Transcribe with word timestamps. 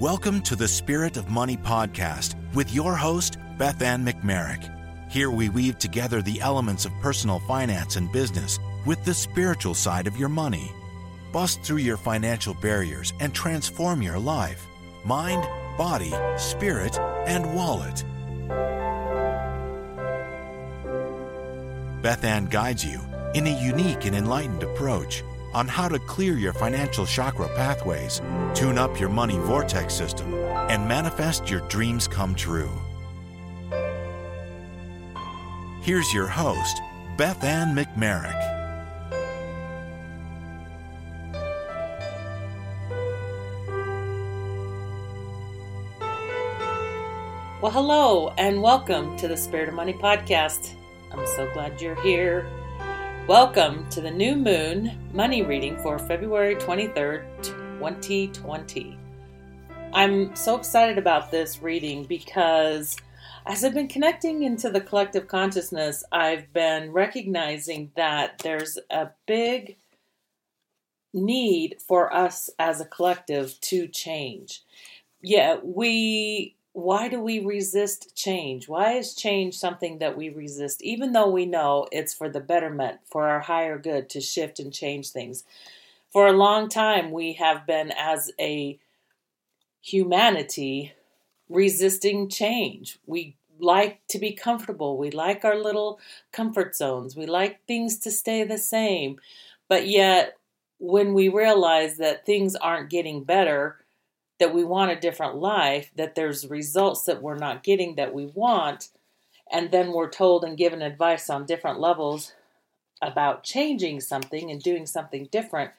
Welcome 0.00 0.42
to 0.42 0.56
the 0.56 0.66
Spirit 0.66 1.16
of 1.16 1.30
Money 1.30 1.56
podcast 1.56 2.34
with 2.52 2.74
your 2.74 2.96
host, 2.96 3.38
Beth 3.58 3.80
Ann 3.80 4.04
McMerrick. 4.04 4.68
Here 5.08 5.30
we 5.30 5.50
weave 5.50 5.78
together 5.78 6.20
the 6.20 6.40
elements 6.40 6.84
of 6.84 6.90
personal 7.00 7.38
finance 7.38 7.94
and 7.94 8.10
business 8.10 8.58
with 8.84 9.04
the 9.04 9.14
spiritual 9.14 9.72
side 9.72 10.08
of 10.08 10.16
your 10.16 10.28
money. 10.28 10.72
Bust 11.32 11.62
through 11.62 11.76
your 11.76 11.96
financial 11.96 12.54
barriers 12.54 13.12
and 13.20 13.32
transform 13.32 14.02
your 14.02 14.18
life 14.18 14.66
mind, 15.04 15.46
body, 15.78 16.12
spirit, 16.38 16.98
and 17.28 17.54
wallet. 17.54 18.02
Beth 22.02 22.24
Ann 22.24 22.46
guides 22.46 22.84
you 22.84 23.00
in 23.34 23.46
a 23.46 23.62
unique 23.62 24.06
and 24.06 24.16
enlightened 24.16 24.64
approach 24.64 25.22
on 25.54 25.68
how 25.68 25.88
to 25.88 25.98
clear 26.00 26.36
your 26.36 26.52
financial 26.52 27.06
chakra 27.06 27.48
pathways, 27.54 28.20
tune 28.54 28.76
up 28.76 28.98
your 28.98 29.08
money 29.08 29.38
vortex 29.38 29.94
system, 29.94 30.34
and 30.68 30.86
manifest 30.86 31.48
your 31.48 31.60
dreams 31.68 32.08
come 32.08 32.34
true. 32.34 32.70
Here's 35.80 36.12
your 36.12 36.26
host, 36.26 36.80
Beth 37.16 37.44
Ann 37.44 37.76
McMerrick. 37.76 38.54
Well, 47.60 47.72
hello 47.72 48.34
and 48.36 48.60
welcome 48.60 49.16
to 49.16 49.26
the 49.26 49.38
Spirit 49.38 49.70
of 49.70 49.74
Money 49.74 49.94
podcast. 49.94 50.74
I'm 51.10 51.26
so 51.28 51.50
glad 51.54 51.80
you're 51.80 51.98
here. 52.02 52.46
Welcome 53.26 53.88
to 53.88 54.02
the 54.02 54.10
new 54.10 54.36
moon 54.36 55.10
money 55.14 55.42
reading 55.42 55.78
for 55.78 55.98
February 55.98 56.56
23rd, 56.56 57.24
2020. 57.42 58.98
I'm 59.94 60.36
so 60.36 60.56
excited 60.56 60.98
about 60.98 61.30
this 61.30 61.62
reading 61.62 62.04
because 62.04 62.98
as 63.46 63.64
I've 63.64 63.72
been 63.72 63.88
connecting 63.88 64.42
into 64.42 64.68
the 64.68 64.82
collective 64.82 65.26
consciousness, 65.26 66.04
I've 66.12 66.52
been 66.52 66.92
recognizing 66.92 67.92
that 67.96 68.40
there's 68.40 68.78
a 68.90 69.08
big 69.26 69.78
need 71.14 71.76
for 71.80 72.14
us 72.14 72.50
as 72.58 72.82
a 72.82 72.84
collective 72.84 73.58
to 73.62 73.88
change. 73.88 74.60
Yeah, 75.22 75.56
we 75.62 76.53
why 76.74 77.08
do 77.08 77.20
we 77.20 77.38
resist 77.38 78.16
change? 78.16 78.68
Why 78.68 78.94
is 78.94 79.14
change 79.14 79.56
something 79.56 79.98
that 79.98 80.16
we 80.16 80.28
resist, 80.28 80.82
even 80.82 81.12
though 81.12 81.30
we 81.30 81.46
know 81.46 81.86
it's 81.92 82.12
for 82.12 82.28
the 82.28 82.40
betterment, 82.40 82.98
for 83.04 83.28
our 83.28 83.38
higher 83.40 83.78
good 83.78 84.10
to 84.10 84.20
shift 84.20 84.58
and 84.58 84.72
change 84.72 85.10
things? 85.10 85.44
For 86.10 86.26
a 86.26 86.32
long 86.32 86.68
time, 86.68 87.12
we 87.12 87.34
have 87.34 87.64
been, 87.64 87.92
as 87.96 88.32
a 88.40 88.76
humanity, 89.80 90.92
resisting 91.48 92.28
change. 92.28 92.98
We 93.06 93.36
like 93.60 94.00
to 94.08 94.18
be 94.18 94.32
comfortable. 94.32 94.98
We 94.98 95.12
like 95.12 95.44
our 95.44 95.56
little 95.56 96.00
comfort 96.32 96.74
zones. 96.74 97.14
We 97.14 97.26
like 97.26 97.64
things 97.68 97.98
to 97.98 98.10
stay 98.10 98.42
the 98.42 98.58
same. 98.58 99.20
But 99.68 99.86
yet, 99.86 100.36
when 100.78 101.14
we 101.14 101.28
realize 101.28 101.98
that 101.98 102.26
things 102.26 102.56
aren't 102.56 102.90
getting 102.90 103.22
better, 103.22 103.83
that 104.38 104.54
we 104.54 104.64
want 104.64 104.90
a 104.90 105.00
different 105.00 105.36
life, 105.36 105.90
that 105.96 106.14
there's 106.14 106.48
results 106.48 107.04
that 107.04 107.22
we're 107.22 107.36
not 107.36 107.62
getting 107.62 107.94
that 107.94 108.14
we 108.14 108.26
want, 108.26 108.88
and 109.52 109.70
then 109.70 109.92
we're 109.92 110.10
told 110.10 110.44
and 110.44 110.56
given 110.56 110.82
advice 110.82 111.30
on 111.30 111.46
different 111.46 111.78
levels 111.78 112.32
about 113.02 113.44
changing 113.44 114.00
something 114.00 114.50
and 114.50 114.62
doing 114.62 114.86
something 114.86 115.28
different, 115.30 115.70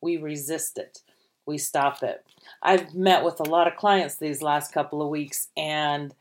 we 0.00 0.16
resist 0.16 0.78
it. 0.78 1.00
We 1.46 1.58
stop 1.58 2.02
it. 2.02 2.24
I've 2.62 2.94
met 2.94 3.24
with 3.24 3.40
a 3.40 3.48
lot 3.48 3.66
of 3.66 3.76
clients 3.76 4.16
these 4.16 4.42
last 4.42 4.72
couple 4.72 5.02
of 5.02 5.08
weeks, 5.08 5.48
and 5.56 6.14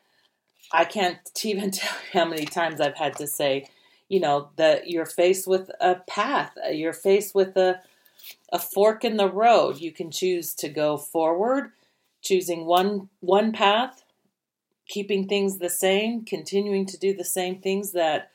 I 0.72 0.86
can't 0.86 1.18
even 1.44 1.72
tell 1.72 1.98
you 2.14 2.20
how 2.20 2.26
many 2.26 2.46
times 2.46 2.82
I've 2.82 2.98
had 2.98 3.18
to 3.18 3.28
say, 3.28 3.68
you 4.10 4.20
know, 4.20 4.50
that 4.58 4.90
you're 4.90 5.06
faced 5.06 5.48
with 5.48 5.72
a 5.80 5.96
path, 6.08 6.52
you're 6.72 6.94
faced 6.94 7.34
with 7.34 7.56
a 7.56 7.80
a 8.52 8.60
fork 8.60 9.04
in 9.04 9.18
the 9.18 9.30
road. 9.30 9.80
You 9.80 9.92
can 9.92 10.12
choose 10.12 10.54
to 10.56 10.70
go 10.70 10.98
forward, 10.98 11.72
choosing 12.22 12.66
one 12.66 13.10
one 13.20 13.52
path, 13.52 14.04
keeping 14.88 15.28
things 15.28 15.58
the 15.58 15.70
same, 15.70 16.26
continuing 16.26 16.86
to 16.88 16.98
do 16.98 17.16
the 17.16 17.26
same 17.26 17.62
things 17.62 17.92
that 17.92 18.32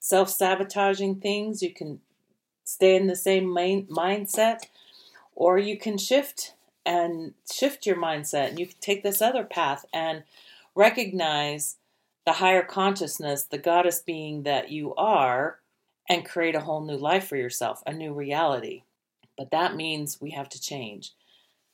self-sabotaging 0.00 1.16
things. 1.20 1.62
You 1.62 1.72
can 1.72 2.00
stay 2.64 2.96
in 2.96 3.06
the 3.06 3.16
same 3.16 3.52
main 3.52 3.86
mindset 3.86 4.60
or 5.34 5.58
you 5.58 5.78
can 5.78 5.98
shift 5.98 6.54
and 6.86 7.34
shift 7.50 7.86
your 7.86 7.96
mindset 7.96 8.48
and 8.48 8.58
you 8.58 8.66
can 8.66 8.76
take 8.80 9.02
this 9.02 9.20
other 9.20 9.44
path 9.44 9.84
and 9.92 10.22
recognize 10.74 11.76
the 12.26 12.34
higher 12.34 12.62
consciousness, 12.62 13.44
the 13.44 13.58
goddess 13.58 14.00
being 14.00 14.42
that 14.44 14.70
you 14.70 14.94
are, 14.94 15.58
and 16.08 16.24
create 16.24 16.54
a 16.54 16.60
whole 16.60 16.84
new 16.84 16.96
life 16.96 17.26
for 17.26 17.36
yourself, 17.36 17.82
a 17.86 17.92
new 17.92 18.12
reality. 18.12 18.82
But 19.40 19.52
that 19.52 19.74
means 19.74 20.20
we 20.20 20.32
have 20.32 20.50
to 20.50 20.60
change. 20.60 21.12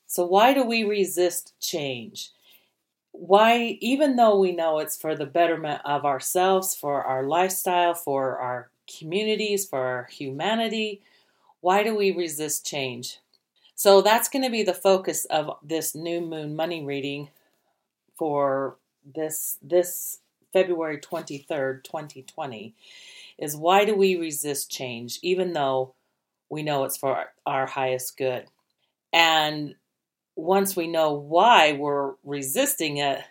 So, 0.07 0.25
why 0.25 0.53
do 0.53 0.63
we 0.63 0.85
resist 0.85 1.53
change? 1.59 2.31
Why, 3.11 3.77
even 3.81 4.15
though 4.15 4.39
we 4.39 4.53
know 4.53 4.79
it's 4.79 4.95
for 4.95 5.15
the 5.15 5.25
betterment 5.25 5.81
of 5.83 6.05
ourselves, 6.05 6.75
for 6.75 7.03
our 7.03 7.23
lifestyle, 7.23 7.93
for 7.93 8.39
our 8.39 8.71
communities, 8.87 9.65
for 9.65 9.79
our 9.81 10.05
humanity, 10.05 11.01
why 11.59 11.83
do 11.83 11.93
we 11.93 12.11
resist 12.11 12.65
change? 12.65 13.19
So, 13.75 14.01
that's 14.01 14.29
going 14.29 14.45
to 14.45 14.51
be 14.51 14.63
the 14.63 14.73
focus 14.73 15.25
of 15.25 15.57
this 15.61 15.93
new 15.93 16.21
moon 16.21 16.55
money 16.55 16.85
reading 16.85 17.29
for 18.17 18.77
this 19.15 19.57
this 19.61 20.19
February 20.53 20.99
23rd, 20.99 21.83
2020 21.83 22.73
is 23.37 23.57
why 23.57 23.85
do 23.85 23.95
we 23.95 24.15
resist 24.15 24.71
change 24.71 25.19
even 25.21 25.53
though 25.53 25.93
we 26.49 26.63
know 26.63 26.83
it's 26.83 26.97
for 26.97 27.25
our 27.45 27.65
highest 27.65 28.17
good. 28.17 28.45
And 29.13 29.75
once 30.35 30.75
we 30.75 30.87
know 30.87 31.13
why 31.13 31.73
we're 31.73 32.13
resisting 32.23 32.97
it, 32.97 33.21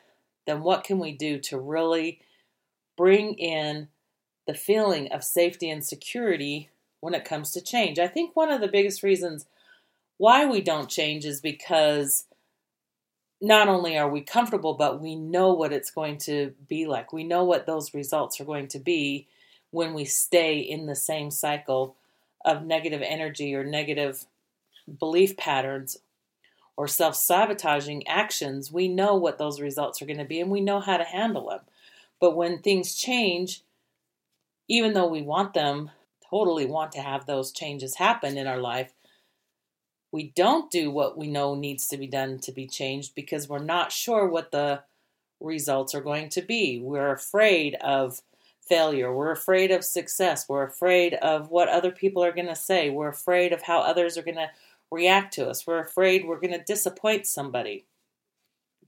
then 0.47 0.62
what 0.62 0.84
can 0.84 0.99
we 0.99 1.12
do 1.12 1.38
to 1.38 1.59
really 1.59 2.21
bring 2.97 3.34
in 3.34 3.88
the 4.47 4.55
feeling 4.55 5.12
of 5.12 5.25
safety 5.25 5.71
and 5.71 5.84
security 5.84 6.71
when 7.00 7.15
it 7.15 7.25
comes 7.25 7.53
to 7.53 7.60
change? 7.60 7.99
I 7.99 8.09
think 8.09 8.34
one 8.34 8.50
of 8.50 8.60
the 8.60 8.69
biggest 8.69 9.03
reasons 9.03 9.47
why 10.19 10.47
we 10.47 10.60
don't 10.60 10.88
change 10.88 11.25
is 11.25 11.41
because 11.41 12.25
not 13.41 13.69
only 13.69 13.99
are 13.99 14.09
we 14.09 14.22
comfortable, 14.22 14.75
but 14.75 15.00
we 15.00 15.15
know 15.15 15.53
what 15.53 15.72
it's 15.72 15.91
going 15.91 16.16
to 16.19 16.55
be 16.69 16.87
like. 16.87 17.12
We 17.12 17.25
know 17.25 17.44
what 17.44 17.66
those 17.66 17.93
results 17.93 18.41
are 18.41 18.47
going 18.47 18.69
to 18.69 18.78
be 18.78 19.28
when 19.71 19.93
we 19.93 20.06
stay 20.06 20.59
in 20.59 20.87
the 20.87 20.97
same 20.97 21.31
cycle 21.31 21.97
of 22.47 22.65
negative 22.65 23.03
energy 23.05 23.55
or 23.55 23.65
negative 23.65 24.25
belief 24.99 25.37
patterns 25.37 25.99
or 26.77 26.87
self 26.87 27.17
sabotaging 27.17 28.07
actions, 28.07 28.71
we 28.71 28.89
know 28.89 29.17
what 29.17 29.37
those 29.37 29.61
results 29.61 30.01
are 30.01 30.07
going 30.07 30.19
to 30.19 30.25
be 30.25 30.41
and 30.41 30.51
we 30.51 30.61
know 30.61 30.81
how 30.81 30.97
to 30.97 31.05
handle 31.05 31.49
them. 31.49 31.61
But 32.21 32.37
when 32.37 32.61
things 32.61 32.95
change, 32.95 33.62
even 34.69 34.95
though 34.95 35.09
we 35.09 35.23
want 35.23 35.53
them, 35.53 35.91
totally 36.31 36.67
want 36.67 36.93
to 36.93 37.01
have 37.01 37.27
those 37.27 37.53
changes 37.53 37.97
happen 37.97 38.39
in 38.39 38.47
our 38.47 38.59
life, 38.59 38.93
we 40.12 40.33
don't 40.35 40.71
do 40.71 40.91
what 40.91 41.19
we 41.19 41.27
know 41.27 41.55
needs 41.55 41.89
to 41.89 41.99
be 41.99 42.06
done 42.06 42.39
to 42.39 42.53
be 42.53 42.67
changed 42.67 43.15
because 43.15 43.49
we're 43.49 43.59
not 43.59 43.93
sure 43.93 44.27
what 44.27 44.51
the 44.51 44.83
results 45.41 45.95
are 45.95 46.01
going 46.01 46.29
to 46.31 46.43
be. 46.43 46.81
We're 46.81 47.12
afraid 47.12 47.75
of 47.77 48.23
failure. 48.69 49.12
We're 49.12 49.32
afraid 49.32 49.71
of 49.71 49.84
success. 49.84 50.49
We're 50.49 50.65
afraid 50.65 51.15
of 51.15 51.50
what 51.50 51.69
other 51.69 51.91
people 51.91 52.22
are 52.25 52.32
going 52.32 52.49
to 52.49 52.56
say. 52.56 52.91
We're 52.91 53.09
afraid 53.09 53.53
of 53.53 53.62
how 53.62 53.81
others 53.81 54.16
are 54.19 54.22
going 54.22 54.37
to 54.37 54.50
react 54.91 55.34
to 55.34 55.49
us. 55.49 55.66
We're 55.66 55.81
afraid 55.81 56.27
we're 56.27 56.41
going 56.41 56.53
to 56.53 56.64
disappoint 56.64 57.26
somebody. 57.26 57.87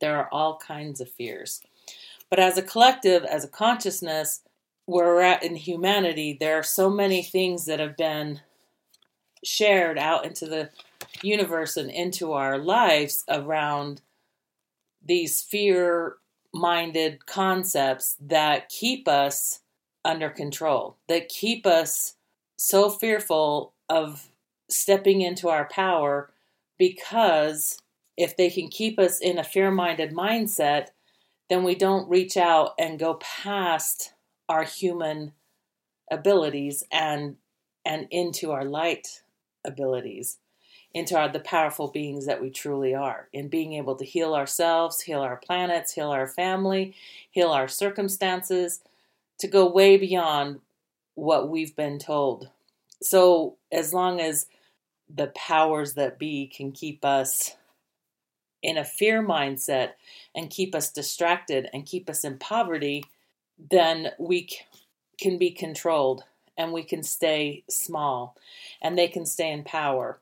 There 0.00 0.16
are 0.16 0.28
all 0.30 0.58
kinds 0.58 1.00
of 1.00 1.10
fears. 1.10 1.60
But 2.30 2.38
as 2.38 2.58
a 2.58 2.62
collective, 2.62 3.24
as 3.24 3.44
a 3.44 3.48
consciousness, 3.48 4.42
where 4.86 5.06
we're 5.06 5.20
at 5.20 5.42
in 5.42 5.54
humanity, 5.56 6.36
there 6.38 6.58
are 6.58 6.62
so 6.62 6.88
many 6.88 7.22
things 7.22 7.66
that 7.66 7.78
have 7.78 7.96
been 7.96 8.40
shared 9.44 9.98
out 9.98 10.24
into 10.24 10.46
the 10.46 10.70
universe 11.22 11.76
and 11.76 11.90
into 11.90 12.32
our 12.32 12.58
lives 12.58 13.24
around 13.28 14.00
these 15.04 15.42
fear 15.42 16.16
minded 16.54 17.26
concepts 17.26 18.16
that 18.20 18.68
keep 18.68 19.06
us 19.06 19.60
under 20.04 20.30
control, 20.30 20.96
that 21.08 21.28
keep 21.28 21.66
us 21.66 22.14
so 22.56 22.90
fearful 22.90 23.72
of 23.88 24.30
stepping 24.70 25.20
into 25.20 25.48
our 25.48 25.66
power 25.68 26.30
because 26.78 27.82
if 28.16 28.36
they 28.36 28.50
can 28.50 28.68
keep 28.68 28.98
us 28.98 29.20
in 29.20 29.38
a 29.38 29.44
fear 29.44 29.70
minded 29.70 30.12
mindset, 30.12 30.88
then 31.48 31.62
we 31.64 31.74
don't 31.74 32.08
reach 32.08 32.36
out 32.36 32.74
and 32.78 32.98
go 32.98 33.14
past 33.14 34.12
our 34.48 34.64
human 34.64 35.32
abilities 36.10 36.82
and 36.90 37.36
and 37.84 38.06
into 38.10 38.50
our 38.50 38.64
light 38.64 39.22
abilities. 39.64 40.38
into 40.94 41.16
our, 41.16 41.28
the 41.28 41.40
powerful 41.40 41.88
beings 41.88 42.26
that 42.26 42.40
we 42.40 42.50
truly 42.50 42.94
are, 42.94 43.28
in 43.32 43.48
being 43.48 43.74
able 43.74 43.94
to 43.94 44.04
heal 44.04 44.34
ourselves, 44.34 45.02
heal 45.02 45.20
our 45.20 45.36
planets, 45.36 45.92
heal 45.92 46.10
our 46.10 46.26
family, 46.26 46.94
heal 47.30 47.50
our 47.50 47.68
circumstances, 47.68 48.80
to 49.38 49.48
go 49.48 49.70
way 49.70 49.96
beyond 49.96 50.60
what 51.14 51.48
we've 51.48 51.74
been 51.76 51.98
told. 51.98 52.48
So, 53.02 53.56
as 53.72 53.92
long 53.92 54.20
as 54.20 54.46
the 55.12 55.28
powers 55.28 55.94
that 55.94 56.18
be 56.18 56.46
can 56.46 56.72
keep 56.72 57.04
us 57.04 57.56
in 58.62 58.76
a 58.76 58.84
fear 58.84 59.22
mindset 59.22 59.92
and 60.34 60.50
keep 60.50 60.74
us 60.74 60.90
distracted 60.90 61.68
and 61.72 61.86
keep 61.86 62.10
us 62.10 62.24
in 62.24 62.38
poverty, 62.38 63.04
then 63.70 64.10
we 64.18 64.48
can 65.20 65.38
be 65.38 65.50
controlled 65.50 66.24
and 66.56 66.72
we 66.72 66.82
can 66.82 67.02
stay 67.02 67.62
small 67.70 68.36
and 68.82 68.98
they 68.98 69.08
can 69.08 69.24
stay 69.24 69.50
in 69.50 69.62
power 69.62 70.18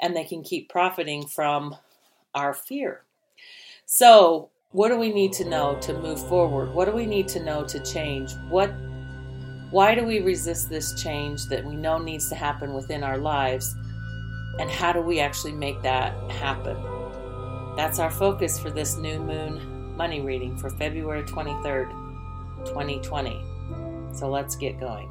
and 0.00 0.16
they 0.16 0.24
can 0.24 0.42
keep 0.42 0.68
profiting 0.68 1.26
from 1.26 1.76
our 2.34 2.54
fear. 2.54 3.02
So, 3.84 4.50
what 4.72 4.88
do 4.88 4.98
we 4.98 5.12
need 5.12 5.32
to 5.34 5.44
know 5.44 5.78
to 5.80 5.92
move 5.92 6.26
forward? 6.28 6.72
What 6.72 6.86
do 6.86 6.92
we 6.92 7.06
need 7.06 7.28
to 7.28 7.44
know 7.44 7.64
to 7.64 7.78
change? 7.80 8.32
What 8.48 8.72
why 9.70 9.94
do 9.94 10.04
we 10.04 10.20
resist 10.20 10.68
this 10.68 11.00
change 11.02 11.46
that 11.46 11.64
we 11.64 11.76
know 11.76 11.96
needs 11.96 12.28
to 12.28 12.34
happen 12.34 12.74
within 12.74 13.02
our 13.02 13.16
lives? 13.16 13.74
And 14.58 14.70
how 14.70 14.92
do 14.92 15.00
we 15.00 15.20
actually 15.20 15.52
make 15.52 15.80
that 15.82 16.12
happen? 16.30 16.76
That's 17.76 17.98
our 17.98 18.10
focus 18.10 18.58
for 18.58 18.70
this 18.70 18.96
new 18.98 19.18
moon 19.18 19.96
money 19.96 20.20
reading 20.20 20.56
for 20.56 20.70
February 20.70 21.22
23rd, 21.22 21.90
2020. 22.66 23.42
So 24.12 24.28
let's 24.28 24.56
get 24.56 24.80
going. 24.80 25.10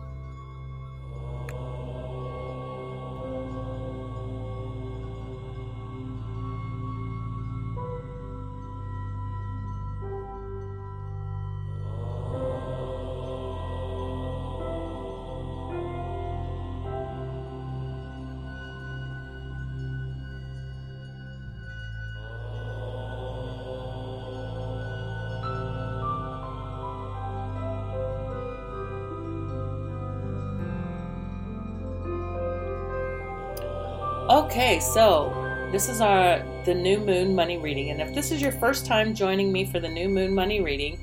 So 34.81 35.31
this 35.71 35.87
is 35.87 36.01
our 36.01 36.43
the 36.65 36.73
new 36.73 36.97
moon 36.97 37.35
money 37.35 37.57
reading 37.57 37.91
and 37.91 38.01
if 38.01 38.13
this 38.15 38.31
is 38.31 38.41
your 38.41 38.51
first 38.51 38.85
time 38.85 39.13
joining 39.13 39.51
me 39.51 39.63
for 39.63 39.79
the 39.79 39.87
new 39.87 40.09
moon 40.09 40.33
money 40.33 40.59
reading, 40.59 40.99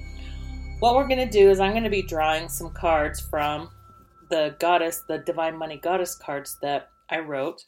what 0.80 0.96
we're 0.96 1.06
going 1.06 1.24
to 1.24 1.30
do 1.30 1.48
is 1.48 1.60
I'm 1.60 1.70
going 1.70 1.84
to 1.84 1.90
be 1.90 2.02
drawing 2.02 2.48
some 2.48 2.70
cards 2.72 3.20
from 3.20 3.70
the 4.30 4.56
goddess, 4.58 5.02
the 5.08 5.18
divine 5.18 5.56
money 5.56 5.78
goddess 5.78 6.16
cards 6.16 6.58
that 6.60 6.88
I 7.08 7.20
wrote. 7.20 7.64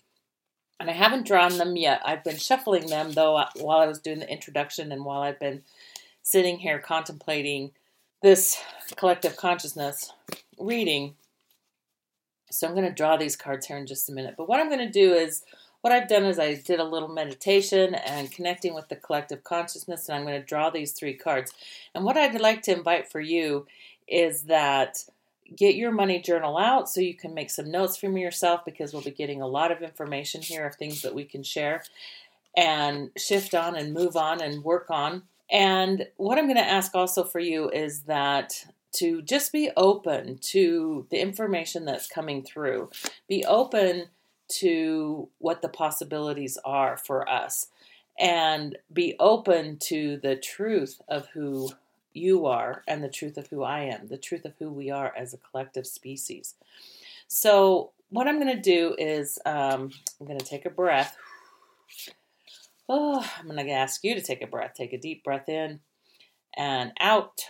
And 0.80 0.90
I 0.90 0.94
haven't 0.94 1.26
drawn 1.26 1.56
them 1.58 1.76
yet. 1.76 2.02
I've 2.04 2.24
been 2.24 2.38
shuffling 2.38 2.88
them 2.88 3.12
though 3.12 3.36
uh, 3.36 3.48
while 3.56 3.78
I 3.78 3.86
was 3.86 4.00
doing 4.00 4.18
the 4.18 4.30
introduction 4.30 4.90
and 4.90 5.04
while 5.04 5.22
I've 5.22 5.38
been 5.38 5.62
sitting 6.22 6.58
here 6.58 6.80
contemplating 6.80 7.70
this 8.20 8.60
collective 8.96 9.36
consciousness 9.36 10.12
reading 10.58 11.14
so 12.50 12.66
I'm 12.66 12.74
going 12.74 12.86
to 12.86 12.92
draw 12.92 13.16
these 13.16 13.36
cards 13.36 13.66
here 13.66 13.76
in 13.76 13.86
just 13.86 14.10
a 14.10 14.12
minute. 14.12 14.34
But 14.36 14.48
what 14.48 14.60
I'm 14.60 14.68
going 14.68 14.80
to 14.84 14.90
do 14.90 15.14
is, 15.14 15.42
what 15.80 15.92
I've 15.92 16.08
done 16.08 16.24
is 16.24 16.38
I 16.38 16.54
did 16.54 16.80
a 16.80 16.84
little 16.84 17.08
meditation 17.08 17.94
and 17.94 18.30
connecting 18.30 18.74
with 18.74 18.88
the 18.88 18.96
collective 18.96 19.44
consciousness, 19.44 20.08
and 20.08 20.16
I'm 20.16 20.26
going 20.26 20.40
to 20.40 20.46
draw 20.46 20.70
these 20.70 20.92
three 20.92 21.14
cards. 21.14 21.52
And 21.94 22.04
what 22.04 22.16
I'd 22.16 22.38
like 22.40 22.62
to 22.62 22.76
invite 22.76 23.10
for 23.10 23.20
you 23.20 23.66
is 24.06 24.42
that 24.42 24.98
get 25.56 25.74
your 25.74 25.90
money 25.90 26.20
journal 26.20 26.58
out 26.58 26.88
so 26.88 27.00
you 27.00 27.14
can 27.14 27.34
make 27.34 27.50
some 27.50 27.70
notes 27.70 27.96
from 27.96 28.16
yourself 28.16 28.64
because 28.64 28.92
we'll 28.92 29.02
be 29.02 29.10
getting 29.10 29.40
a 29.40 29.46
lot 29.46 29.72
of 29.72 29.82
information 29.82 30.42
here 30.42 30.66
of 30.66 30.76
things 30.76 31.02
that 31.02 31.14
we 31.14 31.24
can 31.24 31.42
share 31.42 31.82
and 32.56 33.10
shift 33.16 33.54
on 33.54 33.76
and 33.76 33.94
move 33.94 34.16
on 34.16 34.40
and 34.40 34.64
work 34.64 34.86
on. 34.90 35.22
And 35.50 36.06
what 36.16 36.38
I'm 36.38 36.46
going 36.46 36.56
to 36.56 36.62
ask 36.62 36.94
also 36.94 37.24
for 37.24 37.40
you 37.40 37.70
is 37.70 38.02
that 38.02 38.66
to 38.92 39.22
just 39.22 39.52
be 39.52 39.70
open 39.76 40.38
to 40.38 41.06
the 41.10 41.20
information 41.20 41.84
that's 41.84 42.08
coming 42.08 42.42
through. 42.42 42.90
Be 43.28 43.44
open 43.44 44.06
to 44.58 45.28
what 45.38 45.62
the 45.62 45.68
possibilities 45.68 46.58
are 46.64 46.96
for 46.96 47.28
us 47.28 47.68
and 48.18 48.76
be 48.92 49.16
open 49.18 49.78
to 49.78 50.18
the 50.18 50.36
truth 50.36 51.00
of 51.08 51.26
who 51.28 51.70
you 52.12 52.46
are 52.46 52.82
and 52.86 53.02
the 53.02 53.08
truth 53.08 53.36
of 53.36 53.46
who 53.48 53.62
I 53.62 53.80
am, 53.82 54.08
the 54.08 54.18
truth 54.18 54.44
of 54.44 54.54
who 54.58 54.70
we 54.70 54.90
are 54.90 55.12
as 55.16 55.32
a 55.32 55.38
collective 55.38 55.86
species. 55.86 56.54
So, 57.28 57.92
what 58.10 58.26
I'm 58.26 58.40
going 58.40 58.54
to 58.54 58.60
do 58.60 58.96
is 58.98 59.38
um, 59.46 59.92
I'm 60.20 60.26
going 60.26 60.38
to 60.38 60.44
take 60.44 60.66
a 60.66 60.70
breath. 60.70 61.16
Oh, 62.88 63.24
I'm 63.38 63.46
going 63.46 63.64
to 63.64 63.70
ask 63.70 64.02
you 64.02 64.16
to 64.16 64.20
take 64.20 64.42
a 64.42 64.48
breath. 64.48 64.74
Take 64.74 64.92
a 64.92 64.98
deep 64.98 65.22
breath 65.22 65.48
in 65.48 65.78
and 66.56 66.92
out. 66.98 67.42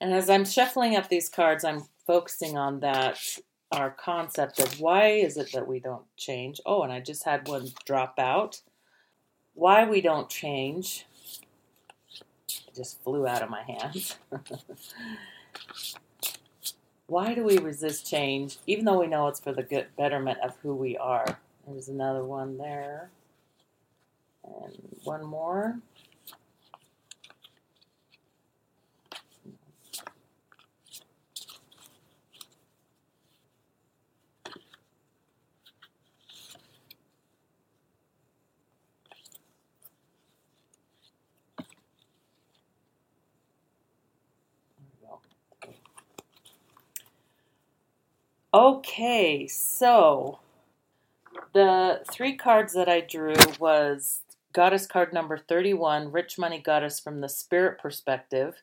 And 0.00 0.12
as 0.12 0.30
I'm 0.30 0.44
shuffling 0.44 0.94
up 0.94 1.08
these 1.08 1.28
cards, 1.28 1.64
I'm 1.64 1.82
focusing 2.06 2.56
on 2.56 2.80
that 2.80 3.18
our 3.72 3.90
concept 3.90 4.60
of 4.60 4.80
why 4.80 5.08
is 5.08 5.36
it 5.36 5.52
that 5.52 5.66
we 5.66 5.80
don't 5.80 6.04
change. 6.16 6.60
Oh, 6.64 6.82
and 6.82 6.92
I 6.92 7.00
just 7.00 7.24
had 7.24 7.48
one 7.48 7.68
drop 7.84 8.18
out. 8.18 8.60
Why 9.54 9.84
we 9.88 10.00
don't 10.00 10.28
change. 10.28 11.06
It 12.48 12.74
just 12.74 13.02
flew 13.02 13.26
out 13.26 13.42
of 13.42 13.50
my 13.50 13.62
hands. 13.62 14.16
why 17.06 17.34
do 17.34 17.44
we 17.44 17.58
resist 17.58 18.08
change, 18.08 18.58
even 18.66 18.84
though 18.84 19.00
we 19.00 19.06
know 19.06 19.28
it's 19.28 19.40
for 19.40 19.52
the 19.52 19.62
good 19.62 19.86
betterment 19.96 20.38
of 20.42 20.56
who 20.62 20.74
we 20.74 20.96
are? 20.96 21.38
There's 21.66 21.88
another 21.88 22.24
one 22.24 22.58
there. 22.58 23.10
And 24.44 24.76
one 25.04 25.24
more. 25.24 25.78
Okay, 48.54 49.48
so 49.48 50.38
the 51.54 52.04
three 52.08 52.36
cards 52.36 52.72
that 52.74 52.88
I 52.88 53.00
drew 53.00 53.34
was 53.58 54.22
Goddess 54.52 54.86
card 54.86 55.12
number 55.12 55.36
31, 55.36 56.12
Rich 56.12 56.38
Money 56.38 56.60
Goddess 56.60 57.00
from 57.00 57.20
the 57.20 57.28
Spirit 57.28 57.80
perspective. 57.80 58.62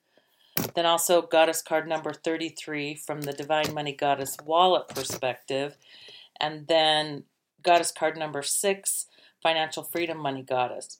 Then 0.75 0.85
also 0.85 1.21
Goddess 1.21 1.61
card 1.61 1.89
number 1.89 2.13
33 2.13 2.95
from 2.95 3.23
the 3.23 3.33
Divine 3.33 3.73
Money 3.73 3.91
Goddess 3.91 4.37
Wallet 4.45 4.87
perspective. 4.87 5.75
And 6.39 6.67
then 6.67 7.25
Goddess 7.61 7.91
card 7.91 8.15
number 8.15 8.43
6, 8.43 9.07
Financial 9.43 9.83
Freedom 9.83 10.17
Money 10.17 10.43
Goddess 10.43 10.99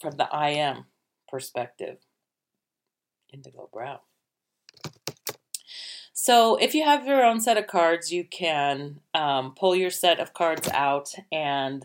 from 0.00 0.16
the 0.16 0.34
I 0.34 0.48
Am 0.48 0.86
perspective. 1.28 1.98
Indigo 3.30 3.68
Brown. 3.70 3.98
So, 6.26 6.56
if 6.56 6.74
you 6.74 6.84
have 6.84 7.06
your 7.06 7.22
own 7.22 7.38
set 7.38 7.58
of 7.58 7.66
cards, 7.66 8.10
you 8.10 8.24
can 8.24 9.00
um, 9.12 9.54
pull 9.54 9.76
your 9.76 9.90
set 9.90 10.20
of 10.20 10.32
cards 10.32 10.66
out 10.72 11.12
and 11.30 11.84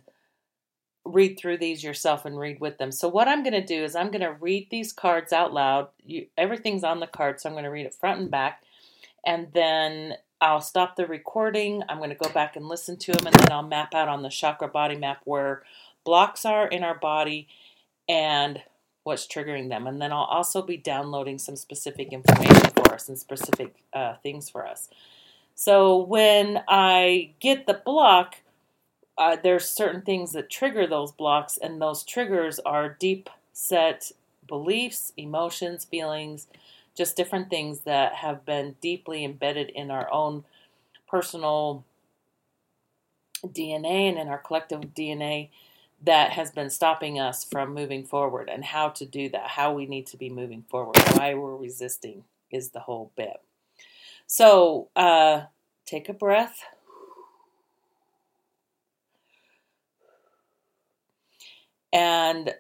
read 1.03 1.37
through 1.37 1.57
these 1.57 1.83
yourself 1.83 2.23
and 2.23 2.39
read 2.39 2.61
with 2.61 2.77
them. 2.77 2.93
So, 2.93 3.09
what 3.09 3.27
I'm 3.27 3.43
going 3.43 3.51
to 3.51 3.65
do 3.65 3.83
is 3.83 3.97
I'm 3.97 4.11
going 4.11 4.21
to 4.21 4.31
read 4.31 4.69
these 4.71 4.93
cards 4.93 5.33
out 5.33 5.53
loud. 5.53 5.89
You, 6.05 6.27
everything's 6.37 6.85
on 6.85 7.01
the 7.01 7.05
card, 7.05 7.41
so 7.41 7.49
I'm 7.49 7.53
going 7.53 7.65
to 7.65 7.69
read 7.69 7.85
it 7.85 7.93
front 7.93 8.21
and 8.21 8.31
back. 8.31 8.63
And 9.25 9.49
then 9.53 10.13
I'll 10.39 10.61
stop 10.61 10.95
the 10.95 11.05
recording. 11.05 11.83
I'm 11.89 11.97
going 11.97 12.09
to 12.09 12.15
go 12.15 12.29
back 12.29 12.55
and 12.55 12.69
listen 12.69 12.95
to 12.95 13.11
them, 13.11 13.27
and 13.27 13.35
then 13.35 13.51
I'll 13.51 13.61
map 13.61 13.93
out 13.93 14.07
on 14.07 14.21
the 14.23 14.29
chakra 14.29 14.69
body 14.69 14.95
map 14.95 15.19
where 15.25 15.63
blocks 16.05 16.45
are 16.45 16.65
in 16.65 16.85
our 16.85 16.97
body 16.97 17.49
and 18.07 18.61
what's 19.03 19.27
triggering 19.27 19.67
them. 19.67 19.85
And 19.85 20.01
then 20.01 20.13
I'll 20.13 20.19
also 20.19 20.61
be 20.61 20.77
downloading 20.77 21.39
some 21.39 21.57
specific 21.57 22.13
information 22.13 22.68
for 22.97 23.11
and 23.11 23.19
specific 23.19 23.75
uh, 23.93 24.15
things 24.23 24.49
for 24.49 24.65
us. 24.65 24.89
So 25.55 25.97
when 25.97 26.63
I 26.67 27.31
get 27.39 27.67
the 27.67 27.73
block, 27.73 28.37
uh, 29.17 29.35
there's 29.41 29.69
certain 29.69 30.01
things 30.01 30.31
that 30.31 30.49
trigger 30.49 30.87
those 30.87 31.11
blocks, 31.11 31.57
and 31.57 31.81
those 31.81 32.03
triggers 32.03 32.59
are 32.59 32.95
deep 32.99 33.29
set 33.51 34.11
beliefs, 34.47 35.11
emotions, 35.17 35.85
feelings, 35.85 36.47
just 36.95 37.15
different 37.15 37.49
things 37.49 37.81
that 37.81 38.15
have 38.15 38.45
been 38.45 38.75
deeply 38.81 39.23
embedded 39.23 39.69
in 39.69 39.91
our 39.91 40.11
own 40.11 40.43
personal 41.07 41.83
DNA 43.45 44.09
and 44.09 44.17
in 44.17 44.27
our 44.27 44.37
collective 44.37 44.93
DNA 44.93 45.49
that 46.01 46.31
has 46.31 46.51
been 46.51 46.69
stopping 46.69 47.19
us 47.19 47.43
from 47.43 47.73
moving 47.73 48.05
forward 48.05 48.49
and 48.49 48.63
how 48.63 48.89
to 48.89 49.05
do 49.05 49.29
that, 49.29 49.47
how 49.47 49.73
we 49.73 49.85
need 49.85 50.07
to 50.07 50.17
be 50.17 50.29
moving 50.29 50.63
forward, 50.69 50.97
why 51.13 51.33
we're 51.33 51.55
resisting 51.55 52.23
is 52.51 52.71
the 52.71 52.81
whole 52.81 53.11
bit. 53.15 53.37
So 54.27 54.89
uh, 54.95 55.43
take 55.85 56.09
a 56.09 56.13
breath. 56.13 56.59
And 61.91 62.53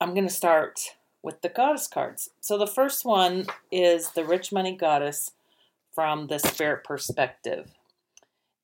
I'm 0.00 0.14
going 0.14 0.26
to 0.26 0.34
start 0.34 0.80
with 1.22 1.40
the 1.42 1.48
goddess 1.48 1.86
cards. 1.86 2.30
So 2.40 2.58
the 2.58 2.66
first 2.66 3.04
one 3.04 3.46
is 3.70 4.10
the 4.10 4.24
rich 4.24 4.50
money 4.50 4.76
goddess 4.76 5.30
from 5.94 6.26
the 6.26 6.38
spirit 6.38 6.82
perspective. 6.82 7.70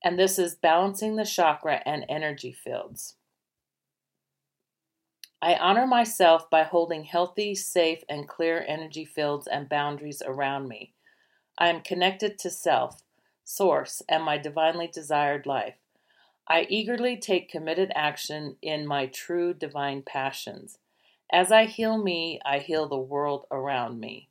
And 0.03 0.19
this 0.19 0.37
is 0.37 0.55
balancing 0.55 1.15
the 1.15 1.25
chakra 1.25 1.81
and 1.85 2.05
energy 2.09 2.51
fields. 2.51 3.15
I 5.41 5.55
honor 5.55 5.87
myself 5.87 6.49
by 6.49 6.63
holding 6.63 7.05
healthy, 7.05 7.55
safe, 7.55 8.03
and 8.09 8.27
clear 8.27 8.65
energy 8.67 9.05
fields 9.05 9.47
and 9.47 9.69
boundaries 9.69 10.21
around 10.25 10.67
me. 10.67 10.93
I 11.57 11.69
am 11.69 11.81
connected 11.81 12.37
to 12.39 12.49
self, 12.49 13.03
source, 13.45 14.01
and 14.09 14.23
my 14.23 14.37
divinely 14.37 14.87
desired 14.87 15.45
life. 15.45 15.75
I 16.47 16.65
eagerly 16.69 17.15
take 17.15 17.49
committed 17.49 17.91
action 17.95 18.57
in 18.61 18.85
my 18.85 19.05
true 19.05 19.53
divine 19.53 20.01
passions. 20.01 20.77
As 21.31 21.51
I 21.51 21.65
heal 21.65 21.97
me, 21.97 22.41
I 22.43 22.59
heal 22.59 22.87
the 22.87 22.97
world 22.97 23.45
around 23.51 23.99
me. 23.99 24.29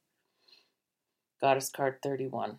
Goddess 1.41 1.71
card 1.71 2.03
31. 2.03 2.59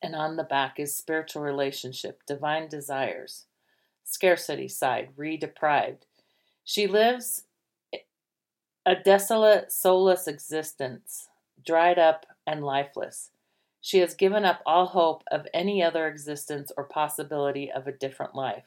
And 0.00 0.14
on 0.14 0.36
the 0.36 0.44
back 0.44 0.78
is 0.78 0.96
spiritual 0.96 1.42
relationship, 1.42 2.22
divine 2.26 2.68
desires, 2.68 3.46
scarcity 4.04 4.68
side, 4.68 5.10
re 5.16 5.36
deprived. 5.36 6.06
She 6.64 6.86
lives 6.86 7.44
a 8.86 8.94
desolate, 8.94 9.72
soulless 9.72 10.28
existence, 10.28 11.28
dried 11.64 11.98
up 11.98 12.26
and 12.46 12.62
lifeless. 12.64 13.30
She 13.80 13.98
has 13.98 14.14
given 14.14 14.44
up 14.44 14.60
all 14.64 14.86
hope 14.86 15.24
of 15.30 15.46
any 15.52 15.82
other 15.82 16.06
existence 16.06 16.70
or 16.76 16.84
possibility 16.84 17.70
of 17.70 17.86
a 17.86 17.92
different 17.92 18.34
life. 18.34 18.64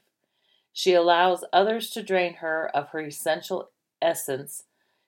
She 0.73 0.93
allows 0.93 1.43
others 1.51 1.89
to 1.91 2.03
drain 2.03 2.35
her 2.35 2.69
of 2.75 2.89
her 2.89 3.01
essential 3.01 3.71
essence. 3.99 4.63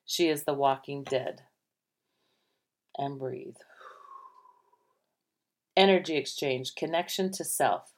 She 0.05 0.27
is 0.27 0.43
the 0.43 0.53
walking 0.53 1.03
dead. 1.03 1.43
And 2.97 3.19
breathe. 3.19 3.57
Energy 5.77 6.17
exchange, 6.17 6.73
connection 6.75 7.31
to 7.33 7.43
self. 7.43 7.93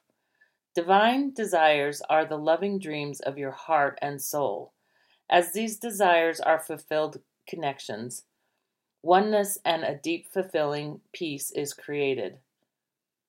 Divine 0.73 1.33
desires 1.33 2.01
are 2.09 2.23
the 2.23 2.37
loving 2.37 2.79
dreams 2.79 3.19
of 3.19 3.37
your 3.37 3.51
heart 3.51 3.99
and 4.01 4.21
soul. 4.21 4.71
As 5.29 5.51
these 5.51 5.77
desires 5.77 6.39
are 6.39 6.59
fulfilled 6.59 7.21
connections, 7.45 8.23
oneness 9.03 9.57
and 9.65 9.83
a 9.83 9.95
deep, 9.95 10.31
fulfilling 10.31 11.01
peace 11.11 11.51
is 11.51 11.73
created. 11.73 12.37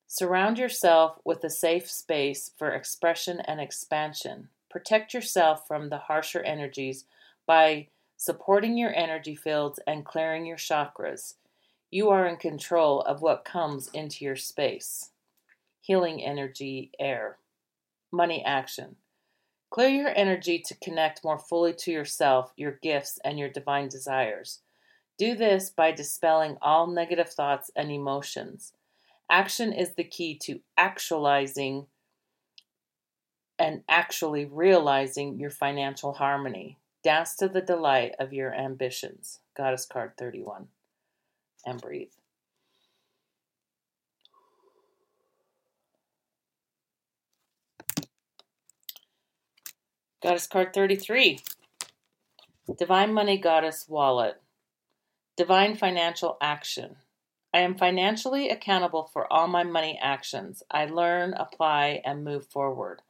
Surround 0.06 0.58
yourself 0.58 1.18
with 1.24 1.42
a 1.42 1.50
safe 1.50 1.90
space 1.90 2.52
for 2.56 2.70
expression 2.70 3.40
and 3.40 3.60
expansion. 3.60 4.48
Protect 4.70 5.14
yourself 5.14 5.66
from 5.66 5.88
the 5.88 5.98
harsher 5.98 6.42
energies 6.42 7.06
by 7.46 7.88
supporting 8.16 8.76
your 8.76 8.94
energy 8.94 9.34
fields 9.34 9.80
and 9.86 10.04
clearing 10.04 10.46
your 10.46 10.58
chakras. 10.58 11.34
You 11.90 12.08
are 12.10 12.26
in 12.26 12.36
control 12.36 13.00
of 13.00 13.20
what 13.20 13.44
comes 13.44 13.88
into 13.88 14.24
your 14.24 14.36
space. 14.36 15.11
Healing 15.82 16.22
energy, 16.22 16.92
air. 17.00 17.38
Money 18.12 18.44
action. 18.44 18.94
Clear 19.68 19.88
your 19.88 20.12
energy 20.14 20.60
to 20.60 20.76
connect 20.76 21.24
more 21.24 21.40
fully 21.40 21.72
to 21.72 21.90
yourself, 21.90 22.52
your 22.56 22.78
gifts, 22.82 23.18
and 23.24 23.36
your 23.36 23.48
divine 23.48 23.88
desires. 23.88 24.60
Do 25.18 25.34
this 25.34 25.70
by 25.70 25.90
dispelling 25.90 26.56
all 26.62 26.86
negative 26.86 27.30
thoughts 27.30 27.72
and 27.74 27.90
emotions. 27.90 28.74
Action 29.28 29.72
is 29.72 29.94
the 29.94 30.04
key 30.04 30.38
to 30.44 30.60
actualizing 30.76 31.86
and 33.58 33.82
actually 33.88 34.44
realizing 34.44 35.40
your 35.40 35.50
financial 35.50 36.12
harmony. 36.12 36.78
Dance 37.02 37.34
to 37.36 37.48
the 37.48 37.60
delight 37.60 38.14
of 38.20 38.32
your 38.32 38.54
ambitions. 38.54 39.40
Goddess 39.56 39.84
card 39.84 40.12
31. 40.16 40.68
And 41.66 41.80
breathe. 41.80 42.12
Goddess 50.22 50.46
card 50.46 50.72
33. 50.72 51.40
Divine 52.78 53.12
Money 53.12 53.38
Goddess 53.38 53.86
Wallet. 53.88 54.40
Divine 55.36 55.74
Financial 55.74 56.36
Action. 56.40 56.94
I 57.52 57.58
am 57.58 57.76
financially 57.76 58.48
accountable 58.48 59.10
for 59.12 59.30
all 59.32 59.48
my 59.48 59.64
money 59.64 59.98
actions. 60.00 60.62
I 60.70 60.84
learn, 60.84 61.34
apply, 61.34 62.02
and 62.04 62.22
move 62.24 62.46
forward. 62.46 63.02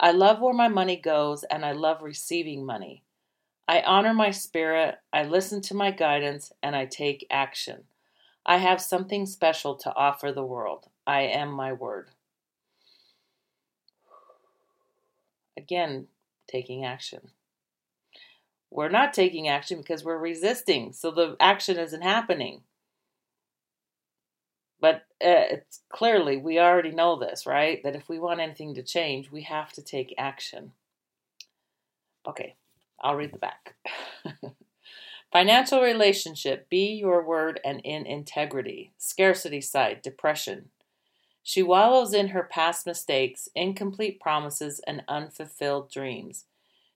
I 0.00 0.10
love 0.10 0.40
where 0.40 0.52
my 0.52 0.66
money 0.66 0.96
goes 0.96 1.44
and 1.44 1.64
I 1.64 1.70
love 1.70 2.02
receiving 2.02 2.66
money. 2.66 3.04
I 3.68 3.82
honor 3.82 4.12
my 4.12 4.32
spirit, 4.32 4.96
I 5.12 5.22
listen 5.22 5.62
to 5.62 5.76
my 5.76 5.92
guidance, 5.92 6.50
and 6.60 6.74
I 6.74 6.86
take 6.86 7.24
action. 7.30 7.84
I 8.44 8.56
have 8.56 8.80
something 8.80 9.26
special 9.26 9.76
to 9.76 9.94
offer 9.94 10.32
the 10.32 10.44
world. 10.44 10.86
I 11.06 11.20
am 11.20 11.52
my 11.52 11.72
word. 11.72 12.08
Again, 15.56 16.08
taking 16.48 16.84
action. 16.84 17.30
We're 18.70 18.88
not 18.88 19.14
taking 19.14 19.48
action 19.48 19.78
because 19.78 20.04
we're 20.04 20.18
resisting, 20.18 20.92
so 20.92 21.10
the 21.10 21.36
action 21.40 21.78
isn't 21.78 22.02
happening. 22.02 22.62
But 24.80 25.06
uh, 25.24 25.50
it's 25.50 25.80
clearly, 25.88 26.36
we 26.36 26.58
already 26.58 26.92
know 26.92 27.18
this, 27.18 27.46
right? 27.46 27.82
That 27.82 27.96
if 27.96 28.08
we 28.08 28.18
want 28.18 28.40
anything 28.40 28.74
to 28.74 28.82
change, 28.82 29.30
we 29.30 29.42
have 29.42 29.72
to 29.72 29.82
take 29.82 30.14
action. 30.18 30.72
Okay, 32.26 32.56
I'll 33.00 33.16
read 33.16 33.32
the 33.32 33.38
back. 33.38 33.74
Financial 35.32 35.82
relationship, 35.82 36.68
be 36.68 36.94
your 36.94 37.22
word 37.22 37.60
and 37.64 37.80
in 37.84 38.06
integrity. 38.06 38.92
Scarcity 38.98 39.60
side, 39.60 40.00
depression. 40.02 40.70
She 41.48 41.62
wallows 41.62 42.12
in 42.12 42.28
her 42.28 42.42
past 42.42 42.84
mistakes, 42.84 43.48
incomplete 43.54 44.20
promises, 44.20 44.82
and 44.86 45.02
unfulfilled 45.08 45.90
dreams. 45.90 46.44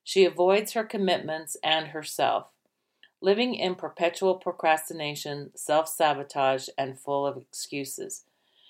She 0.04 0.26
avoids 0.26 0.72
her 0.74 0.84
commitments 0.84 1.56
and 1.64 1.86
herself 1.86 2.52
living 3.22 3.54
in 3.54 3.76
perpetual 3.76 4.34
procrastination, 4.34 5.52
self 5.54 5.88
sabotage, 5.88 6.68
and 6.76 7.00
full 7.00 7.26
of 7.26 7.38
excuses. 7.38 8.26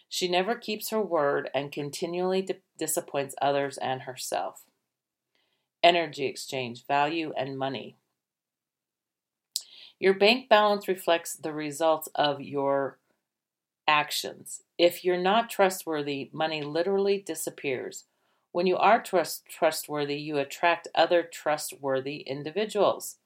She 0.09 0.29
never 0.29 0.55
keeps 0.55 0.91
her 0.91 1.03
word 1.03 1.51
and 1.53 1.73
continually 1.73 2.43
di- 2.43 2.61
disappoints 2.79 3.35
others 3.43 3.77
and 3.77 4.03
herself. 4.03 4.62
Energy 5.83 6.27
exchange, 6.27 6.87
value, 6.87 7.33
and 7.37 7.59
money. 7.59 7.97
Your 9.99 10.15
bank 10.15 10.49
balance 10.49 10.87
reflects 10.87 11.35
the 11.35 11.53
results 11.53 12.09
of 12.15 12.41
your 12.41 13.01
actions. 13.89 14.62
If 14.83 15.05
you're 15.05 15.17
not 15.17 15.49
trustworthy, 15.49 16.29
money 16.33 16.61
literally 16.61 17.17
disappears. 17.17 18.07
When 18.51 18.67
you 18.67 18.77
are 18.77 19.01
trust- 19.01 19.47
trustworthy, 19.49 20.17
you 20.17 20.39
attract 20.39 20.89
other 20.93 21.23
trustworthy 21.23 22.17
individuals. 22.17 23.19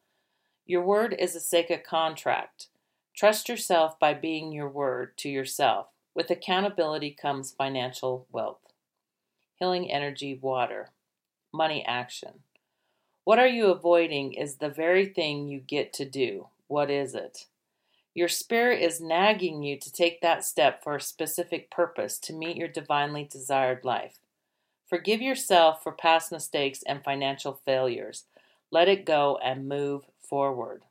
Your 0.67 0.83
word 0.83 1.17
is 1.19 1.35
a 1.35 1.41
sacred 1.41 1.83
contract. 1.83 2.67
Trust 3.15 3.49
yourself 3.49 3.99
by 3.99 4.13
being 4.13 4.53
your 4.53 4.69
word 4.69 5.17
to 5.17 5.31
yourself. 5.31 5.87
With 6.15 6.29
accountability 6.29 7.11
comes 7.11 7.53
financial 7.53 8.27
wealth. 8.31 8.75
Healing 9.55 9.91
energy, 9.91 10.39
water. 10.39 10.91
Money 11.55 11.83
action. 11.87 12.41
What 13.25 13.39
are 13.39 13.49
you 13.49 13.69
avoiding 13.69 14.35
is 14.35 14.57
the 14.57 14.69
very 14.69 15.07
thing 15.07 15.49
you 15.49 15.61
get 15.61 15.95
to 15.95 16.05
do. 16.05 16.49
What 16.69 16.91
is 16.91 17.15
it? 17.15 17.47
Your 18.17 18.29
spirit 18.29 18.81
is 18.81 18.99
nagging 18.99 19.63
you 19.63 19.79
to 19.79 19.93
take 19.93 20.23
that 20.23 20.43
step 20.43 20.83
for 20.83 20.97
a 20.97 21.01
specific 21.03 21.71
purpose 21.71 22.19
to 22.21 22.33
meet 22.33 22.57
your 22.57 22.67
divinely 22.67 23.29
desired 23.31 23.85
life. 23.85 24.21
Forgive 24.89 25.21
yourself 25.21 25.83
for 25.83 25.93
past 25.93 26.33
mistakes 26.33 26.83
and 26.87 27.05
financial 27.05 27.61
failures. 27.67 28.25
Let 28.71 28.89
it 28.89 29.05
go 29.05 29.39
and 29.45 29.69
move 29.69 30.05
forward. 30.19 30.85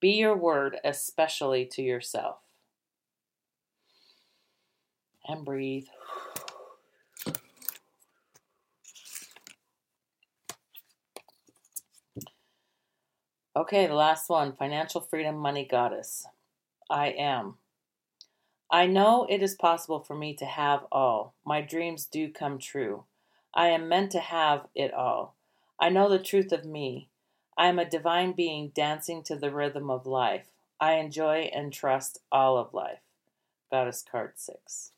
Be 0.00 0.12
your 0.12 0.34
word, 0.34 0.78
especially 0.82 1.66
to 1.72 1.82
yourself. 1.82 2.38
And 5.28 5.44
breathe. 5.44 5.88
Okay, 13.54 13.86
the 13.86 13.94
last 13.94 14.30
one 14.30 14.54
financial 14.54 15.02
freedom 15.02 15.36
money 15.36 15.66
goddess. 15.70 16.26
I 16.90 17.08
am. 17.08 17.56
I 18.70 18.86
know 18.86 19.26
it 19.28 19.42
is 19.42 19.54
possible 19.54 20.00
for 20.00 20.14
me 20.16 20.34
to 20.34 20.44
have 20.44 20.84
all. 20.90 21.34
My 21.44 21.60
dreams 21.60 22.06
do 22.06 22.30
come 22.30 22.58
true. 22.58 23.04
I 23.54 23.68
am 23.68 23.88
meant 23.88 24.10
to 24.12 24.20
have 24.20 24.66
it 24.74 24.92
all. 24.92 25.36
I 25.78 25.88
know 25.88 26.08
the 26.08 26.18
truth 26.18 26.52
of 26.52 26.64
me. 26.64 27.08
I 27.56 27.68
am 27.68 27.78
a 27.78 27.88
divine 27.88 28.32
being 28.32 28.72
dancing 28.74 29.22
to 29.24 29.36
the 29.36 29.50
rhythm 29.50 29.90
of 29.90 30.06
life. 30.06 30.46
I 30.80 30.94
enjoy 30.94 31.50
and 31.54 31.72
trust 31.72 32.18
all 32.30 32.58
of 32.58 32.74
life. 32.74 33.00
Goddess 33.70 34.04
card 34.10 34.32
6. 34.36 34.92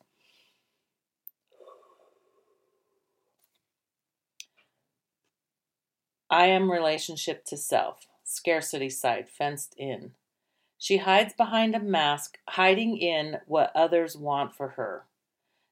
I 6.30 6.46
am 6.46 6.70
relationship 6.70 7.44
to 7.46 7.56
self. 7.56 8.06
Scarcity 8.24 8.90
side, 8.90 9.28
fenced 9.28 9.74
in. 9.78 10.12
She 10.78 10.98
hides 10.98 11.34
behind 11.34 11.74
a 11.74 11.80
mask, 11.80 12.38
hiding 12.48 12.96
in 12.96 13.38
what 13.46 13.72
others 13.74 14.16
want 14.16 14.54
for 14.54 14.68
her. 14.70 15.04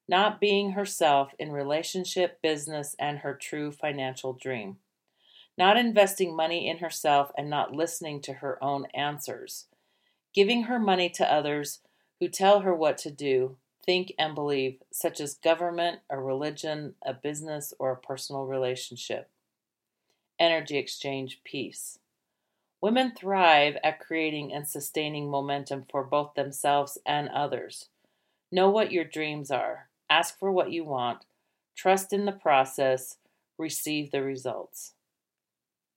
Not 0.08 0.40
being 0.40 0.72
herself 0.72 1.32
in 1.38 1.52
relationship, 1.52 2.42
business, 2.42 2.96
and 2.98 3.18
her 3.18 3.34
true 3.34 3.70
financial 3.70 4.32
dream. 4.32 4.78
Not 5.56 5.76
investing 5.76 6.34
money 6.34 6.68
in 6.68 6.78
herself 6.78 7.30
and 7.38 7.48
not 7.48 7.72
listening 7.72 8.20
to 8.22 8.34
her 8.34 8.62
own 8.62 8.86
answers. 8.94 9.66
Giving 10.34 10.64
her 10.64 10.78
money 10.78 11.08
to 11.10 11.32
others 11.32 11.80
who 12.20 12.28
tell 12.28 12.60
her 12.60 12.74
what 12.74 12.98
to 12.98 13.10
do, 13.10 13.56
think, 13.84 14.12
and 14.18 14.34
believe, 14.34 14.82
such 14.92 15.20
as 15.20 15.34
government, 15.34 16.00
a 16.10 16.18
religion, 16.18 16.94
a 17.04 17.14
business, 17.14 17.72
or 17.78 17.92
a 17.92 17.96
personal 17.96 18.44
relationship. 18.44 19.30
Energy 20.38 20.76
exchange, 20.76 21.40
peace. 21.44 21.98
Women 22.86 23.10
thrive 23.10 23.76
at 23.82 23.98
creating 23.98 24.52
and 24.52 24.68
sustaining 24.68 25.28
momentum 25.28 25.86
for 25.90 26.04
both 26.04 26.34
themselves 26.34 26.96
and 27.04 27.28
others. 27.30 27.88
Know 28.52 28.70
what 28.70 28.92
your 28.92 29.02
dreams 29.02 29.50
are, 29.50 29.88
ask 30.08 30.38
for 30.38 30.52
what 30.52 30.70
you 30.70 30.84
want, 30.84 31.24
trust 31.74 32.12
in 32.12 32.26
the 32.26 32.30
process, 32.30 33.16
receive 33.58 34.12
the 34.12 34.22
results. 34.22 34.92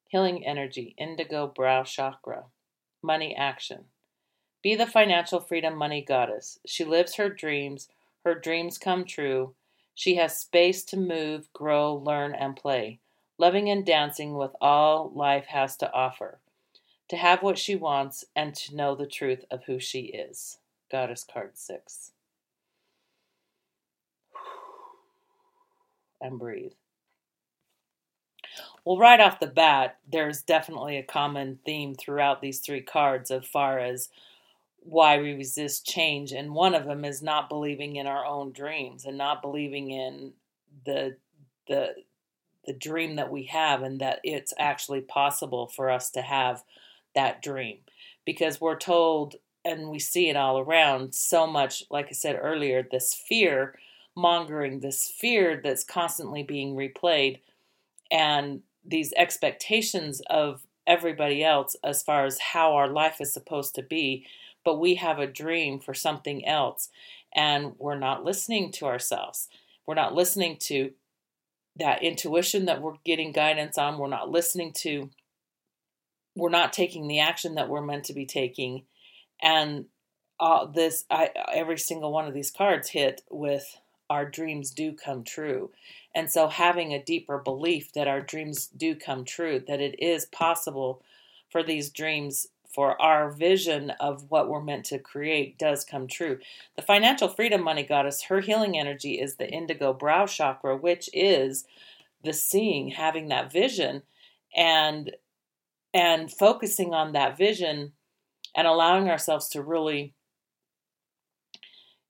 Healing 0.07 0.43
energy, 0.43 0.95
indigo 0.97 1.45
brow 1.45 1.83
chakra, 1.83 2.45
money 3.03 3.35
action. 3.35 3.83
Be 4.63 4.73
the 4.73 4.87
financial 4.87 5.39
freedom 5.39 5.75
money 5.75 6.01
goddess. 6.01 6.57
She 6.65 6.85
lives 6.85 7.17
her 7.17 7.29
dreams, 7.29 7.87
her 8.25 8.33
dreams 8.33 8.79
come 8.79 9.05
true. 9.05 9.53
She 9.93 10.15
has 10.15 10.39
space 10.39 10.83
to 10.85 10.97
move, 10.97 11.53
grow, 11.53 11.93
learn, 11.93 12.33
and 12.33 12.55
play, 12.55 12.97
loving 13.37 13.69
and 13.69 13.85
dancing 13.85 14.33
with 14.33 14.55
all 14.59 15.11
life 15.13 15.45
has 15.45 15.77
to 15.77 15.93
offer 15.93 16.39
to 17.09 17.17
have 17.17 17.41
what 17.41 17.57
she 17.57 17.75
wants, 17.75 18.23
and 18.35 18.55
to 18.55 18.75
know 18.75 18.95
the 18.95 19.07
truth 19.07 19.45
of 19.51 19.63
who 19.65 19.79
she 19.79 20.01
is. 20.01 20.57
Goddess 20.91 21.25
card 21.31 21.57
six. 21.57 22.11
And 26.21 26.37
breathe. 26.37 26.73
Well, 28.83 28.97
right 28.97 29.19
off 29.19 29.39
the 29.39 29.47
bat, 29.47 29.97
there's 30.11 30.41
definitely 30.41 30.97
a 30.97 31.03
common 31.03 31.59
theme 31.65 31.95
throughout 31.95 32.41
these 32.41 32.59
three 32.59 32.81
cards 32.81 33.31
as 33.31 33.45
far 33.45 33.79
as 33.79 34.09
why 34.79 35.19
we 35.19 35.33
resist 35.33 35.85
change. 35.85 36.31
And 36.31 36.53
one 36.53 36.73
of 36.73 36.85
them 36.85 37.05
is 37.05 37.21
not 37.21 37.49
believing 37.49 37.97
in 37.97 38.07
our 38.07 38.25
own 38.25 38.51
dreams 38.51 39.05
and 39.05 39.17
not 39.17 39.41
believing 39.41 39.91
in 39.91 40.33
the 40.85 41.17
the 41.67 41.95
the 42.65 42.73
dream 42.73 43.15
that 43.15 43.31
we 43.31 43.43
have 43.43 43.81
and 43.81 43.99
that 44.01 44.19
it's 44.23 44.53
actually 44.57 45.01
possible 45.01 45.67
for 45.67 45.89
us 45.89 46.09
to 46.11 46.21
have 46.21 46.63
that 47.15 47.41
dream. 47.41 47.79
Because 48.25 48.61
we're 48.61 48.77
told 48.77 49.35
and 49.65 49.89
we 49.89 49.99
see 49.99 50.29
it 50.29 50.37
all 50.37 50.59
around 50.59 51.13
so 51.13 51.45
much 51.45 51.83
like 51.91 52.07
i 52.07 52.13
said 52.13 52.39
earlier 52.41 52.81
this 52.81 53.13
fear 53.13 53.77
mongering 54.15 54.79
this 54.79 55.05
fear 55.19 55.59
that's 55.61 55.83
constantly 55.83 56.43
being 56.43 56.75
replayed 56.75 57.39
and 58.09 58.61
these 58.85 59.11
expectations 59.17 60.21
of 60.29 60.61
everybody 60.87 61.43
else 61.43 61.75
as 61.83 62.01
far 62.01 62.25
as 62.25 62.39
how 62.39 62.73
our 62.73 62.87
life 62.87 63.19
is 63.19 63.33
supposed 63.33 63.75
to 63.75 63.83
be 63.83 64.25
but 64.63 64.79
we 64.79 64.95
have 64.95 65.19
a 65.19 65.27
dream 65.27 65.77
for 65.77 65.93
something 65.93 66.45
else 66.45 66.89
and 67.33 67.73
we're 67.77 67.97
not 67.97 68.25
listening 68.25 68.71
to 68.73 68.85
ourselves. 68.85 69.47
We're 69.85 69.95
not 69.95 70.15
listening 70.15 70.57
to 70.61 70.91
that 71.77 72.03
intuition 72.03 72.65
that 72.65 72.81
we're 72.81 72.95
getting 73.05 73.31
guidance 73.31 73.77
on. 73.77 73.97
We're 73.97 74.07
not 74.07 74.29
listening 74.29 74.73
to 74.73 75.09
we're 76.39 76.49
not 76.49 76.73
taking 76.73 77.07
the 77.07 77.19
action 77.19 77.55
that 77.55 77.69
we're 77.69 77.81
meant 77.81 78.05
to 78.05 78.13
be 78.13 78.25
taking. 78.25 78.83
And 79.41 79.85
uh, 80.39 80.65
this 80.65 81.05
I, 81.09 81.31
every 81.53 81.77
single 81.77 82.11
one 82.11 82.27
of 82.27 82.33
these 82.33 82.51
cards 82.51 82.89
hit 82.89 83.21
with 83.29 83.77
our 84.09 84.25
dreams 84.25 84.71
do 84.71 84.93
come 84.93 85.23
true. 85.23 85.71
And 86.15 86.31
so 86.31 86.47
having 86.47 86.93
a 86.93 87.03
deeper 87.03 87.37
belief 87.37 87.93
that 87.93 88.07
our 88.07 88.21
dreams 88.21 88.67
do 88.67 88.95
come 88.95 89.23
true 89.23 89.63
that 89.67 89.79
it 89.79 90.01
is 90.01 90.25
possible 90.25 91.03
for 91.51 91.61
these 91.61 91.89
dreams 91.89 92.47
for 92.73 92.99
our 93.01 93.31
vision 93.31 93.91
of 93.99 94.29
what 94.29 94.47
we're 94.47 94.61
meant 94.61 94.85
to 94.85 94.99
create 94.99 95.57
does 95.57 95.83
come 95.83 96.07
true. 96.07 96.39
The 96.75 96.81
financial 96.81 97.27
freedom 97.27 97.63
money 97.63 97.83
goddess 97.83 98.23
her 98.23 98.41
healing 98.41 98.77
energy 98.77 99.19
is 99.19 99.35
the 99.35 99.49
indigo 99.49 99.93
brow 99.93 100.25
chakra 100.27 100.77
which 100.77 101.09
is 101.13 101.65
the 102.23 102.33
seeing 102.33 102.89
having 102.89 103.27
that 103.29 103.51
vision. 103.51 104.03
And 104.55 105.15
and 105.93 106.31
focusing 106.31 106.93
on 106.93 107.13
that 107.13 107.37
vision 107.37 107.93
and 108.55 108.67
allowing 108.67 109.09
ourselves 109.09 109.49
to 109.49 109.61
really 109.61 110.13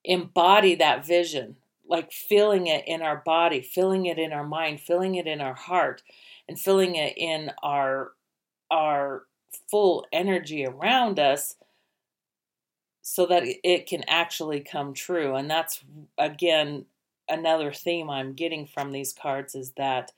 embody 0.03 0.75
that 0.75 1.05
vision 1.05 1.57
like 1.87 2.11
feeling 2.11 2.67
it 2.67 2.83
in 2.87 3.01
our 3.01 3.17
body 3.25 3.61
feeling 3.61 4.05
it 4.05 4.17
in 4.17 4.31
our 4.31 4.45
mind 4.47 4.79
feeling 4.79 5.15
it 5.15 5.27
in 5.27 5.41
our 5.41 5.53
heart 5.53 6.01
and 6.47 6.57
feeling 6.59 6.95
it 6.95 7.13
in 7.17 7.51
our 7.61 8.13
our 8.71 9.23
full 9.69 10.05
energy 10.11 10.65
around 10.65 11.19
us 11.19 11.55
so 13.01 13.25
that 13.25 13.43
it 13.63 13.87
can 13.87 14.03
actually 14.07 14.59
come 14.59 14.93
true. 14.93 15.35
And 15.35 15.49
that's 15.49 15.83
again 16.17 16.85
another 17.27 17.71
theme 17.71 18.09
i'm 18.09 18.33
getting 18.33 18.65
from 18.65 18.91
these 18.91 19.13
cards 19.13 19.53
is 19.53 19.73
that 19.73 20.11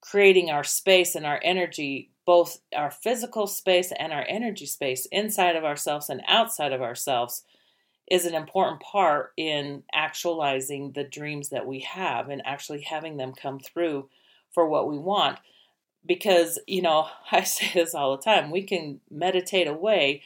creating 0.00 0.50
our 0.50 0.64
space 0.64 1.14
and 1.14 1.26
our 1.26 1.40
energy, 1.42 2.10
both 2.26 2.58
our 2.74 2.90
physical 2.90 3.46
space 3.46 3.92
and 3.98 4.12
our 4.12 4.24
energy 4.28 4.66
space 4.66 5.06
inside 5.12 5.56
of 5.56 5.64
ourselves 5.64 6.08
and 6.08 6.22
outside 6.26 6.72
of 6.72 6.82
ourselves, 6.82 7.44
is 8.10 8.26
an 8.26 8.34
important 8.34 8.80
part 8.80 9.32
in 9.36 9.84
actualizing 9.94 10.92
the 10.92 11.04
dreams 11.04 11.50
that 11.50 11.66
we 11.66 11.80
have 11.80 12.28
and 12.28 12.42
actually 12.44 12.80
having 12.80 13.16
them 13.16 13.32
come 13.32 13.60
through 13.60 14.08
for 14.52 14.66
what 14.66 14.88
we 14.88 14.98
want. 14.98 15.38
Because, 16.04 16.58
you 16.66 16.82
know, 16.82 17.08
I 17.32 17.42
say 17.42 17.70
this 17.72 17.94
all 17.94 18.16
the 18.16 18.22
time 18.22 18.50
we 18.50 18.62
can 18.62 19.00
meditate 19.10 19.68
away, 19.68 20.22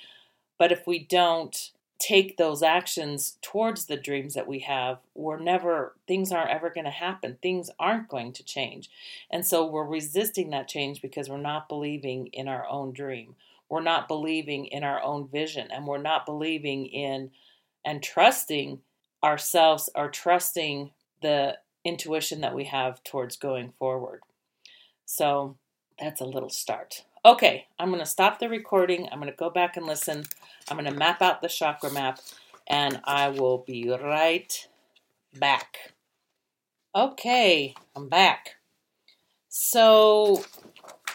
but 0.58 0.72
if 0.72 0.86
we 0.86 1.00
don't 1.00 1.72
take 1.98 2.36
those 2.36 2.62
actions 2.62 3.38
towards 3.40 3.86
the 3.86 3.96
dreams 3.96 4.34
that 4.34 4.48
we 4.48 4.60
have, 4.60 4.98
we're 5.14 5.38
never, 5.38 5.94
things 6.06 6.32
aren't 6.32 6.50
ever 6.50 6.70
going 6.70 6.84
to 6.84 6.90
happen. 6.90 7.38
Things 7.40 7.70
aren't 7.78 8.08
going 8.08 8.32
to 8.32 8.44
change. 8.44 8.90
And 9.30 9.46
so 9.46 9.64
we're 9.64 9.84
resisting 9.84 10.50
that 10.50 10.68
change 10.68 11.00
because 11.00 11.28
we're 11.28 11.38
not 11.38 11.68
believing 11.68 12.26
in 12.28 12.48
our 12.48 12.66
own 12.68 12.92
dream. 12.92 13.36
We're 13.68 13.80
not 13.80 14.08
believing 14.08 14.66
in 14.66 14.84
our 14.84 15.02
own 15.02 15.28
vision 15.28 15.68
and 15.70 15.86
we're 15.86 15.98
not 15.98 16.26
believing 16.26 16.86
in 16.86 17.30
and 17.84 18.02
trusting 18.02 18.80
ourselves 19.22 19.88
or 19.94 20.08
trusting 20.10 20.90
the 21.22 21.58
intuition 21.84 22.40
that 22.40 22.54
we 22.54 22.64
have 22.64 23.02
towards 23.04 23.36
going 23.36 23.72
forward. 23.78 24.20
So 25.06 25.56
that's 25.98 26.20
a 26.20 26.26
little 26.26 26.50
start. 26.50 27.04
Okay, 27.26 27.66
I'm 27.78 27.88
going 27.88 28.00
to 28.00 28.06
stop 28.06 28.38
the 28.38 28.50
recording. 28.50 29.08
I'm 29.10 29.18
going 29.18 29.32
to 29.32 29.36
go 29.36 29.48
back 29.48 29.78
and 29.78 29.86
listen. 29.86 30.24
I'm 30.68 30.76
going 30.76 30.92
to 30.92 30.98
map 30.98 31.22
out 31.22 31.40
the 31.40 31.48
chakra 31.48 31.90
map 31.90 32.20
and 32.66 33.00
I 33.04 33.30
will 33.30 33.64
be 33.66 33.88
right 33.88 34.68
back. 35.34 35.94
Okay, 36.94 37.74
I'm 37.96 38.10
back. 38.10 38.56
So, 39.48 40.44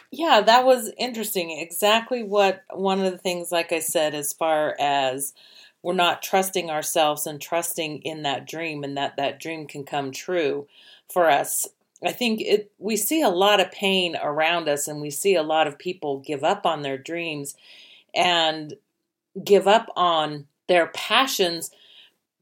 yeah, 0.10 0.42
that 0.42 0.66
was 0.66 0.92
interesting. 0.98 1.52
Exactly 1.52 2.24
what 2.24 2.64
one 2.74 3.00
of 3.00 3.12
the 3.12 3.20
things, 3.20 3.52
like 3.52 3.72
I 3.72 3.80
said, 3.80 4.16
as 4.16 4.34
far 4.34 4.76
as 4.80 5.36
we're 5.84 5.94
not 5.94 6.24
trusting 6.24 6.72
ourselves 6.72 7.28
and 7.28 7.40
trusting 7.40 8.02
in 8.02 8.24
that 8.24 8.48
dream 8.48 8.84
and 8.84 8.98
that 8.98 9.16
that 9.18 9.40
dream 9.40 9.68
can 9.68 9.84
come 9.84 10.12
true 10.12 10.68
for 11.08 11.30
us 11.30 11.68
I 12.04 12.12
think 12.12 12.42
it 12.42 12.72
we 12.78 12.96
see 12.96 13.22
a 13.22 13.30
lot 13.30 13.60
of 13.60 13.72
pain 13.72 14.16
around 14.22 14.70
us 14.70 14.88
and 14.88 15.02
we 15.02 15.10
see 15.10 15.36
a 15.36 15.44
lot 15.44 15.68
of 15.68 15.78
people 15.78 16.20
give 16.20 16.44
up 16.44 16.66
on 16.66 16.82
their 16.82 16.98
dreams 16.98 17.56
and 18.16 18.74
give 19.44 19.68
up 19.68 19.88
on 19.96 20.48
their 20.68 20.88
passions. 20.88 21.72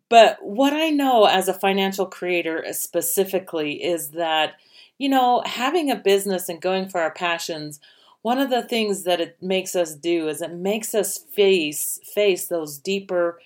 But 0.09 0.37
what 0.41 0.73
I 0.73 0.89
know 0.89 1.25
as 1.25 1.47
a 1.47 1.53
financial 1.53 2.05
creator 2.05 2.63
specifically 2.71 3.83
is 3.83 4.11
that, 4.11 4.55
you 4.97 5.09
know, 5.09 5.41
having 5.45 5.91
a 5.91 5.95
business 5.95 6.49
and 6.49 6.61
going 6.61 6.87
for 6.87 7.01
our 7.01 7.11
passions, 7.11 7.79
one 8.21 8.37
of 8.39 8.49
the 8.49 8.63
things 8.63 9.03
that 9.03 9.19
it 9.19 9.37
makes 9.41 9.75
us 9.75 9.95
do 9.95 10.27
is 10.27 10.41
it 10.41 10.53
makes 10.53 10.93
us 10.93 11.17
face 11.17 11.99
face 12.03 12.47
those 12.47 12.77
deeper 12.77 13.39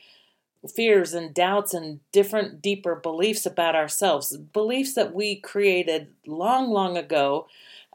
fears 0.70 1.14
and 1.14 1.34
doubts 1.34 1.74
and 1.74 2.00
different 2.12 2.62
deeper 2.62 2.96
beliefs 2.96 3.46
about 3.46 3.76
ourselves, 3.76 4.36
beliefs 4.38 4.94
that 4.94 5.14
we 5.14 5.36
created 5.36 6.08
long, 6.26 6.70
long 6.70 6.98
ago, 6.98 7.48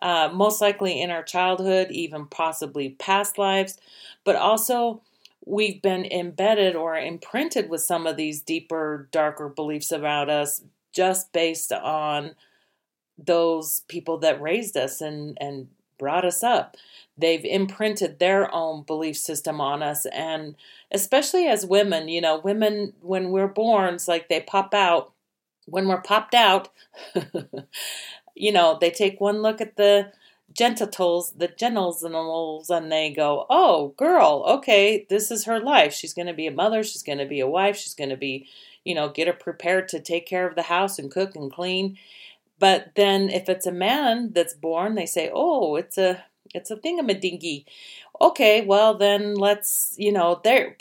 uh, 0.02 0.28
most 0.32 0.60
likely 0.60 1.00
in 1.00 1.10
our 1.10 1.22
childhood, 1.22 1.90
even 1.90 2.26
possibly 2.26 2.90
past 2.90 3.38
lives, 3.38 3.78
but 4.24 4.36
also 4.36 5.00
we've 5.44 5.80
been 5.80 6.04
embedded 6.06 6.74
or 6.74 6.96
imprinted 6.96 7.70
with 7.70 7.80
some 7.80 8.06
of 8.06 8.16
these 8.16 8.42
deeper, 8.42 9.08
darker 9.12 9.48
beliefs 9.48 9.92
about 9.92 10.28
us 10.28 10.62
just 10.92 11.32
based 11.32 11.72
on 11.72 12.34
those 13.16 13.80
people 13.88 14.18
that 14.18 14.40
raised 14.40 14.76
us 14.76 15.00
and, 15.00 15.38
and 15.40 15.68
brought 15.98 16.24
us 16.24 16.42
up. 16.42 16.76
They've 17.18 17.44
imprinted 17.44 18.18
their 18.18 18.52
own 18.54 18.82
belief 18.82 19.16
system 19.16 19.60
on 19.60 19.82
us. 19.82 20.06
And 20.06 20.54
especially 20.90 21.46
as 21.46 21.64
women, 21.64 22.08
you 22.08 22.20
know, 22.20 22.38
women, 22.38 22.92
when 23.00 23.30
we're 23.30 23.48
born, 23.48 23.94
it's 23.94 24.08
like 24.08 24.28
they 24.28 24.40
pop 24.40 24.74
out. 24.74 25.12
When 25.64 25.88
we're 25.88 26.02
popped 26.02 26.34
out, 26.34 26.68
you 28.34 28.52
know, 28.52 28.78
they 28.80 28.90
take 28.90 29.20
one 29.20 29.42
look 29.42 29.60
at 29.60 29.76
the 29.76 30.12
genitals, 30.52 31.32
the 31.32 31.48
genitals, 31.48 32.70
and 32.70 32.92
they 32.92 33.10
go, 33.10 33.46
"Oh, 33.50 33.88
girl, 33.96 34.44
okay, 34.46 35.06
this 35.10 35.30
is 35.30 35.44
her 35.44 35.58
life. 35.58 35.92
She's 35.92 36.14
going 36.14 36.28
to 36.28 36.34
be 36.34 36.46
a 36.46 36.52
mother. 36.52 36.84
She's 36.84 37.02
going 37.02 37.18
to 37.18 37.26
be 37.26 37.40
a 37.40 37.48
wife. 37.48 37.76
She's 37.76 37.94
going 37.94 38.10
to 38.10 38.16
be, 38.16 38.48
you 38.84 38.94
know, 38.94 39.08
get 39.08 39.26
her 39.26 39.32
prepared 39.32 39.88
to 39.88 40.00
take 40.00 40.26
care 40.26 40.46
of 40.46 40.54
the 40.54 40.62
house 40.62 40.98
and 40.98 41.10
cook 41.10 41.34
and 41.34 41.52
clean." 41.52 41.98
But 42.58 42.92
then, 42.94 43.28
if 43.28 43.48
it's 43.48 43.66
a 43.66 43.72
man 43.72 44.32
that's 44.32 44.54
born, 44.54 44.94
they 44.94 45.06
say, 45.06 45.30
"Oh, 45.32 45.76
it's 45.76 45.98
a 45.98 46.24
it's 46.56 46.70
a 46.70 46.76
thingamadingy." 46.76 47.64
Okay, 48.20 48.62
well 48.62 48.94
then 48.94 49.34
let's, 49.34 49.94
you 49.98 50.12
know, 50.12 50.40
there. 50.42 50.76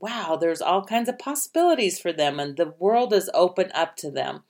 Wow, 0.00 0.36
there's 0.40 0.62
all 0.62 0.84
kinds 0.84 1.08
of 1.08 1.18
possibilities 1.18 1.98
for 2.00 2.12
them, 2.12 2.40
and 2.40 2.56
the 2.56 2.74
world 2.78 3.12
is 3.12 3.30
open 3.34 3.70
up 3.74 3.96
to 3.96 4.10
them, 4.10 4.44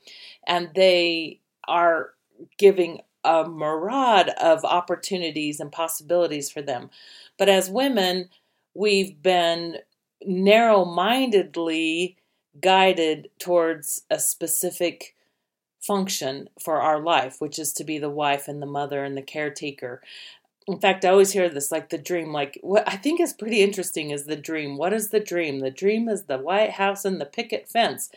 and 0.46 0.70
they 0.74 1.40
are 1.68 2.14
giving 2.56 3.00
a 3.24 3.48
myriad 3.48 4.30
of 4.40 4.64
opportunities 4.64 5.60
and 5.60 5.70
possibilities 5.70 6.50
for 6.50 6.62
them. 6.62 6.90
But 7.36 7.48
as 7.48 7.68
women, 7.68 8.30
we've 8.74 9.20
been 9.22 9.78
narrow 10.24 10.84
mindedly 10.84 12.16
guided 12.60 13.28
towards 13.38 14.02
a 14.10 14.18
specific 14.18 15.16
function 15.80 16.48
for 16.62 16.80
our 16.80 17.00
life, 17.00 17.40
which 17.40 17.58
is 17.58 17.72
to 17.72 17.84
be 17.84 17.98
the 17.98 18.10
wife 18.10 18.48
and 18.48 18.60
the 18.60 18.66
mother 18.66 19.02
and 19.04 19.16
the 19.16 19.22
caretaker. 19.22 20.02
In 20.66 20.78
fact, 20.78 21.04
I 21.04 21.08
always 21.08 21.32
hear 21.32 21.48
this 21.48 21.72
like 21.72 21.88
the 21.88 21.98
dream. 21.98 22.32
Like, 22.32 22.58
what 22.62 22.84
I 22.86 22.96
think 22.96 23.20
is 23.20 23.32
pretty 23.32 23.62
interesting 23.62 24.10
is 24.10 24.24
the 24.26 24.36
dream. 24.36 24.76
What 24.76 24.92
is 24.92 25.10
the 25.10 25.20
dream? 25.20 25.60
The 25.60 25.70
dream 25.70 26.08
is 26.08 26.24
the 26.24 26.38
White 26.38 26.72
House 26.72 27.04
and 27.04 27.20
the 27.20 27.26
picket 27.26 27.68
fence. 27.68 28.10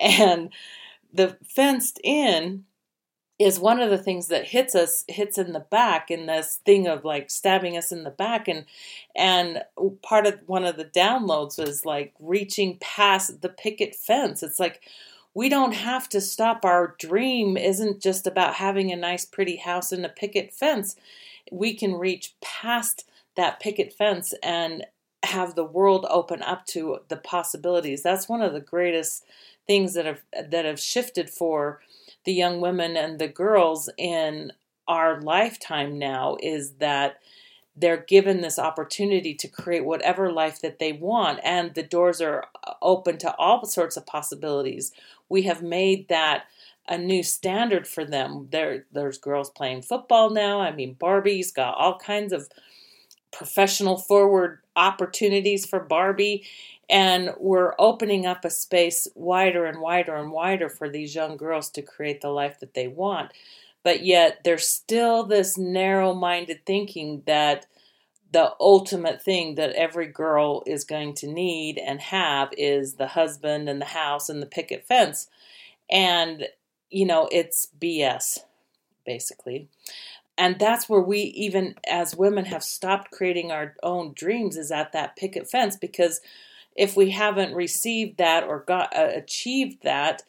And 0.00 0.50
the 1.12 1.38
fenced 1.46 2.00
in 2.04 2.64
is 3.38 3.60
one 3.60 3.80
of 3.80 3.90
the 3.90 3.98
things 3.98 4.28
that 4.28 4.46
hits 4.46 4.74
us 4.74 5.04
hits 5.08 5.36
in 5.36 5.52
the 5.52 5.60
back 5.60 6.10
in 6.10 6.26
this 6.26 6.60
thing 6.64 6.86
of 6.86 7.04
like 7.04 7.30
stabbing 7.30 7.76
us 7.76 7.92
in 7.92 8.02
the 8.02 8.10
back 8.10 8.48
and 8.48 8.64
and 9.14 9.62
part 10.02 10.26
of 10.26 10.40
one 10.46 10.64
of 10.64 10.76
the 10.76 10.84
downloads 10.84 11.58
was 11.58 11.84
like 11.84 12.14
reaching 12.18 12.78
past 12.80 13.42
the 13.42 13.48
picket 13.48 13.94
fence 13.94 14.42
it's 14.42 14.58
like 14.58 14.80
we 15.34 15.50
don't 15.50 15.74
have 15.74 16.08
to 16.08 16.18
stop 16.18 16.64
our 16.64 16.96
dream 16.98 17.58
isn't 17.58 18.00
just 18.00 18.26
about 18.26 18.54
having 18.54 18.90
a 18.90 18.96
nice 18.96 19.26
pretty 19.26 19.56
house 19.56 19.92
and 19.92 20.06
a 20.06 20.08
picket 20.08 20.52
fence 20.54 20.96
we 21.50 21.74
can 21.74 21.94
reach 21.94 22.34
past 22.40 23.08
that 23.36 23.60
picket 23.60 23.92
fence 23.92 24.34
and 24.42 24.84
have 25.22 25.54
the 25.54 25.64
world 25.64 26.06
open 26.08 26.42
up 26.42 26.66
to 26.66 26.98
the 27.08 27.16
possibilities. 27.16 28.02
That's 28.02 28.28
one 28.28 28.42
of 28.42 28.52
the 28.52 28.60
greatest 28.60 29.24
things 29.66 29.94
that 29.94 30.06
have 30.06 30.22
that 30.50 30.64
have 30.64 30.80
shifted 30.80 31.28
for 31.28 31.80
the 32.24 32.32
young 32.32 32.60
women 32.60 32.96
and 32.96 33.18
the 33.18 33.28
girls 33.28 33.90
in 33.96 34.52
our 34.88 35.20
lifetime 35.20 35.98
now 35.98 36.36
is 36.42 36.74
that 36.74 37.18
they're 37.76 37.96
given 37.96 38.40
this 38.40 38.58
opportunity 38.58 39.34
to 39.34 39.48
create 39.48 39.84
whatever 39.84 40.32
life 40.32 40.60
that 40.62 40.78
they 40.78 40.92
want 40.92 41.40
and 41.44 41.74
the 41.74 41.82
doors 41.82 42.20
are 42.20 42.44
open 42.80 43.18
to 43.18 43.34
all 43.36 43.64
sorts 43.66 43.96
of 43.96 44.06
possibilities. 44.06 44.92
We 45.28 45.42
have 45.42 45.62
made 45.62 46.08
that 46.08 46.44
a 46.88 46.98
new 46.98 47.22
standard 47.22 47.86
for 47.86 48.04
them 48.04 48.48
there 48.50 48.84
there's 48.92 49.18
girls 49.18 49.50
playing 49.50 49.82
football 49.82 50.30
now 50.30 50.60
i 50.60 50.72
mean 50.72 50.94
barbie's 50.94 51.52
got 51.52 51.76
all 51.76 51.98
kinds 51.98 52.32
of 52.32 52.48
professional 53.32 53.98
forward 53.98 54.60
opportunities 54.76 55.66
for 55.66 55.80
barbie 55.80 56.44
and 56.88 57.30
we're 57.38 57.74
opening 57.78 58.26
up 58.26 58.44
a 58.44 58.50
space 58.50 59.08
wider 59.14 59.66
and 59.66 59.80
wider 59.80 60.14
and 60.14 60.30
wider 60.30 60.68
for 60.68 60.88
these 60.88 61.14
young 61.14 61.36
girls 61.36 61.70
to 61.70 61.82
create 61.82 62.20
the 62.20 62.30
life 62.30 62.60
that 62.60 62.74
they 62.74 62.86
want. 62.86 63.32
But 63.82 64.04
yet, 64.04 64.40
there's 64.44 64.68
still 64.68 65.24
this 65.24 65.58
narrow 65.58 66.14
minded 66.14 66.64
thinking 66.64 67.22
that 67.26 67.66
the 68.32 68.52
ultimate 68.60 69.22
thing 69.22 69.54
that 69.54 69.72
every 69.72 70.06
girl 70.06 70.62
is 70.66 70.84
going 70.84 71.14
to 71.14 71.26
need 71.26 71.78
and 71.78 72.00
have 72.00 72.50
is 72.56 72.94
the 72.94 73.06
husband 73.08 73.68
and 73.68 73.80
the 73.80 73.86
house 73.86 74.28
and 74.28 74.42
the 74.42 74.46
picket 74.46 74.86
fence. 74.86 75.28
And, 75.90 76.48
you 76.90 77.06
know, 77.06 77.28
it's 77.32 77.68
BS, 77.80 78.40
basically. 79.04 79.68
And 80.38 80.58
that's 80.58 80.88
where 80.88 81.00
we, 81.00 81.20
even 81.20 81.76
as 81.88 82.14
women, 82.14 82.44
have 82.46 82.62
stopped 82.62 83.10
creating 83.10 83.50
our 83.50 83.74
own 83.82 84.12
dreams, 84.12 84.56
is 84.56 84.70
at 84.70 84.92
that 84.92 85.16
picket 85.16 85.48
fence 85.48 85.76
because 85.76 86.20
if 86.74 86.96
we 86.96 87.10
haven't 87.10 87.54
received 87.54 88.18
that 88.18 88.44
or 88.44 88.60
got 88.60 88.94
uh, 88.94 89.08
achieved 89.14 89.82
that, 89.82 90.22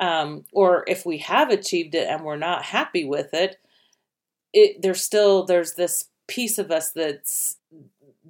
um, 0.00 0.44
or 0.52 0.84
if 0.86 1.04
we 1.04 1.18
have 1.18 1.50
achieved 1.50 1.94
it 1.94 2.08
and 2.08 2.24
we're 2.24 2.36
not 2.36 2.62
happy 2.66 3.04
with 3.04 3.34
it, 3.34 3.58
it 4.52 4.80
there's 4.82 5.02
still 5.02 5.44
there's 5.44 5.74
this 5.74 6.06
piece 6.26 6.58
of 6.58 6.70
us 6.70 6.90
that's 6.92 7.56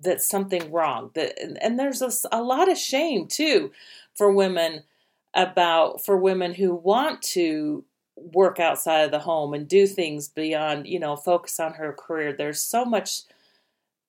that's 0.00 0.26
something 0.26 0.72
wrong. 0.72 1.10
That 1.14 1.38
and, 1.40 1.62
and 1.62 1.78
there's 1.78 2.00
a, 2.00 2.10
a 2.32 2.42
lot 2.42 2.70
of 2.70 2.78
shame 2.78 3.26
too 3.26 3.72
for 4.14 4.32
women 4.32 4.84
about 5.34 6.04
for 6.04 6.16
women 6.16 6.54
who 6.54 6.74
want 6.74 7.22
to 7.22 7.84
work 8.16 8.60
outside 8.60 9.00
of 9.00 9.10
the 9.10 9.20
home 9.20 9.54
and 9.54 9.68
do 9.68 9.86
things 9.86 10.28
beyond 10.28 10.86
you 10.86 10.98
know 10.98 11.16
focus 11.16 11.58
on 11.60 11.74
her 11.74 11.92
career. 11.92 12.32
There's 12.32 12.60
so 12.60 12.84
much 12.84 13.22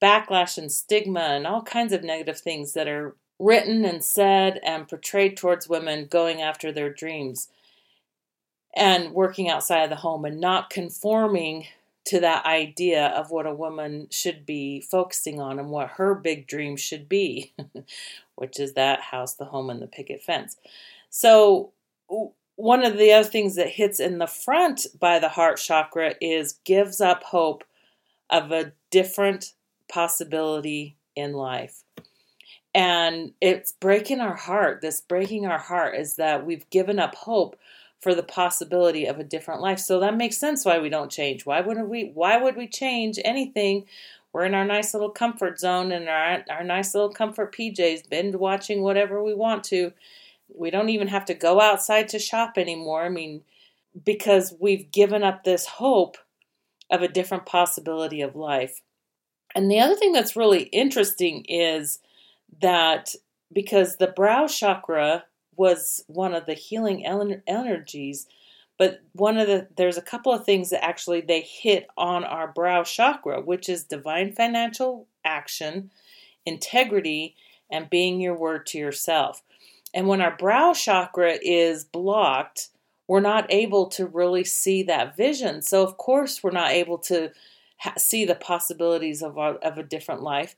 backlash 0.01 0.57
and 0.57 0.71
stigma 0.71 1.19
and 1.19 1.45
all 1.45 1.61
kinds 1.61 1.93
of 1.93 2.03
negative 2.03 2.39
things 2.39 2.73
that 2.73 2.87
are 2.87 3.15
written 3.39 3.85
and 3.85 4.03
said 4.03 4.59
and 4.63 4.87
portrayed 4.87 5.37
towards 5.37 5.69
women 5.69 6.05
going 6.05 6.41
after 6.41 6.71
their 6.71 6.91
dreams 6.91 7.49
and 8.75 9.11
working 9.13 9.49
outside 9.49 9.83
of 9.83 9.89
the 9.89 9.95
home 9.97 10.25
and 10.25 10.39
not 10.39 10.69
conforming 10.69 11.65
to 12.05 12.19
that 12.19 12.45
idea 12.45 13.07
of 13.07 13.29
what 13.29 13.45
a 13.45 13.53
woman 13.53 14.07
should 14.09 14.45
be 14.45 14.81
focusing 14.81 15.39
on 15.39 15.59
and 15.59 15.69
what 15.69 15.89
her 15.89 16.15
big 16.15 16.47
dream 16.47 16.75
should 16.75 17.07
be, 17.07 17.53
which 18.35 18.59
is 18.59 18.73
that 18.73 19.01
house, 19.01 19.35
the 19.35 19.45
home, 19.45 19.69
and 19.69 19.81
the 19.81 19.87
picket 19.87 20.23
fence. 20.23 20.57
So, 21.11 21.73
one 22.55 22.83
of 22.83 22.97
the 22.97 23.13
other 23.13 23.29
things 23.29 23.55
that 23.55 23.69
hits 23.69 23.99
in 23.99 24.17
the 24.17 24.27
front 24.27 24.87
by 24.99 25.19
the 25.19 25.29
heart 25.29 25.57
chakra 25.57 26.15
is 26.19 26.53
gives 26.65 26.99
up 26.99 27.21
hope 27.23 27.63
of 28.31 28.51
a 28.51 28.73
different 28.89 29.53
possibility 29.87 30.97
in 31.15 31.33
life 31.33 31.83
and 32.73 33.33
it's 33.41 33.73
breaking 33.73 34.21
our 34.21 34.35
heart. 34.35 34.81
This 34.81 35.01
breaking 35.01 35.45
our 35.45 35.57
heart 35.57 35.95
is 35.95 36.15
that 36.15 36.45
we've 36.45 36.69
given 36.69 36.99
up 36.99 37.15
hope 37.15 37.57
for 37.99 38.15
the 38.15 38.23
possibility 38.23 39.05
of 39.05 39.19
a 39.19 39.23
different 39.23 39.61
life. 39.61 39.79
So 39.79 39.99
that 39.99 40.17
makes 40.17 40.37
sense 40.37 40.65
why 40.65 40.79
we 40.79 40.89
don't 40.89 41.11
change. 41.11 41.45
Why 41.45 41.61
wouldn't 41.61 41.89
we 41.89 42.11
why 42.13 42.37
would 42.37 42.55
we 42.55 42.67
change 42.67 43.19
anything? 43.23 43.85
We're 44.33 44.45
in 44.45 44.55
our 44.55 44.65
nice 44.65 44.93
little 44.93 45.09
comfort 45.09 45.59
zone 45.59 45.91
and 45.91 46.07
our 46.07 46.43
our 46.49 46.63
nice 46.63 46.95
little 46.95 47.11
comfort 47.11 47.53
PJs, 47.53 48.09
binge 48.09 48.35
watching 48.35 48.81
whatever 48.81 49.21
we 49.21 49.33
want 49.33 49.63
to. 49.65 49.91
We 50.55 50.71
don't 50.71 50.89
even 50.89 51.07
have 51.07 51.25
to 51.25 51.33
go 51.33 51.61
outside 51.61 52.09
to 52.09 52.19
shop 52.19 52.53
anymore. 52.57 53.03
I 53.03 53.09
mean, 53.09 53.41
because 54.05 54.53
we've 54.59 54.91
given 54.91 55.23
up 55.23 55.43
this 55.43 55.65
hope 55.65 56.17
of 56.89 57.01
a 57.01 57.07
different 57.07 57.45
possibility 57.45 58.21
of 58.21 58.35
life. 58.35 58.81
And 59.55 59.69
the 59.69 59.79
other 59.79 59.95
thing 59.95 60.13
that's 60.13 60.35
really 60.35 60.63
interesting 60.63 61.45
is 61.47 61.99
that 62.61 63.15
because 63.51 63.97
the 63.97 64.07
brow 64.07 64.47
chakra 64.47 65.25
was 65.55 66.03
one 66.07 66.33
of 66.33 66.45
the 66.45 66.53
healing 66.53 67.05
energies 67.47 68.27
but 68.77 69.01
one 69.13 69.37
of 69.37 69.45
the 69.45 69.67
there's 69.77 69.97
a 69.97 70.01
couple 70.01 70.33
of 70.33 70.43
things 70.43 70.71
that 70.71 70.83
actually 70.83 71.21
they 71.21 71.41
hit 71.41 71.85
on 71.97 72.23
our 72.23 72.51
brow 72.51 72.83
chakra 72.83 73.39
which 73.41 73.69
is 73.69 73.83
divine 73.83 74.31
financial 74.31 75.07
action 75.23 75.91
integrity 76.45 77.35
and 77.69 77.89
being 77.89 78.19
your 78.19 78.35
word 78.35 78.65
to 78.65 78.77
yourself 78.77 79.43
and 79.93 80.07
when 80.07 80.21
our 80.21 80.35
brow 80.35 80.73
chakra 80.73 81.37
is 81.41 81.83
blocked 81.83 82.69
we're 83.07 83.19
not 83.19 83.45
able 83.49 83.87
to 83.87 84.05
really 84.05 84.43
see 84.43 84.83
that 84.83 85.15
vision 85.17 85.61
so 85.61 85.83
of 85.83 85.97
course 85.97 86.43
we're 86.43 86.51
not 86.51 86.71
able 86.71 86.97
to 86.97 87.31
ha- 87.77 87.93
see 87.97 88.25
the 88.25 88.35
possibilities 88.35 89.21
of, 89.21 89.37
our, 89.37 89.55
of 89.55 89.77
a 89.77 89.83
different 89.83 90.21
life 90.21 90.55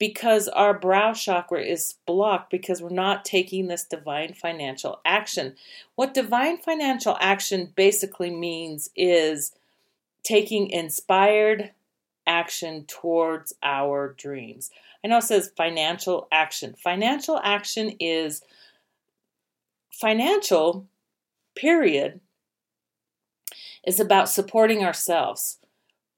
because 0.00 0.48
our 0.48 0.76
brow 0.76 1.12
chakra 1.12 1.62
is 1.62 1.96
blocked 2.06 2.50
because 2.50 2.82
we're 2.82 2.88
not 2.88 3.24
taking 3.24 3.68
this 3.68 3.84
divine 3.84 4.32
financial 4.32 4.98
action. 5.04 5.54
What 5.94 6.14
divine 6.14 6.56
financial 6.56 7.18
action 7.20 7.72
basically 7.76 8.30
means 8.30 8.88
is 8.96 9.52
taking 10.24 10.70
inspired 10.70 11.72
action 12.26 12.84
towards 12.86 13.52
our 13.62 14.14
dreams. 14.18 14.70
I 15.04 15.08
know 15.08 15.18
it 15.18 15.24
says 15.24 15.52
financial 15.56 16.28
action. 16.30 16.74
Financial 16.82 17.40
action 17.42 17.96
is 18.00 18.42
financial, 19.92 20.86
period, 21.56 22.20
is 23.86 23.98
about 23.98 24.28
supporting 24.28 24.84
ourselves 24.84 25.58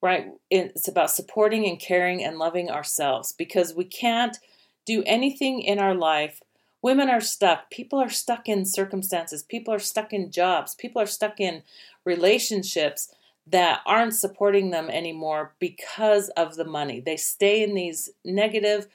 right? 0.02 0.32
It's 0.50 0.88
about 0.88 1.12
supporting 1.12 1.66
and 1.66 1.78
caring 1.78 2.22
and 2.22 2.36
loving 2.36 2.68
ourselves 2.68 3.32
because 3.32 3.72
we 3.72 3.84
can't 3.84 4.36
do 4.84 5.02
anything 5.06 5.62
in 5.62 5.78
our 5.78 5.94
life. 5.94 6.42
Women 6.82 7.08
are 7.08 7.20
stuck. 7.20 7.70
People 7.70 8.00
are 8.00 8.10
stuck 8.10 8.48
in 8.48 8.66
circumstances. 8.66 9.44
People 9.44 9.72
are 9.72 9.78
stuck 9.78 10.12
in 10.12 10.32
jobs. 10.32 10.74
People 10.74 11.00
are 11.00 11.06
stuck 11.06 11.38
in 11.38 11.62
relationships 12.04 13.14
that 13.46 13.81
aren't 13.87 14.14
supporting 14.14 14.70
them 14.70 14.88
anymore 14.88 15.55
because 15.59 16.28
of 16.31 16.57
the 16.57 16.64
money. 16.64 17.00
They 17.00 17.16
stay 17.16 17.62
in 17.62 17.74
these 17.74 18.11
negative, 18.24 18.87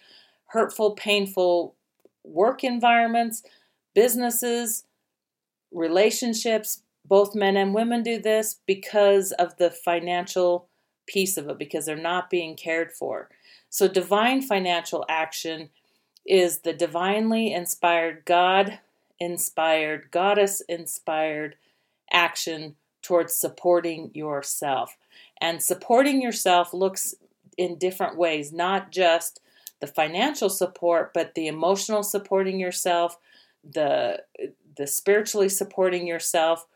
hurtful, 0.47 0.91
painful 0.91 1.75
work 2.23 2.63
environments, 2.63 3.43
businesses, 3.93 4.85
relationships. 5.71 6.81
Both 7.05 7.35
men 7.35 7.57
and 7.57 7.73
women 7.73 8.03
do 8.03 8.19
this 8.19 8.59
because 8.65 9.31
of 9.33 9.57
the 9.57 9.69
financial 9.69 10.67
piece 11.07 11.37
of 11.37 11.47
it 11.49 11.57
because 11.57 11.85
they're 11.85 11.95
not 11.95 12.29
being 12.29 12.55
cared 12.55 12.91
for. 12.91 13.29
So, 13.69 13.87
divine 13.87 14.41
financial 14.41 15.05
action 15.09 15.69
is 16.25 16.59
the 16.59 16.73
divinely 16.73 17.53
inspired, 17.53 18.23
God 18.25 18.79
inspired, 19.19 20.11
goddess 20.11 20.61
inspired 20.61 21.55
action 22.11 22.75
towards 23.07 23.33
supporting 23.33 24.11
yourself. 24.13 24.97
And 25.39 25.63
supporting 25.63 26.21
yourself 26.21 26.73
looks 26.73 27.15
in 27.57 27.77
different 27.77 28.17
ways, 28.17 28.51
not 28.51 28.91
just 28.91 29.39
the 29.79 29.87
financial 29.87 30.49
support, 30.49 31.13
but 31.13 31.33
the 31.33 31.47
emotional 31.47 32.03
supporting 32.03 32.59
yourself, 32.59 33.17
the 33.63 34.23
the 34.75 34.85
spiritually 34.85 35.49
supporting 35.49 36.05
yourself, 36.05 36.67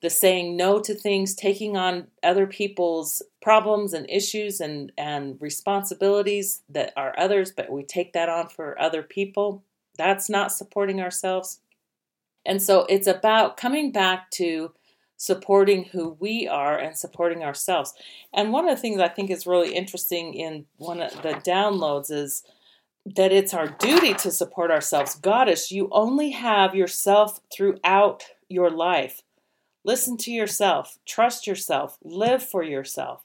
the 0.00 0.08
saying 0.08 0.56
no 0.56 0.80
to 0.80 0.94
things, 0.94 1.34
taking 1.34 1.76
on 1.76 2.06
other 2.22 2.46
people's 2.46 3.20
problems 3.42 3.92
and 3.92 4.08
issues 4.08 4.60
and, 4.60 4.92
and 4.96 5.36
responsibilities 5.40 6.62
that 6.70 6.92
are 6.96 7.14
others, 7.18 7.52
but 7.54 7.70
we 7.70 7.82
take 7.82 8.14
that 8.14 8.30
on 8.30 8.48
for 8.48 8.80
other 8.80 9.02
people. 9.02 9.62
That's 9.98 10.30
not 10.30 10.52
supporting 10.52 11.02
ourselves. 11.02 11.60
And 12.46 12.62
so 12.62 12.86
it's 12.88 13.06
about 13.06 13.58
coming 13.58 13.92
back 13.92 14.30
to 14.32 14.72
supporting 15.20 15.84
who 15.84 16.16
we 16.18 16.48
are 16.48 16.78
and 16.78 16.96
supporting 16.96 17.44
ourselves. 17.44 17.92
And 18.32 18.54
one 18.54 18.66
of 18.66 18.74
the 18.74 18.80
things 18.80 19.02
I 19.02 19.08
think 19.08 19.30
is 19.30 19.46
really 19.46 19.74
interesting 19.74 20.32
in 20.32 20.64
one 20.78 21.02
of 21.02 21.12
the 21.20 21.34
downloads 21.34 22.10
is 22.10 22.42
that 23.04 23.30
it's 23.30 23.52
our 23.52 23.68
duty 23.68 24.14
to 24.14 24.30
support 24.30 24.70
ourselves. 24.70 25.16
Goddess, 25.16 25.70
you 25.70 25.90
only 25.92 26.30
have 26.30 26.74
yourself 26.74 27.40
throughout 27.52 28.28
your 28.48 28.70
life. 28.70 29.20
Listen 29.84 30.16
to 30.16 30.30
yourself, 30.30 30.98
trust 31.04 31.46
yourself, 31.46 31.98
live 32.02 32.42
for 32.42 32.62
yourself. 32.62 33.22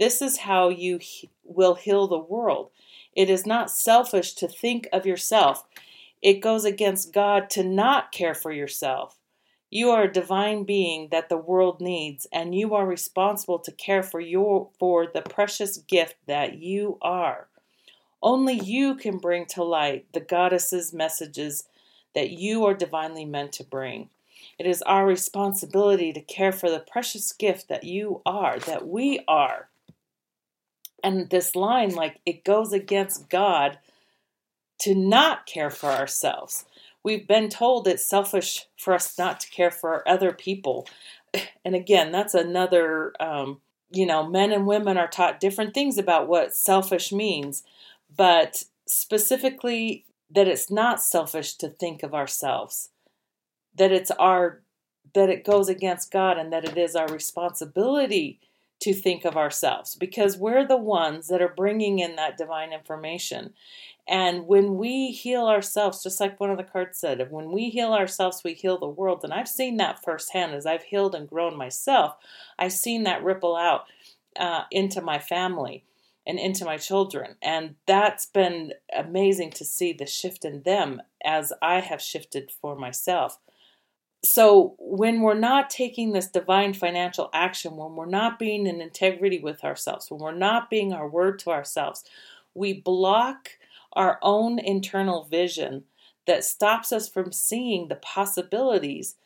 This 0.00 0.20
is 0.20 0.38
how 0.38 0.68
you 0.68 0.98
he- 0.98 1.30
will 1.44 1.76
heal 1.76 2.08
the 2.08 2.18
world. 2.18 2.70
It 3.14 3.30
is 3.30 3.46
not 3.46 3.70
selfish 3.70 4.34
to 4.34 4.48
think 4.48 4.88
of 4.92 5.06
yourself. 5.06 5.64
It 6.20 6.40
goes 6.40 6.64
against 6.64 7.12
God 7.12 7.48
to 7.50 7.62
not 7.62 8.10
care 8.10 8.34
for 8.34 8.50
yourself. 8.50 9.16
You 9.70 9.90
are 9.90 10.04
a 10.04 10.12
divine 10.12 10.64
being 10.64 11.08
that 11.10 11.28
the 11.28 11.36
world 11.36 11.80
needs, 11.80 12.26
and 12.32 12.54
you 12.54 12.74
are 12.74 12.86
responsible 12.86 13.58
to 13.60 13.72
care 13.72 14.02
for 14.02 14.20
your 14.20 14.70
for 14.78 15.06
the 15.06 15.22
precious 15.22 15.78
gift 15.78 16.16
that 16.26 16.58
you 16.58 16.98
are. 17.02 17.48
Only 18.22 18.54
you 18.54 18.94
can 18.94 19.18
bring 19.18 19.46
to 19.46 19.64
light 19.64 20.06
the 20.12 20.20
goddess's 20.20 20.92
messages 20.92 21.64
that 22.14 22.30
you 22.30 22.64
are 22.64 22.74
divinely 22.74 23.24
meant 23.24 23.52
to 23.52 23.64
bring. 23.64 24.08
It 24.58 24.66
is 24.66 24.82
our 24.82 25.06
responsibility 25.06 26.12
to 26.12 26.20
care 26.20 26.52
for 26.52 26.70
the 26.70 26.80
precious 26.80 27.32
gift 27.32 27.68
that 27.68 27.84
you 27.84 28.22
are, 28.24 28.58
that 28.60 28.86
we 28.86 29.20
are. 29.28 29.68
And 31.02 31.28
this 31.30 31.54
line, 31.54 31.94
like, 31.94 32.20
it 32.24 32.44
goes 32.44 32.72
against 32.72 33.28
God 33.28 33.78
to 34.80 34.94
not 34.94 35.46
care 35.46 35.70
for 35.70 35.90
ourselves. 35.90 36.64
We've 37.06 37.26
been 37.26 37.48
told 37.48 37.86
it's 37.86 38.04
selfish 38.04 38.66
for 38.76 38.92
us 38.92 39.16
not 39.16 39.38
to 39.40 39.50
care 39.50 39.70
for 39.70 40.06
other 40.08 40.32
people. 40.32 40.88
And 41.64 41.74
again, 41.74 42.12
that's 42.12 42.34
another, 42.34 43.12
um, 43.20 43.60
you 43.92 44.06
know, 44.06 44.26
men 44.26 44.52
and 44.52 44.66
women 44.66 44.96
are 44.96 45.06
taught 45.08 45.38
different 45.38 45.74
things 45.74 45.98
about 45.98 46.28
what 46.28 46.56
selfish 46.56 47.12
means, 47.12 47.62
but 48.16 48.64
specifically 48.88 50.04
that 50.30 50.48
it's 50.48 50.70
not 50.70 51.02
selfish 51.02 51.54
to 51.58 51.68
think 51.68 52.02
of 52.02 52.14
ourselves 52.14 52.90
that 53.76 53.92
it's 53.92 54.10
our 54.12 54.62
that 55.14 55.30
it 55.30 55.44
goes 55.44 55.68
against 55.68 56.10
God 56.10 56.36
and 56.36 56.52
that 56.52 56.64
it 56.64 56.76
is 56.76 56.96
our 56.96 57.06
responsibility 57.08 58.40
to 58.80 58.92
think 58.92 59.24
of 59.24 59.36
ourselves 59.36 59.94
because 59.94 60.36
we're 60.36 60.66
the 60.66 60.76
ones 60.76 61.28
that 61.28 61.40
are 61.40 61.54
bringing 61.56 61.98
in 61.98 62.16
that 62.16 62.36
divine 62.36 62.72
information. 62.72 63.54
And 64.08 64.46
when 64.46 64.76
we 64.76 65.10
heal 65.10 65.46
ourselves, 65.46 66.02
just 66.02 66.20
like 66.20 66.38
one 66.38 66.50
of 66.50 66.58
the 66.58 66.62
cards 66.62 66.98
said, 66.98 67.30
when 67.30 67.50
we 67.50 67.70
heal 67.70 67.92
ourselves, 67.92 68.42
we 68.44 68.54
heal 68.54 68.78
the 68.78 68.86
world. 68.86 69.24
And 69.24 69.32
I've 69.32 69.48
seen 69.48 69.78
that 69.78 70.02
firsthand 70.04 70.54
as 70.54 70.66
I've 70.66 70.84
healed 70.84 71.14
and 71.14 71.28
grown 71.28 71.56
myself. 71.56 72.16
I've 72.58 72.72
seen 72.72 73.02
that 73.04 73.24
ripple 73.24 73.56
out 73.56 73.86
uh, 74.38 74.62
into 74.70 75.00
my 75.00 75.18
family 75.18 75.84
and 76.26 76.38
into 76.38 76.64
my 76.64 76.76
children. 76.76 77.36
And 77.42 77.76
that's 77.86 78.26
been 78.26 78.74
amazing 78.96 79.52
to 79.52 79.64
see 79.64 79.92
the 79.92 80.06
shift 80.06 80.44
in 80.44 80.62
them 80.62 81.00
as 81.24 81.52
I 81.62 81.80
have 81.80 82.02
shifted 82.02 82.50
for 82.50 82.76
myself 82.76 83.38
so 84.24 84.74
when 84.78 85.20
we're 85.20 85.34
not 85.34 85.70
taking 85.70 86.12
this 86.12 86.28
divine 86.28 86.74
financial 86.74 87.30
action, 87.32 87.76
when 87.76 87.94
we're 87.94 88.06
not 88.06 88.38
being 88.38 88.66
in 88.66 88.80
integrity 88.80 89.38
with 89.38 89.62
ourselves, 89.64 90.10
when 90.10 90.20
we're 90.20 90.34
not 90.34 90.70
being 90.70 90.92
our 90.92 91.08
word 91.08 91.38
to 91.40 91.50
ourselves, 91.50 92.04
we 92.54 92.72
block 92.72 93.50
our 93.92 94.18
own 94.22 94.58
internal 94.58 95.24
vision 95.24 95.84
that 96.26 96.44
stops 96.44 96.92
us 96.92 97.08
from 97.08 97.32
seeing 97.32 97.88
the 97.88 97.96
possibilities 97.96 99.16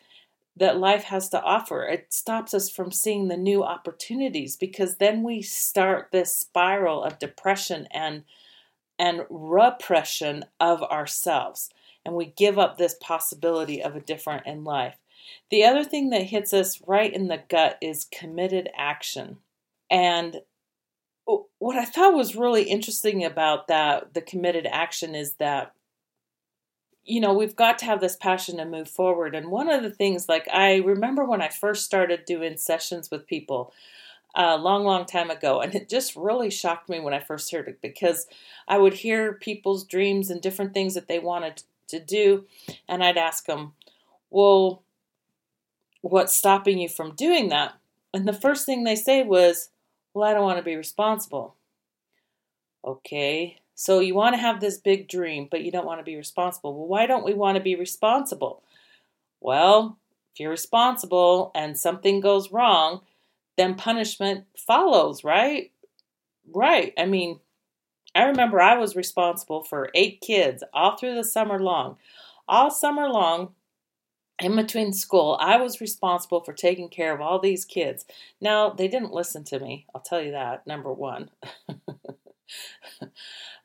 that 0.57 0.79
life 0.79 1.05
has 1.05 1.29
to 1.31 1.43
offer. 1.43 1.85
It 1.85 2.13
stops 2.13 2.53
us 2.53 2.69
from 2.69 2.93
seeing 2.93 3.29
the 3.29 3.37
new 3.37 3.65
opportunities 3.65 4.57
because 4.57 4.97
then 4.97 5.23
we 5.23 5.41
start 5.41 6.09
this 6.13 6.37
spiral 6.37 7.03
of 7.03 7.19
depression 7.19 7.89
and 7.91 8.25
and 8.99 9.23
repression 9.31 10.45
of 10.61 10.83
ourselves 10.83 11.71
and 12.05 12.15
we 12.15 12.27
give 12.27 12.59
up 12.59 12.77
this 12.77 12.95
possibility 13.01 13.83
of 13.83 13.97
a 13.97 14.01
different 14.01 14.47
in 14.47 14.65
life. 14.65 14.97
The 15.51 15.65
other 15.65 15.85
thing 15.85 16.11
that 16.11 16.23
hits 16.23 16.53
us 16.53 16.81
right 16.87 17.13
in 17.13 17.29
the 17.29 17.43
gut 17.49 17.79
is 17.81 18.05
committed 18.05 18.69
action. 18.77 19.39
And 19.91 20.41
what 21.59 21.77
I 21.77 21.85
thought 21.85 22.15
was 22.15 22.37
really 22.37 22.65
interesting 22.65 23.25
about 23.25 23.69
that, 23.69 24.15
the 24.15 24.23
committed 24.23 24.67
action, 24.67 25.15
is 25.15 25.35
that, 25.35 25.75
you 27.05 27.21
know, 27.21 27.33
we've 27.33 27.57
got 27.57 27.79
to 27.79 27.85
have 27.85 28.01
this 28.01 28.17
passion 28.17 28.57
to 28.57 28.65
move 28.65 28.89
forward. 28.89 29.35
And 29.35 29.51
one 29.51 29.71
of 29.71 29.83
the 29.83 29.91
things, 29.91 30.29
like, 30.29 30.49
I 30.53 30.77
remember 30.77 31.25
when 31.25 31.43
I 31.43 31.49
first 31.49 31.85
started 31.85 32.25
doing 32.25 32.57
sessions 32.57 33.11
with 33.11 33.27
people, 33.27 33.73
a 34.35 34.57
long, 34.57 34.85
long 34.85 35.07
time 35.07 35.31
ago. 35.31 35.61
And 35.61 35.75
it 35.75 35.89
just 35.89 36.17
really 36.17 36.51
shocked 36.51 36.89
me 36.89 37.01
when 37.01 37.15
I 37.15 37.21
first 37.21 37.51
heard 37.51 37.69
it 37.69 37.81
because 37.83 38.27
I 38.69 38.79
would 38.79 38.95
hear 38.95 39.35
people's 39.35 39.85
dreams 39.85 40.31
and 40.31 40.41
different 40.41 40.75
things 40.75 40.95
that 40.95 41.09
they 41.09 41.19
wanted 41.19 41.63
to 41.91 42.01
do. 42.01 42.47
And 42.89 43.03
I'd 43.03 43.17
ask 43.17 43.47
them, 43.47 43.73
Well, 44.31 44.83
what's 46.01 46.37
stopping 46.37 46.79
you 46.79 46.89
from 46.89 47.15
doing 47.15 47.49
that? 47.51 47.75
And 48.13 48.27
the 48.27 48.33
first 48.33 48.67
thing 48.67 48.85
they 48.85 48.97
say 48.97 49.23
was, 49.23 49.71
Well, 50.15 50.29
I 50.29 50.33
don't 50.33 50.45
want 50.45 50.59
to 50.59 50.65
be 50.65 50.77
responsible. 50.77 51.55
Okay, 52.85 53.59
so 53.75 54.01
you 54.01 54.15
want 54.15 54.35
to 54.35 54.41
have 54.41 54.61
this 54.61 54.79
big 54.79 55.09
dream, 55.09 55.49
but 55.51 55.63
you 55.63 55.71
don't 55.71 55.87
want 55.87 56.01
to 56.01 56.05
be 56.05 56.17
responsible. 56.17 56.75
Well, 56.75 56.89
why 56.89 57.07
don't 57.07 57.25
we 57.25 57.35
want 57.35 57.57
to 57.57 57.63
be 57.63 57.77
responsible? 57.77 58.63
Well, 59.41 59.99
if 60.33 60.41
you're 60.41 60.51
responsible 60.51 61.51
and 61.55 61.79
something 61.79 62.21
goes 62.21 62.53
wrong, 62.53 63.01
then 63.57 63.75
punishment 63.75 64.45
follows, 64.57 65.25
right? 65.25 65.71
Right. 66.53 66.93
I 66.99 67.07
mean, 67.07 67.41
I 68.15 68.25
remember 68.25 68.61
I 68.61 68.77
was 68.77 68.97
responsible 68.97 69.63
for 69.63 69.91
eight 69.95 70.21
kids 70.21 70.65
all 70.73 70.97
through 70.97 71.15
the 71.15 71.25
summer 71.25 71.61
long. 71.61 71.97
All 72.49 72.71
summer 72.71 73.09
long, 73.09 73.55
in 74.41 74.57
between 74.57 74.93
school, 74.93 75.39
I 75.41 75.59
was 75.59 75.81
responsible 75.81 76.41
for 76.41 76.53
taking 76.53 76.89
care 76.89 77.15
of 77.15 77.21
all 77.21 77.39
these 77.39 77.65
kids. 77.65 78.05
Now, 78.41 78.71
they 78.71 78.89
didn't 78.89 79.13
listen 79.13 79.45
to 79.45 79.61
me, 79.61 79.87
I'll 79.95 80.01
tell 80.01 80.21
you 80.21 80.33
that, 80.33 80.67
number 80.67 80.93
one. 80.93 81.31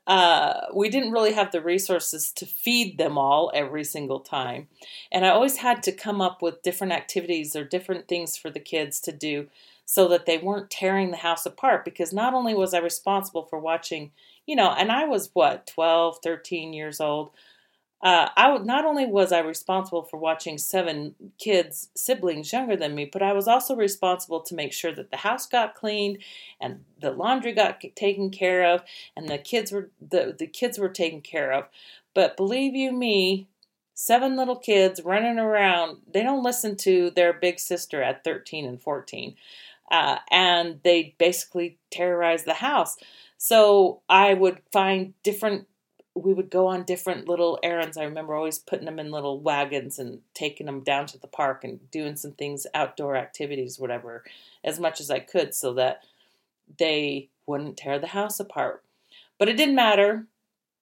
uh, 0.07 0.61
we 0.75 0.89
didn't 0.89 1.11
really 1.11 1.33
have 1.33 1.51
the 1.51 1.61
resources 1.61 2.31
to 2.33 2.45
feed 2.45 2.97
them 2.97 3.17
all 3.17 3.51
every 3.55 3.83
single 3.83 4.19
time. 4.19 4.67
And 5.11 5.25
I 5.25 5.29
always 5.29 5.57
had 5.57 5.81
to 5.83 5.91
come 5.91 6.21
up 6.21 6.41
with 6.41 6.61
different 6.61 6.93
activities 6.93 7.55
or 7.55 7.63
different 7.63 8.07
things 8.07 8.37
for 8.37 8.51
the 8.51 8.59
kids 8.59 8.99
to 9.01 9.11
do 9.11 9.47
so 9.85 10.07
that 10.09 10.25
they 10.25 10.37
weren't 10.37 10.69
tearing 10.69 11.11
the 11.11 11.17
house 11.17 11.45
apart 11.45 11.85
because 11.85 12.11
not 12.11 12.33
only 12.33 12.53
was 12.53 12.73
I 12.73 12.79
responsible 12.79 13.43
for 13.43 13.59
watching, 13.59 14.11
you 14.47 14.55
know, 14.55 14.71
and 14.71 14.91
I 14.91 15.05
was 15.05 15.29
what, 15.33 15.67
12, 15.67 16.19
13 16.23 16.73
years 16.73 16.99
old. 16.99 17.31
Uh, 18.01 18.29
I 18.37 18.57
not 18.59 18.85
only 18.85 19.05
was 19.07 19.31
I 19.31 19.39
responsible 19.39 20.03
for 20.03 20.17
watching 20.17 20.57
seven 20.59 21.15
kids, 21.39 21.89
siblings 21.95 22.51
younger 22.53 22.75
than 22.75 22.93
me, 22.93 23.09
but 23.11 23.23
I 23.23 23.33
was 23.33 23.47
also 23.47 23.75
responsible 23.75 24.41
to 24.41 24.55
make 24.55 24.73
sure 24.73 24.93
that 24.93 25.09
the 25.09 25.17
house 25.17 25.47
got 25.47 25.75
cleaned 25.75 26.19
and 26.61 26.83
the 26.99 27.11
laundry 27.11 27.53
got 27.53 27.81
taken 27.95 28.29
care 28.29 28.65
of, 28.65 28.83
and 29.15 29.27
the 29.27 29.39
kids 29.39 29.71
were 29.71 29.89
the, 29.99 30.35
the 30.37 30.45
kids 30.45 30.77
were 30.77 30.89
taken 30.89 31.21
care 31.21 31.51
of. 31.51 31.65
But 32.13 32.37
believe 32.37 32.75
you 32.75 32.91
me, 32.91 33.47
seven 33.95 34.35
little 34.35 34.57
kids 34.57 35.01
running 35.03 35.39
around, 35.39 35.97
they 36.11 36.21
don't 36.21 36.43
listen 36.43 36.75
to 36.77 37.09
their 37.11 37.33
big 37.33 37.59
sister 37.59 38.03
at 38.03 38.23
13 38.23 38.65
and 38.65 38.79
14 38.81 39.35
uh, 39.91 40.17
and 40.31 40.79
they 40.83 41.15
basically 41.17 41.77
terrorize 41.91 42.43
the 42.43 42.55
house. 42.55 42.97
So 43.37 44.01
I 44.09 44.33
would 44.33 44.61
find 44.71 45.13
different. 45.23 45.67
We 46.15 46.33
would 46.33 46.49
go 46.49 46.67
on 46.67 46.83
different 46.83 47.27
little 47.27 47.59
errands. 47.61 47.97
I 47.97 48.03
remember 48.03 48.35
always 48.35 48.57
putting 48.57 48.85
them 48.85 48.99
in 48.99 49.11
little 49.11 49.39
wagons 49.39 49.99
and 49.99 50.21
taking 50.33 50.65
them 50.65 50.81
down 50.81 51.07
to 51.07 51.19
the 51.19 51.27
park 51.27 51.63
and 51.63 51.91
doing 51.91 52.15
some 52.15 52.31
things, 52.31 52.65
outdoor 52.73 53.17
activities, 53.17 53.77
whatever, 53.77 54.23
as 54.63 54.79
much 54.79 55.01
as 55.01 55.11
I 55.11 55.19
could, 55.19 55.53
so 55.53 55.73
that 55.73 56.03
they 56.77 57.29
wouldn't 57.45 57.77
tear 57.77 57.99
the 57.99 58.07
house 58.07 58.39
apart. 58.39 58.83
But 59.37 59.49
it 59.49 59.57
didn't 59.57 59.75
matter 59.75 60.25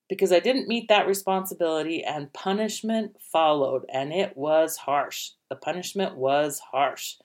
because 0.08 0.32
I 0.32 0.40
didn't 0.40 0.68
meet 0.68 0.90
that 0.90 1.08
responsibility, 1.08 2.04
and 2.04 2.32
punishment 2.34 3.16
followed, 3.20 3.86
and 3.92 4.14
it 4.14 4.38
was 4.38 4.78
harsh. 4.78 5.32
The 5.50 5.56
punishment 5.56 6.16
was 6.16 6.60
harsh. 6.72 7.16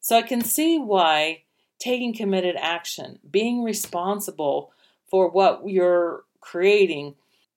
So 0.00 0.16
I 0.16 0.22
can 0.22 0.42
see 0.42 0.78
why 0.78 1.44
taking 1.80 2.14
committed 2.14 2.54
action, 2.56 3.18
being 3.28 3.64
responsible 3.64 4.72
for 5.10 5.28
what 5.28 5.62
you're 5.66 6.24
creating, 6.40 7.16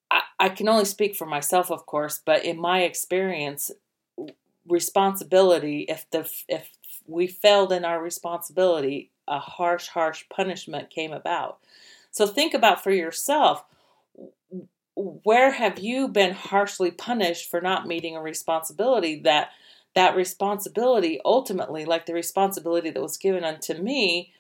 I, 0.10 0.22
I 0.40 0.50
can 0.50 0.68
only 0.68 0.86
speak 0.86 1.16
for 1.16 1.28
myself, 1.28 1.70
of 1.70 1.86
course, 1.86 2.20
but 2.26 2.44
in 2.44 2.60
my 2.60 2.82
experience, 2.82 3.70
responsibility, 4.68 5.82
if 5.82 6.10
the 6.10 6.30
if 6.48 6.72
we 7.06 7.28
failed 7.28 7.72
in 7.72 7.86
our 7.86 8.02
responsibility, 8.02 9.12
a 9.28 9.40
harsh, 9.40 9.88
harsh 9.90 10.24
punishment 10.34 10.90
came 10.90 11.12
about. 11.12 11.60
So 12.12 12.26
think 12.26 12.54
about 12.54 12.82
for 12.82 12.92
yourself 12.92 13.66
where 14.96 15.52
have 15.52 15.80
you 15.80 16.08
been 16.08 16.34
harshly 16.34 16.92
punished 16.92 17.50
for 17.50 17.62
not 17.62 17.88
meeting 17.88 18.16
a 18.16 18.22
responsibility 18.22 19.20
that 19.22 19.50
that 19.96 20.16
responsibility 20.16 21.20
ultimately, 21.24 21.86
like 21.86 22.06
the 22.06 22.14
responsibility 22.14 22.90
that 22.90 23.02
was 23.02 23.18
given 23.18 23.44
unto 23.44 23.76
me, 23.76 24.34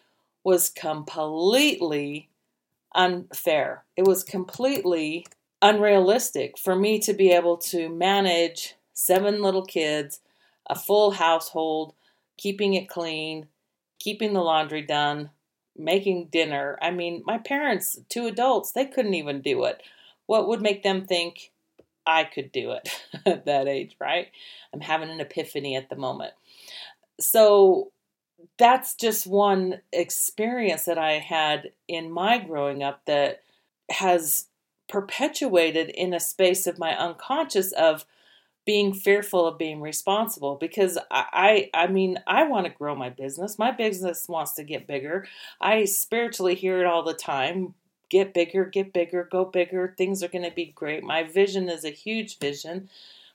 was 0.43 0.69
completely 0.69 2.29
unfair. 2.93 3.83
It 3.95 4.05
was 4.05 4.23
completely 4.23 5.25
unrealistic 5.61 6.57
for 6.57 6.75
me 6.75 6.99
to 6.99 7.13
be 7.13 7.31
able 7.31 7.57
to 7.57 7.89
manage 7.89 8.75
seven 8.93 9.41
little 9.41 9.65
kids, 9.65 10.19
a 10.67 10.75
full 10.75 11.11
household, 11.11 11.93
keeping 12.37 12.73
it 12.73 12.89
clean, 12.89 13.47
keeping 13.99 14.33
the 14.33 14.41
laundry 14.41 14.81
done, 14.81 15.29
making 15.77 16.27
dinner. 16.31 16.77
I 16.81 16.91
mean, 16.91 17.23
my 17.25 17.37
parents, 17.37 17.99
two 18.09 18.27
adults, 18.27 18.71
they 18.71 18.85
couldn't 18.85 19.13
even 19.13 19.41
do 19.41 19.63
it. 19.63 19.81
What 20.25 20.47
would 20.47 20.61
make 20.61 20.83
them 20.83 21.05
think 21.05 21.51
I 22.05 22.23
could 22.23 22.51
do 22.51 22.71
it 22.71 22.89
at 23.25 23.45
that 23.45 23.67
age, 23.67 23.95
right? 23.99 24.27
I'm 24.73 24.81
having 24.81 25.09
an 25.09 25.19
epiphany 25.19 25.75
at 25.75 25.89
the 25.89 25.95
moment. 25.95 26.33
So 27.19 27.91
that's 28.57 28.95
just 28.95 29.25
one 29.25 29.81
experience 29.91 30.85
that 30.85 30.97
I 30.97 31.13
had 31.13 31.71
in 31.87 32.11
my 32.11 32.39
growing 32.39 32.83
up 32.83 33.05
that 33.05 33.41
has 33.89 34.47
perpetuated 34.89 35.89
in 35.89 36.13
a 36.13 36.19
space 36.19 36.67
of 36.67 36.79
my 36.79 36.97
unconscious 36.97 37.71
of 37.73 38.05
being 38.65 38.93
fearful 38.93 39.45
of 39.45 39.57
being 39.57 39.81
responsible 39.81 40.55
because 40.55 40.97
I, 41.11 41.69
I, 41.73 41.83
I 41.83 41.87
mean 41.87 42.19
I 42.27 42.43
want 42.43 42.65
to 42.65 42.71
grow 42.71 42.95
my 42.95 43.09
business. 43.09 43.59
My 43.59 43.71
business 43.71 44.27
wants 44.29 44.53
to 44.53 44.63
get 44.63 44.87
bigger. 44.87 45.27
I 45.59 45.85
spiritually 45.85 46.55
hear 46.55 46.79
it 46.79 46.85
all 46.85 47.03
the 47.03 47.13
time 47.13 47.73
get 48.13 48.31
bigger, 48.31 48.63
get 48.63 48.93
bigger, 48.93 49.27
go 49.29 49.43
bigger. 49.43 49.95
Things 49.97 50.21
are 50.21 50.27
going 50.27 50.47
to 50.47 50.55
be 50.55 50.67
great. 50.75 51.03
My 51.03 51.23
vision 51.23 51.67
is 51.67 51.83
a 51.83 51.89
huge 51.89 52.37
vision, 52.37 52.87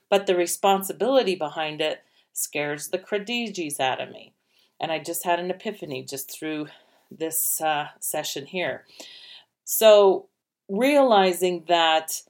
but 0.09 0.25
the 0.25 0.37
responsibility 0.37 1.35
behind 1.35 1.81
it 1.81 2.01
scares 2.31 2.87
the 2.87 2.97
crediges 2.97 3.81
out 3.81 3.99
of 3.99 4.09
me. 4.09 4.31
And 4.79 4.89
I 4.89 4.99
just 4.99 5.25
had 5.25 5.37
an 5.37 5.51
epiphany 5.51 6.03
just 6.03 6.31
through 6.31 6.67
this 7.11 7.59
uh, 7.59 7.89
session 7.99 8.45
here. 8.45 8.85
So, 9.65 10.29
realizing 10.69 11.65
that 11.67 12.21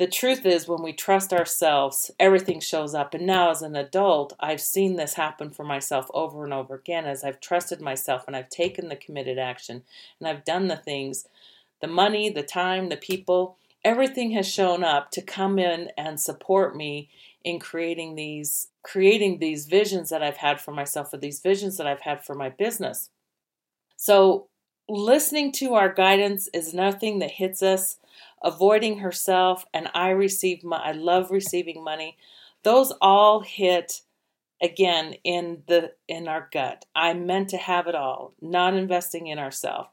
the 0.00 0.08
truth 0.08 0.44
is, 0.44 0.66
when 0.66 0.82
we 0.82 0.92
trust 0.92 1.32
ourselves, 1.32 2.10
everything 2.18 2.58
shows 2.58 2.96
up. 2.96 3.14
And 3.14 3.26
now, 3.26 3.50
as 3.50 3.62
an 3.62 3.76
adult, 3.76 4.32
I've 4.40 4.60
seen 4.60 4.96
this 4.96 5.14
happen 5.14 5.50
for 5.50 5.62
myself 5.62 6.06
over 6.12 6.42
and 6.42 6.52
over 6.52 6.74
again 6.74 7.06
as 7.06 7.22
I've 7.22 7.38
trusted 7.38 7.80
myself 7.80 8.24
and 8.26 8.34
I've 8.34 8.48
taken 8.48 8.88
the 8.88 8.96
committed 8.96 9.38
action 9.38 9.84
and 10.18 10.26
I've 10.26 10.44
done 10.44 10.66
the 10.66 10.76
things 10.76 11.28
the 11.80 11.86
money, 11.86 12.30
the 12.30 12.42
time, 12.42 12.88
the 12.88 12.96
people, 12.96 13.56
everything 13.84 14.32
has 14.32 14.46
shown 14.46 14.84
up 14.84 15.10
to 15.12 15.22
come 15.22 15.58
in 15.58 15.90
and 15.96 16.20
support 16.20 16.76
me 16.76 17.08
in 17.42 17.58
creating 17.58 18.14
these 18.14 18.68
creating 18.82 19.38
these 19.38 19.66
visions 19.66 20.08
that 20.10 20.22
I've 20.22 20.38
had 20.38 20.60
for 20.60 20.72
myself 20.72 21.12
or 21.12 21.18
these 21.18 21.40
visions 21.40 21.76
that 21.76 21.86
I've 21.86 22.00
had 22.00 22.24
for 22.24 22.34
my 22.34 22.48
business. 22.48 23.10
So 23.96 24.48
listening 24.88 25.52
to 25.52 25.74
our 25.74 25.92
guidance 25.92 26.48
is 26.54 26.72
nothing 26.72 27.18
that 27.18 27.32
hits 27.32 27.62
us. 27.62 27.96
Avoiding 28.42 28.98
herself 28.98 29.66
and 29.74 29.88
I 29.94 30.10
receive 30.10 30.64
my 30.64 30.78
I 30.78 30.92
love 30.92 31.30
receiving 31.30 31.84
money. 31.84 32.16
Those 32.62 32.92
all 33.00 33.40
hit 33.40 34.02
again 34.62 35.14
in 35.24 35.62
the 35.66 35.92
in 36.08 36.28
our 36.28 36.48
gut. 36.52 36.84
I'm 36.94 37.26
meant 37.26 37.50
to 37.50 37.58
have 37.58 37.86
it 37.86 37.94
all, 37.94 38.34
not 38.40 38.74
investing 38.74 39.26
in 39.26 39.38
ourselves 39.38 39.88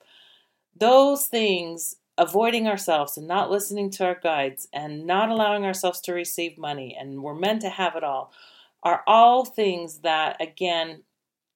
those 0.79 1.25
things, 1.25 1.95
avoiding 2.17 2.67
ourselves 2.67 3.17
and 3.17 3.27
not 3.27 3.51
listening 3.51 3.89
to 3.91 4.05
our 4.05 4.19
guides 4.19 4.67
and 4.73 5.05
not 5.05 5.29
allowing 5.29 5.65
ourselves 5.65 6.01
to 6.01 6.13
receive 6.13 6.57
money, 6.57 6.95
and 6.99 7.21
we're 7.21 7.35
meant 7.35 7.61
to 7.61 7.69
have 7.69 7.95
it 7.95 8.03
all, 8.03 8.31
are 8.83 9.03
all 9.07 9.45
things 9.45 9.99
that, 9.99 10.41
again, 10.41 11.03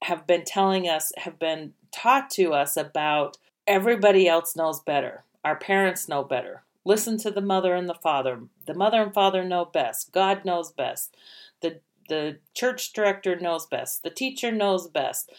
have 0.04 0.26
been 0.28 0.44
telling 0.44 0.88
us, 0.88 1.12
have 1.18 1.40
been 1.40 1.74
taught 1.92 2.30
to 2.32 2.54
us 2.54 2.76
about 2.78 3.38
everybody 3.68 4.28
else 4.28 4.56
knows 4.56 4.80
better. 4.80 5.24
Our 5.44 5.56
parents 5.56 6.08
know 6.08 6.24
better. 6.24 6.64
Listen 6.84 7.18
to 7.20 7.32
the 7.32 7.42
mother 7.42 7.76
and 7.76 7.88
the 7.88 7.94
father. 7.94 8.42
The 8.66 8.74
mother 8.74 9.02
and 9.02 9.14
father 9.14 9.44
know 9.44 9.66
best. 9.66 10.12
God 10.12 10.46
knows 10.46 10.72
best. 10.72 11.16
The 11.62 11.80
the 12.10 12.40
church 12.54 12.92
director 12.92 13.40
knows 13.40 13.66
best. 13.66 14.04
The 14.04 14.10
teacher 14.10 14.52
knows 14.52 14.88
best. 14.88 15.32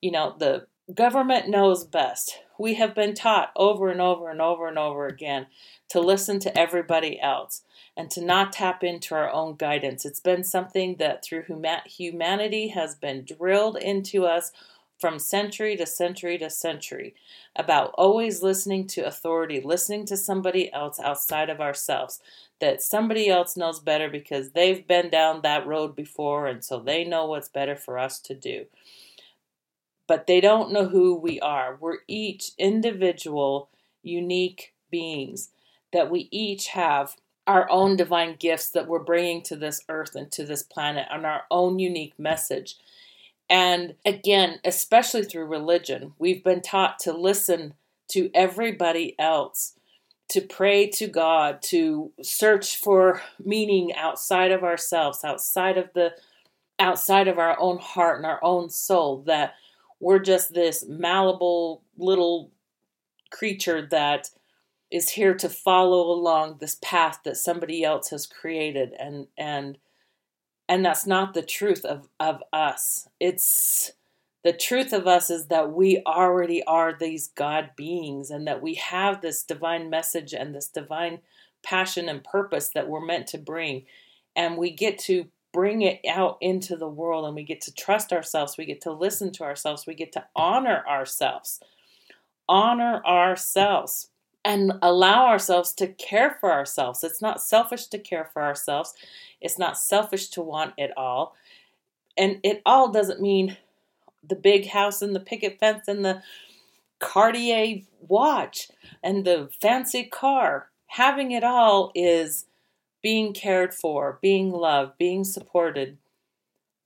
You 0.00 0.12
know, 0.12 0.36
the 0.38 0.66
government 0.94 1.48
knows 1.48 1.84
best. 1.84 2.38
We 2.60 2.74
have 2.74 2.94
been 2.94 3.14
taught 3.14 3.52
over 3.56 3.88
and 3.88 4.02
over 4.02 4.28
and 4.28 4.38
over 4.38 4.68
and 4.68 4.76
over 4.78 5.06
again 5.06 5.46
to 5.88 5.98
listen 5.98 6.38
to 6.40 6.58
everybody 6.58 7.18
else 7.18 7.62
and 7.96 8.10
to 8.10 8.22
not 8.22 8.52
tap 8.52 8.84
into 8.84 9.14
our 9.14 9.32
own 9.32 9.56
guidance. 9.56 10.04
It's 10.04 10.20
been 10.20 10.44
something 10.44 10.96
that 10.96 11.24
through 11.24 11.44
humanity 11.86 12.68
has 12.68 12.94
been 12.94 13.24
drilled 13.24 13.78
into 13.78 14.26
us 14.26 14.52
from 14.98 15.18
century 15.18 15.74
to 15.78 15.86
century 15.86 16.36
to 16.36 16.50
century 16.50 17.14
about 17.56 17.94
always 17.96 18.42
listening 18.42 18.86
to 18.88 19.06
authority, 19.06 19.62
listening 19.62 20.04
to 20.04 20.16
somebody 20.18 20.70
else 20.70 21.00
outside 21.00 21.48
of 21.48 21.62
ourselves, 21.62 22.20
that 22.60 22.82
somebody 22.82 23.30
else 23.30 23.56
knows 23.56 23.80
better 23.80 24.10
because 24.10 24.50
they've 24.50 24.86
been 24.86 25.08
down 25.08 25.40
that 25.40 25.66
road 25.66 25.96
before 25.96 26.46
and 26.46 26.62
so 26.62 26.78
they 26.78 27.04
know 27.04 27.24
what's 27.24 27.48
better 27.48 27.74
for 27.74 27.98
us 27.98 28.20
to 28.20 28.34
do 28.34 28.66
but 30.10 30.26
they 30.26 30.40
don't 30.40 30.72
know 30.72 30.88
who 30.88 31.14
we 31.14 31.38
are. 31.38 31.78
We're 31.78 31.98
each 32.08 32.50
individual, 32.58 33.68
unique 34.02 34.74
beings 34.90 35.50
that 35.92 36.10
we 36.10 36.26
each 36.32 36.66
have 36.70 37.14
our 37.46 37.70
own 37.70 37.94
divine 37.94 38.34
gifts 38.34 38.70
that 38.70 38.88
we're 38.88 39.04
bringing 39.04 39.40
to 39.44 39.54
this 39.54 39.84
earth 39.88 40.16
and 40.16 40.32
to 40.32 40.44
this 40.44 40.64
planet 40.64 41.06
and 41.12 41.24
our 41.24 41.42
own 41.48 41.78
unique 41.78 42.18
message. 42.18 42.74
And 43.48 43.94
again, 44.04 44.58
especially 44.64 45.22
through 45.22 45.44
religion, 45.44 46.14
we've 46.18 46.42
been 46.42 46.60
taught 46.60 46.98
to 47.00 47.12
listen 47.12 47.74
to 48.08 48.32
everybody 48.34 49.14
else, 49.16 49.74
to 50.30 50.40
pray 50.40 50.88
to 50.88 51.06
God, 51.06 51.62
to 51.66 52.10
search 52.20 52.78
for 52.78 53.22
meaning 53.38 53.94
outside 53.94 54.50
of 54.50 54.64
ourselves, 54.64 55.22
outside 55.22 55.78
of 55.78 55.90
the 55.94 56.14
outside 56.80 57.28
of 57.28 57.38
our 57.38 57.56
own 57.60 57.78
heart 57.78 58.16
and 58.16 58.26
our 58.26 58.42
own 58.42 58.70
soul 58.70 59.22
that 59.26 59.54
we're 60.00 60.18
just 60.18 60.54
this 60.54 60.84
malleable 60.88 61.84
little 61.96 62.50
creature 63.30 63.86
that 63.90 64.30
is 64.90 65.10
here 65.10 65.34
to 65.34 65.48
follow 65.48 66.10
along 66.10 66.56
this 66.58 66.76
path 66.82 67.20
that 67.24 67.36
somebody 67.36 67.84
else 67.84 68.10
has 68.10 68.26
created. 68.26 68.92
And 68.98 69.28
and 69.38 69.78
and 70.68 70.84
that's 70.84 71.06
not 71.06 71.34
the 71.34 71.42
truth 71.42 71.84
of 71.84 72.08
of 72.18 72.42
us. 72.52 73.08
It's 73.20 73.92
the 74.42 74.52
truth 74.54 74.92
of 74.92 75.06
us 75.06 75.28
is 75.30 75.46
that 75.46 75.72
we 75.72 76.02
already 76.06 76.64
are 76.64 76.96
these 76.98 77.28
god 77.28 77.70
beings 77.76 78.30
and 78.30 78.46
that 78.46 78.62
we 78.62 78.74
have 78.74 79.20
this 79.20 79.42
divine 79.42 79.90
message 79.90 80.32
and 80.32 80.54
this 80.54 80.68
divine 80.68 81.18
passion 81.62 82.08
and 82.08 82.24
purpose 82.24 82.70
that 82.70 82.88
we're 82.88 83.04
meant 83.04 83.26
to 83.28 83.38
bring. 83.38 83.84
And 84.34 84.56
we 84.56 84.70
get 84.70 84.98
to 85.00 85.26
bring 85.52 85.82
it 85.82 86.00
out 86.08 86.38
into 86.40 86.76
the 86.76 86.88
world 86.88 87.26
and 87.26 87.34
we 87.34 87.42
get 87.42 87.60
to 87.60 87.74
trust 87.74 88.12
ourselves 88.12 88.56
we 88.56 88.64
get 88.64 88.80
to 88.80 88.92
listen 88.92 89.32
to 89.32 89.42
ourselves 89.42 89.86
we 89.86 89.94
get 89.94 90.12
to 90.12 90.24
honor 90.36 90.84
ourselves 90.88 91.60
honor 92.48 93.02
ourselves 93.04 94.10
and 94.44 94.72
allow 94.82 95.26
ourselves 95.26 95.72
to 95.74 95.86
care 95.86 96.36
for 96.40 96.50
ourselves. 96.50 97.04
It's 97.04 97.20
not 97.20 97.42
selfish 97.42 97.86
to 97.88 97.98
care 97.98 98.28
for 98.32 98.42
ourselves. 98.42 98.94
It's 99.40 99.58
not 99.58 99.76
selfish 99.76 100.28
to 100.30 100.42
want 100.42 100.74
it 100.76 100.90
all. 100.96 101.36
And 102.16 102.40
it 102.42 102.62
all 102.64 102.90
doesn't 102.90 103.20
mean 103.20 103.56
the 104.26 104.36
big 104.36 104.68
house 104.68 105.02
and 105.02 105.14
the 105.14 105.20
picket 105.20 105.58
fence 105.58 105.88
and 105.88 106.04
the 106.04 106.22
Cartier 106.98 107.82
watch 108.08 108.68
and 109.02 109.24
the 109.24 109.50
fancy 109.60 110.04
car. 110.04 110.70
Having 110.86 111.30
it 111.32 111.44
all 111.44 111.92
is 111.94 112.46
being 113.02 113.32
cared 113.32 113.72
for, 113.72 114.18
being 114.20 114.50
loved, 114.50 114.98
being 114.98 115.24
supported, 115.24 115.98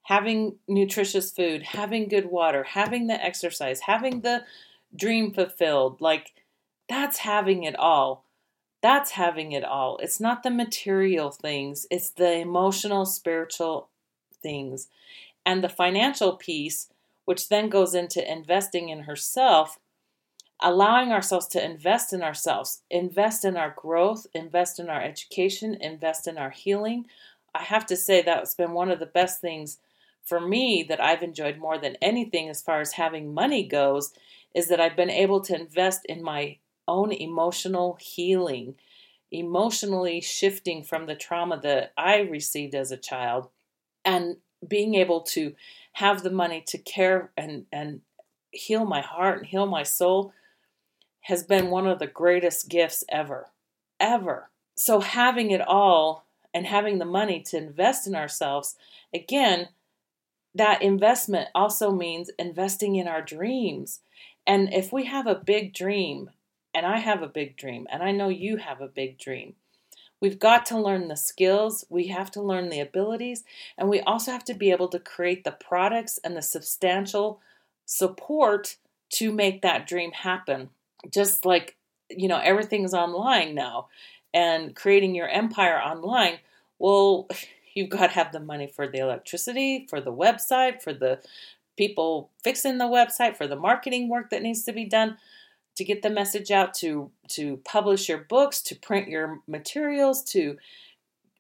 having 0.05 0.57
nutritious 0.69 1.31
food, 1.31 1.63
having 1.63 2.09
good 2.09 2.27
water, 2.27 2.63
having 2.63 3.07
the 3.07 3.25
exercise, 3.25 3.81
having 3.81 4.21
the 4.21 4.45
dream 4.95 5.33
fulfilled. 5.33 6.01
Like, 6.01 6.33
that's 6.89 7.19
having 7.19 7.65
it 7.65 7.77
all. 7.79 8.25
That's 8.83 9.13
having 9.13 9.53
it 9.53 9.65
all. 9.65 9.97
It's 9.99 10.21
not 10.21 10.43
the 10.43 10.51
material 10.51 11.31
things, 11.31 11.87
it's 11.91 12.11
the 12.11 12.39
emotional, 12.39 13.07
spiritual 13.07 13.89
things. 14.43 14.89
And 15.47 15.65
the 15.65 15.69
financial 15.69 16.37
piece, 16.37 16.89
which 17.25 17.49
then 17.49 17.69
goes 17.69 17.95
into 17.95 18.31
investing 18.31 18.91
in 18.91 19.05
herself, 19.05 19.79
allowing 20.63 21.13
ourselves 21.13 21.47
to 21.49 21.65
invest 21.65 22.13
in 22.13 22.23
ourselves, 22.23 22.83
invest 22.91 23.45
in 23.45 23.57
our 23.57 23.75
growth, 23.77 24.27
invest 24.35 24.79
in 24.79 24.89
our 24.89 25.03
education, 25.03 25.77
invest 25.81 26.27
in 26.27 26.39
our 26.39 26.51
healing. 26.51 27.07
I 27.55 27.63
have 27.63 27.87
to 27.87 27.97
say 27.97 28.23
that's 28.23 28.55
been 28.55 28.73
one 28.73 28.91
of 28.91 28.99
the 28.99 29.07
best 29.07 29.41
things 29.41 29.79
for 30.25 30.41
me 30.41 30.85
that 30.89 31.03
I've 31.03 31.23
enjoyed 31.23 31.59
more 31.59 31.79
than 31.79 31.97
anything 32.01 32.49
as 32.49 32.63
far 32.63 32.81
as 32.81 32.93
having 32.93 33.35
money 33.35 33.67
goes 33.67 34.13
is 34.55 34.69
that 34.69 34.81
I've 34.81 34.97
been 34.97 35.11
able 35.11 35.41
to 35.43 35.59
invest 35.59 36.05
in 36.07 36.23
my 36.23 36.59
own 36.89 37.13
emotional 37.13 37.99
healing, 38.01 38.77
emotionally 39.31 40.21
shifting 40.21 40.83
from 40.83 41.07
the 41.07 41.15
trauma 41.15 41.61
that 41.61 41.93
I 41.97 42.21
received 42.21 42.75
as 42.75 42.91
a 42.91 42.97
child, 42.97 43.49
and 44.05 44.37
being 44.67 44.95
able 44.95 45.21
to 45.21 45.55
have 45.95 46.23
the 46.23 46.31
money 46.31 46.63
to 46.69 46.79
care 46.79 47.33
and, 47.37 47.67
and 47.73 48.01
heal 48.51 48.85
my 48.85 49.01
heart 49.01 49.39
and 49.39 49.47
heal 49.47 49.67
my 49.67 49.83
soul 49.83 50.33
has 51.25 51.43
been 51.43 51.71
one 51.71 51.87
of 51.87 51.99
the 51.99 52.07
greatest 52.07 52.69
gifts 52.69 53.05
ever. 53.09 53.51
Ever. 54.01 54.51
So, 54.75 55.01
having 55.01 55.51
it 55.51 55.61
all 55.61 56.27
and 56.53 56.67
having 56.67 56.99
the 56.99 57.05
money 57.05 57.41
to 57.49 57.57
invest 57.57 58.07
in 58.07 58.15
ourselves, 58.15 58.77
again, 59.13 59.69
that 60.55 60.83
investment 60.83 61.49
also 61.55 61.91
means 61.91 62.31
investing 62.39 62.97
in 62.97 63.09
our 63.09 63.23
dreams. 63.23 64.01
And 64.47 64.73
if 64.73 64.93
we 64.93 65.07
have 65.07 65.27
a 65.27 65.35
big 65.35 65.73
dream, 65.73 66.31
and 66.75 66.85
I 66.85 66.99
have 66.99 67.23
a 67.23 67.29
big 67.29 67.57
dream, 67.57 67.87
and 67.91 68.03
I 68.03 68.11
know 68.11 68.29
you 68.29 68.59
have 68.59 68.81
a 68.81 68.89
big 68.89 69.19
dream. 69.19 69.55
We've 70.21 70.39
got 70.39 70.67
to 70.67 70.81
learn 70.81 71.09
the 71.09 71.17
skills, 71.17 71.85
we 71.89 72.09
have 72.09 72.31
to 72.33 72.43
learn 72.43 72.69
the 72.69 72.81
abilities, 72.81 73.45
and 73.77 73.89
we 73.89 74.01
also 74.01 74.33
have 74.33 74.45
to 74.45 74.55
be 74.55 74.71
able 74.71 74.89
to 74.89 74.99
create 74.99 75.45
the 75.45 75.53
products 75.53 76.19
and 76.25 76.37
the 76.37 76.43
substantial 76.43 77.41
support 77.85 78.77
to 79.11 79.33
make 79.33 79.63
that 79.63 79.87
dream 79.87 80.13
happen. 80.13 80.71
Just 81.11 81.45
like, 81.45 81.77
you 82.11 82.29
know, 82.29 82.39
everything's 82.39 82.95
online 82.95 83.55
now 83.55 83.89
and 84.33 84.75
creating 84.75 85.15
your 85.15 85.29
empire 85.29 85.79
online, 85.79 86.39
well, 86.79 87.29
you've 87.75 87.91
got 87.91 88.09
to 88.09 88.13
have 88.13 88.33
the 88.33 88.41
money 88.41 88.67
for 88.67 88.87
the 88.87 88.99
electricity, 88.99 89.87
for 89.89 90.01
the 90.01 90.13
website, 90.13 90.83
for 90.83 90.93
the 90.93 91.21
people 91.77 92.31
fixing 92.43 92.79
the 92.79 92.85
website, 92.85 93.37
for 93.37 93.47
the 93.47 93.57
marketing 93.57 94.09
work 94.09 94.31
that 94.31 94.43
needs 94.43 94.65
to 94.65 94.73
be 94.73 94.85
done 94.85 95.17
to 95.77 95.85
get 95.85 96.03
the 96.03 96.11
message 96.11 96.51
out, 96.51 96.73
to 96.73 97.11
to 97.29 97.57
publish 97.65 98.09
your 98.09 98.19
books, 98.19 98.63
to 98.63 98.77
print 98.77 99.09
your 99.09 99.41
materials, 99.49 100.23
to 100.23 100.57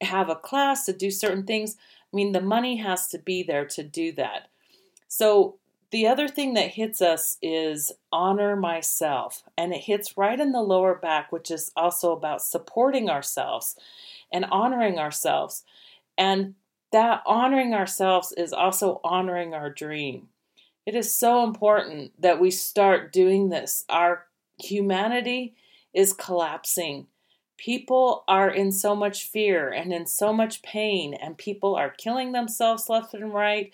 have 0.00 0.28
a 0.28 0.34
class, 0.34 0.86
to 0.86 0.92
do 0.92 1.10
certain 1.10 1.44
things. 1.44 1.76
I 2.12 2.16
mean, 2.16 2.32
the 2.32 2.40
money 2.40 2.76
has 2.76 3.08
to 3.08 3.18
be 3.18 3.44
there 3.44 3.64
to 3.66 3.82
do 3.84 4.12
that. 4.12 4.48
So 5.06 5.56
the 5.90 6.06
other 6.06 6.28
thing 6.28 6.54
that 6.54 6.70
hits 6.70 7.00
us 7.00 7.38
is 7.40 7.92
honor 8.12 8.56
myself, 8.56 9.42
and 9.56 9.72
it 9.72 9.82
hits 9.82 10.16
right 10.16 10.38
in 10.38 10.52
the 10.52 10.62
lower 10.62 10.94
back, 10.94 11.32
which 11.32 11.50
is 11.50 11.70
also 11.76 12.12
about 12.12 12.42
supporting 12.42 13.08
ourselves 13.08 13.76
and 14.32 14.44
honoring 14.46 14.98
ourselves. 14.98 15.64
And 16.18 16.54
that 16.92 17.22
honoring 17.26 17.74
ourselves 17.74 18.32
is 18.32 18.52
also 18.52 19.00
honoring 19.02 19.54
our 19.54 19.70
dream. 19.70 20.28
It 20.86 20.94
is 20.94 21.14
so 21.14 21.44
important 21.44 22.12
that 22.20 22.40
we 22.40 22.50
start 22.50 23.12
doing 23.12 23.48
this. 23.48 23.84
Our 23.88 24.26
humanity 24.58 25.54
is 25.92 26.12
collapsing. 26.12 27.06
People 27.56 28.24
are 28.28 28.50
in 28.50 28.70
so 28.72 28.94
much 28.94 29.28
fear 29.28 29.70
and 29.70 29.92
in 29.92 30.06
so 30.06 30.32
much 30.32 30.62
pain, 30.62 31.14
and 31.14 31.38
people 31.38 31.74
are 31.74 31.90
killing 31.90 32.32
themselves 32.32 32.88
left 32.88 33.14
and 33.14 33.32
right. 33.32 33.72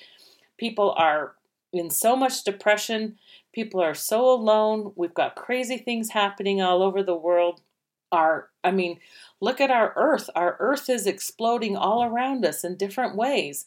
People 0.57 0.95
are 0.97 1.35
in 1.73 1.91
so 1.91 2.17
much 2.17 2.45
depression. 2.45 3.17
People 3.53 3.81
are 3.81 3.95
so 3.95 4.31
alone. 4.31 4.93
We've 4.97 5.15
got 5.15 5.37
crazy 5.37 5.79
things 5.79 6.11
happening 6.11 6.61
all 6.61 6.83
over 6.83 7.03
the 7.03 7.17
world. 7.17 7.61
Our, 8.13 8.51
I 8.65 8.71
mean, 8.73 8.99
look 9.41 9.61
at 9.61 9.71
our 9.71 9.93
earth. 9.97 10.31
Our 10.35 10.57
earth 10.59 10.89
is 10.89 11.07
exploding 11.07 11.77
all 11.77 12.05
around 12.05 12.45
us 12.45 12.65
in 12.65 12.77
different 12.77 13.17
ways. 13.17 13.67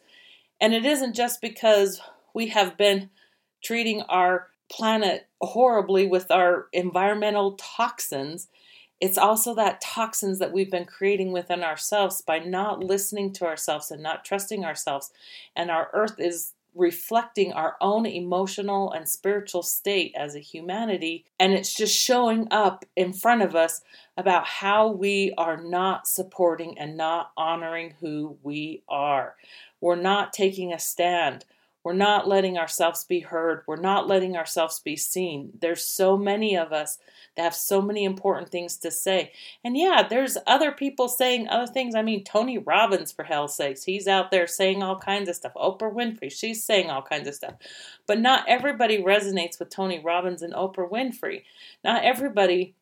And 0.60 0.74
it 0.74 0.86
isn't 0.86 1.16
just 1.16 1.42
because 1.42 2.02
we 2.34 2.48
have 2.48 2.78
been 2.78 3.10
treating 3.64 4.02
our 4.04 4.48
planet 4.70 5.28
horribly 5.42 6.08
with 6.08 6.30
our 6.32 6.68
environmental 6.74 7.54
toxins. 7.54 8.48
It's 9.00 9.18
also 9.18 9.54
that 9.56 9.82
toxins 9.82 10.40
that 10.40 10.52
we've 10.52 10.72
been 10.72 10.86
creating 10.86 11.32
within 11.32 11.64
ourselves 11.64 12.22
by 12.22 12.40
not 12.40 12.84
listening 12.84 13.34
to 13.34 13.46
ourselves 13.46 13.92
and 13.92 14.02
not 14.02 14.26
trusting 14.26 14.66
ourselves. 14.66 15.12
And 15.56 15.70
our 15.70 15.90
earth 15.94 16.16
is 16.20 16.54
reflecting 16.76 17.54
our 17.54 17.76
own 17.82 18.06
emotional 18.06 18.92
and 18.92 19.08
spiritual 19.08 19.64
state 19.64 20.14
as 20.18 20.36
a 20.36 20.40
humanity. 20.40 21.26
And 21.40 21.54
it's 21.54 21.74
just 21.74 21.96
showing 21.96 22.48
up 22.52 22.86
in 22.96 23.14
front 23.14 23.42
of 23.42 23.56
us 23.56 23.82
about 24.18 24.46
how 24.46 24.90
we 24.90 25.34
are 25.38 25.62
not 25.62 26.08
supporting 26.08 26.78
and 26.78 26.98
not 26.98 27.32
honoring 27.38 27.96
who 28.00 28.38
we 28.44 28.84
are. 28.88 29.36
We're 29.82 29.96
not 29.96 30.34
taking 30.34 30.72
a 30.72 30.80
stand. 30.80 31.46
We're 31.84 31.94
not 31.94 32.28
letting 32.28 32.58
ourselves 32.58 33.04
be 33.04 33.20
heard. 33.20 33.64
We're 33.68 33.76
not 33.76 34.08
letting 34.08 34.38
ourselves 34.38 34.80
be 34.80 34.96
seen. 34.96 35.52
There's 35.60 35.86
so 35.86 36.18
many 36.18 36.56
of 36.56 36.72
us 36.72 36.98
that 37.36 37.44
have 37.44 37.56
so 37.56 37.82
many 37.82 38.06
important 38.06 38.50
things 38.50 38.78
to 38.78 38.92
say. 38.92 39.34
And 39.66 39.76
yeah, 39.76 40.08
there's 40.08 40.38
other 40.48 40.72
people 40.72 41.10
saying 41.10 41.50
other 41.50 41.72
things. 41.72 41.94
I 41.94 42.02
mean, 42.02 42.24
Tony 42.24 42.58
Robbins, 42.58 43.12
for 43.12 43.24
hell's 43.24 43.58
sakes, 43.58 43.84
he's 43.84 44.08
out 44.08 44.32
there 44.32 44.48
saying 44.48 44.82
all 44.82 44.98
kinds 44.98 45.28
of 45.28 45.36
stuff. 45.36 45.54
Oprah 45.56 45.94
Winfrey, 45.94 46.32
she's 46.32 46.64
saying 46.64 46.90
all 46.90 47.02
kinds 47.02 47.28
of 47.28 47.36
stuff. 47.36 47.56
But 48.08 48.20
not 48.20 48.48
everybody 48.48 49.04
resonates 49.04 49.60
with 49.60 49.70
Tony 49.70 50.00
Robbins 50.00 50.42
and 50.42 50.54
Oprah 50.54 50.90
Winfrey. 50.90 51.44
Not 51.84 52.06
everybody, 52.06 52.76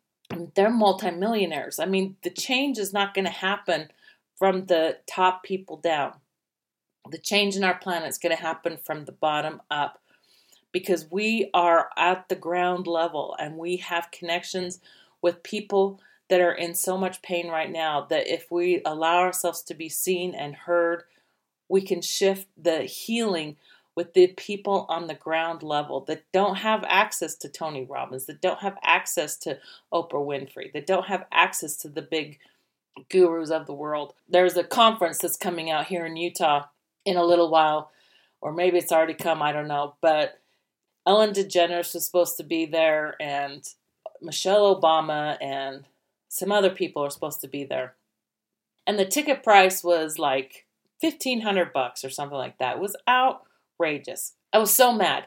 they're 0.53 0.69
multimillionaires. 0.69 1.79
I 1.79 1.85
mean, 1.85 2.17
the 2.21 2.29
change 2.29 2.77
is 2.77 2.93
not 2.93 3.15
going 3.15 3.25
to 3.25 3.31
happen 3.31 3.89
from 4.37 4.65
the 4.65 4.97
top 5.07 5.43
people 5.43 5.77
down 5.77 6.13
the 7.09 7.17
change 7.17 7.55
in 7.55 7.63
our 7.63 7.77
planet 7.77 8.09
is 8.09 8.17
going 8.17 8.35
to 8.35 8.41
happen 8.41 8.77
from 8.77 9.05
the 9.05 9.11
bottom 9.11 9.61
up 9.69 9.99
because 10.71 11.07
we 11.11 11.49
are 11.53 11.89
at 11.97 12.29
the 12.29 12.35
ground 12.35 12.87
level 12.87 13.35
and 13.39 13.57
we 13.57 13.77
have 13.77 14.11
connections 14.11 14.79
with 15.21 15.43
people 15.43 15.99
that 16.29 16.39
are 16.39 16.53
in 16.53 16.73
so 16.73 16.97
much 16.97 17.21
pain 17.21 17.49
right 17.49 17.71
now 17.71 18.05
that 18.09 18.27
if 18.27 18.49
we 18.49 18.81
allow 18.85 19.19
ourselves 19.19 19.61
to 19.63 19.73
be 19.73 19.89
seen 19.89 20.33
and 20.33 20.55
heard, 20.55 21.03
we 21.67 21.81
can 21.81 22.01
shift 22.01 22.47
the 22.57 22.83
healing 22.83 23.57
with 23.95 24.13
the 24.13 24.27
people 24.27 24.85
on 24.87 25.07
the 25.07 25.13
ground 25.13 25.61
level 25.61 25.99
that 26.05 26.23
don't 26.31 26.55
have 26.55 26.85
access 26.87 27.35
to 27.35 27.49
Tony 27.49 27.83
Robbins, 27.83 28.25
that 28.25 28.41
don't 28.41 28.59
have 28.59 28.77
access 28.81 29.35
to 29.37 29.59
Oprah 29.91 30.13
Winfrey, 30.13 30.71
that 30.71 30.87
don't 30.87 31.07
have 31.07 31.25
access 31.31 31.75
to 31.77 31.89
the 31.89 32.01
big 32.01 32.39
gurus 33.09 33.49
of 33.49 33.67
the 33.67 33.73
world. 33.73 34.13
There's 34.29 34.55
a 34.55 34.63
conference 34.63 35.17
that's 35.17 35.35
coming 35.35 35.69
out 35.69 35.87
here 35.87 36.05
in 36.05 36.15
Utah 36.15 36.67
in 37.05 37.17
a 37.17 37.23
little 37.23 37.49
while, 37.49 37.91
or 38.41 38.51
maybe 38.51 38.77
it's 38.77 38.91
already 38.91 39.13
come, 39.13 39.41
I 39.41 39.51
don't 39.51 39.67
know. 39.67 39.95
But 40.01 40.39
Ellen 41.05 41.31
DeGeneres 41.31 41.93
was 41.93 42.05
supposed 42.05 42.37
to 42.37 42.43
be 42.43 42.65
there, 42.65 43.15
and 43.19 43.67
Michelle 44.21 44.79
Obama, 44.79 45.37
and 45.41 45.85
some 46.27 46.51
other 46.51 46.69
people 46.69 47.03
are 47.03 47.09
supposed 47.09 47.41
to 47.41 47.47
be 47.47 47.63
there. 47.63 47.95
And 48.85 48.97
the 48.97 49.05
ticket 49.05 49.43
price 49.43 49.83
was 49.83 50.19
like 50.19 50.65
1500 51.01 51.73
bucks 51.73 52.03
or 52.03 52.09
something 52.09 52.37
like 52.37 52.57
that. 52.59 52.77
It 52.77 52.81
was 52.81 52.95
outrageous. 53.07 54.33
I 54.53 54.57
was 54.57 54.73
so 54.73 54.93
mad 54.93 55.25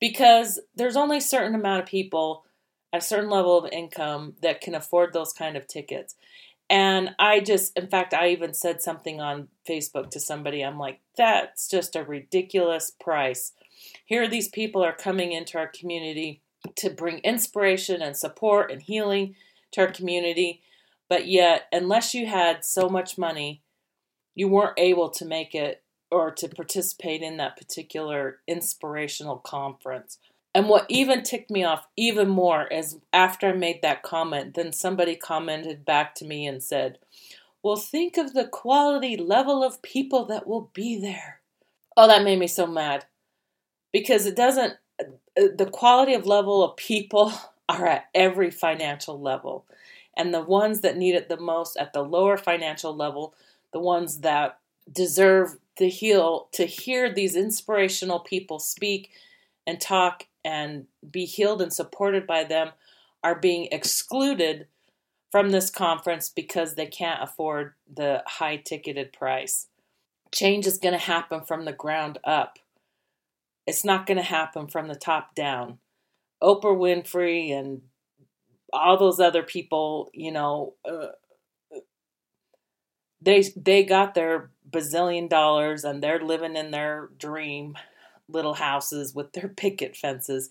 because 0.00 0.60
there's 0.74 0.96
only 0.96 1.18
a 1.18 1.22
certain 1.22 1.54
amount 1.54 1.82
of 1.82 1.88
people 1.88 2.44
at 2.92 3.02
a 3.02 3.04
certain 3.04 3.30
level 3.30 3.58
of 3.58 3.72
income 3.72 4.34
that 4.42 4.60
can 4.60 4.74
afford 4.74 5.12
those 5.12 5.32
kind 5.32 5.56
of 5.56 5.66
tickets. 5.66 6.14
And 6.70 7.10
I 7.18 7.40
just, 7.40 7.76
in 7.78 7.88
fact, 7.88 8.14
I 8.14 8.28
even 8.28 8.54
said 8.54 8.80
something 8.80 9.20
on 9.20 9.48
Facebook 9.68 10.10
to 10.10 10.20
somebody. 10.20 10.62
I'm 10.62 10.78
like, 10.78 11.00
that's 11.16 11.68
just 11.68 11.94
a 11.94 12.04
ridiculous 12.04 12.90
price. 12.90 13.52
Here, 14.06 14.26
these 14.28 14.48
people 14.48 14.82
are 14.82 14.94
coming 14.94 15.32
into 15.32 15.58
our 15.58 15.68
community 15.68 16.42
to 16.76 16.90
bring 16.90 17.18
inspiration 17.18 18.00
and 18.00 18.16
support 18.16 18.70
and 18.70 18.80
healing 18.80 19.34
to 19.72 19.82
our 19.82 19.92
community. 19.92 20.62
But 21.08 21.26
yet, 21.26 21.66
unless 21.70 22.14
you 22.14 22.26
had 22.26 22.64
so 22.64 22.88
much 22.88 23.18
money, 23.18 23.62
you 24.34 24.48
weren't 24.48 24.78
able 24.78 25.10
to 25.10 25.24
make 25.24 25.54
it 25.54 25.82
or 26.10 26.30
to 26.30 26.48
participate 26.48 27.22
in 27.22 27.36
that 27.36 27.56
particular 27.56 28.40
inspirational 28.46 29.36
conference. 29.36 30.18
And 30.54 30.68
what 30.68 30.86
even 30.88 31.24
ticked 31.24 31.50
me 31.50 31.64
off 31.64 31.88
even 31.96 32.28
more 32.28 32.66
is 32.68 32.98
after 33.12 33.48
I 33.48 33.52
made 33.52 33.82
that 33.82 34.04
comment, 34.04 34.54
then 34.54 34.72
somebody 34.72 35.16
commented 35.16 35.84
back 35.84 36.14
to 36.16 36.24
me 36.24 36.46
and 36.46 36.62
said, 36.62 36.98
Well, 37.62 37.76
think 37.76 38.16
of 38.16 38.34
the 38.34 38.46
quality 38.46 39.16
level 39.16 39.64
of 39.64 39.82
people 39.82 40.24
that 40.26 40.46
will 40.46 40.70
be 40.72 40.98
there. 40.98 41.40
Oh, 41.96 42.06
that 42.06 42.22
made 42.22 42.38
me 42.38 42.46
so 42.46 42.66
mad 42.66 43.06
because 43.92 44.26
it 44.26 44.36
doesn't, 44.36 44.74
uh, 45.00 45.04
uh, 45.40 45.48
the 45.56 45.70
quality 45.70 46.14
of 46.14 46.26
level 46.26 46.62
of 46.62 46.76
people 46.76 47.32
are 47.68 47.86
at 47.86 48.06
every 48.14 48.50
financial 48.50 49.20
level. 49.20 49.64
And 50.16 50.32
the 50.32 50.42
ones 50.42 50.80
that 50.80 50.96
need 50.96 51.16
it 51.16 51.28
the 51.28 51.36
most 51.36 51.76
at 51.76 51.92
the 51.92 52.02
lower 52.02 52.36
financial 52.36 52.94
level, 52.94 53.34
the 53.72 53.80
ones 53.80 54.20
that 54.20 54.58
deserve 54.92 55.56
the 55.78 55.88
heal 55.88 56.48
to 56.52 56.66
hear 56.66 57.12
these 57.12 57.34
inspirational 57.34 58.20
people 58.20 58.60
speak 58.60 59.10
and 59.66 59.80
talk 59.80 60.26
and 60.44 60.86
be 61.10 61.24
healed 61.24 61.62
and 61.62 61.72
supported 61.72 62.26
by 62.26 62.44
them 62.44 62.70
are 63.22 63.34
being 63.34 63.68
excluded 63.72 64.66
from 65.32 65.50
this 65.50 65.70
conference 65.70 66.28
because 66.28 66.74
they 66.74 66.86
can't 66.86 67.22
afford 67.22 67.74
the 67.92 68.22
high 68.26 68.56
ticketed 68.56 69.12
price. 69.12 69.66
Change 70.32 70.66
is 70.66 70.78
going 70.78 70.92
to 70.92 70.98
happen 70.98 71.40
from 71.40 71.64
the 71.64 71.72
ground 71.72 72.18
up. 72.22 72.58
It's 73.66 73.84
not 73.84 74.06
going 74.06 74.18
to 74.18 74.22
happen 74.22 74.68
from 74.68 74.88
the 74.88 74.94
top 74.94 75.34
down. 75.34 75.78
Oprah 76.42 76.76
Winfrey 76.76 77.50
and 77.50 77.82
all 78.72 78.98
those 78.98 79.18
other 79.18 79.42
people, 79.42 80.10
you 80.12 80.30
know, 80.30 80.74
uh, 80.88 81.06
they 83.22 83.42
they 83.56 83.84
got 83.84 84.14
their 84.14 84.50
bazillion 84.70 85.28
dollars 85.28 85.84
and 85.84 86.02
they're 86.02 86.20
living 86.20 86.56
in 86.56 86.70
their 86.70 87.08
dream 87.18 87.76
little 88.28 88.54
houses 88.54 89.14
with 89.14 89.32
their 89.32 89.48
picket 89.56 89.96
fences 89.96 90.50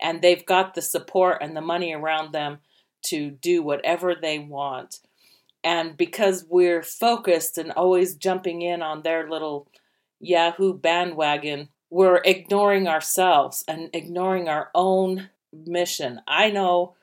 and 0.00 0.20
they've 0.20 0.44
got 0.44 0.74
the 0.74 0.82
support 0.82 1.38
and 1.40 1.56
the 1.56 1.60
money 1.60 1.92
around 1.92 2.32
them 2.32 2.58
to 3.06 3.30
do 3.30 3.62
whatever 3.62 4.14
they 4.14 4.38
want. 4.38 5.00
And 5.62 5.96
because 5.96 6.44
we're 6.48 6.82
focused 6.82 7.56
and 7.58 7.72
always 7.72 8.14
jumping 8.14 8.62
in 8.62 8.82
on 8.82 9.02
their 9.02 9.28
little 9.28 9.68
Yahoo 10.20 10.74
bandwagon, 10.74 11.68
we're 11.90 12.20
ignoring 12.24 12.88
ourselves 12.88 13.64
and 13.68 13.88
ignoring 13.92 14.48
our 14.48 14.70
own 14.74 15.30
mission. 15.52 16.20
I 16.26 16.50
know 16.50 16.96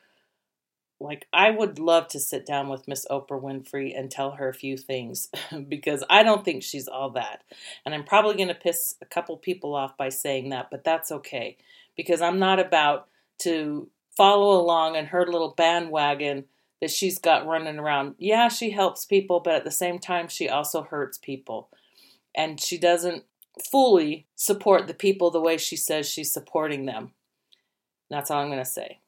like 1.02 1.26
I 1.32 1.50
would 1.50 1.78
love 1.78 2.08
to 2.08 2.20
sit 2.20 2.46
down 2.46 2.68
with 2.68 2.88
Miss 2.88 3.06
Oprah 3.10 3.42
Winfrey 3.42 3.98
and 3.98 4.10
tell 4.10 4.32
her 4.32 4.48
a 4.48 4.54
few 4.54 4.76
things 4.76 5.28
because 5.68 6.04
I 6.08 6.22
don't 6.22 6.44
think 6.44 6.62
she's 6.62 6.88
all 6.88 7.10
that. 7.10 7.42
And 7.84 7.94
I'm 7.94 8.04
probably 8.04 8.36
going 8.36 8.48
to 8.48 8.54
piss 8.54 8.94
a 9.02 9.06
couple 9.06 9.36
people 9.36 9.74
off 9.74 9.96
by 9.96 10.08
saying 10.08 10.50
that, 10.50 10.68
but 10.70 10.84
that's 10.84 11.12
okay 11.12 11.56
because 11.96 12.22
I'm 12.22 12.38
not 12.38 12.58
about 12.58 13.08
to 13.40 13.88
follow 14.16 14.60
along 14.60 14.96
in 14.96 15.06
her 15.06 15.26
little 15.26 15.54
bandwagon 15.56 16.44
that 16.80 16.90
she's 16.90 17.18
got 17.18 17.46
running 17.46 17.78
around. 17.78 18.14
Yeah, 18.18 18.48
she 18.48 18.70
helps 18.70 19.04
people, 19.04 19.40
but 19.40 19.54
at 19.54 19.64
the 19.64 19.70
same 19.70 19.98
time 19.98 20.28
she 20.28 20.48
also 20.48 20.82
hurts 20.82 21.18
people. 21.18 21.68
And 22.34 22.60
she 22.60 22.78
doesn't 22.78 23.24
fully 23.70 24.26
support 24.34 24.86
the 24.86 24.94
people 24.94 25.30
the 25.30 25.40
way 25.40 25.58
she 25.58 25.76
says 25.76 26.08
she's 26.08 26.32
supporting 26.32 26.86
them. 26.86 27.12
That's 28.10 28.30
all 28.30 28.40
I'm 28.40 28.48
going 28.48 28.58
to 28.58 28.64
say. 28.64 29.00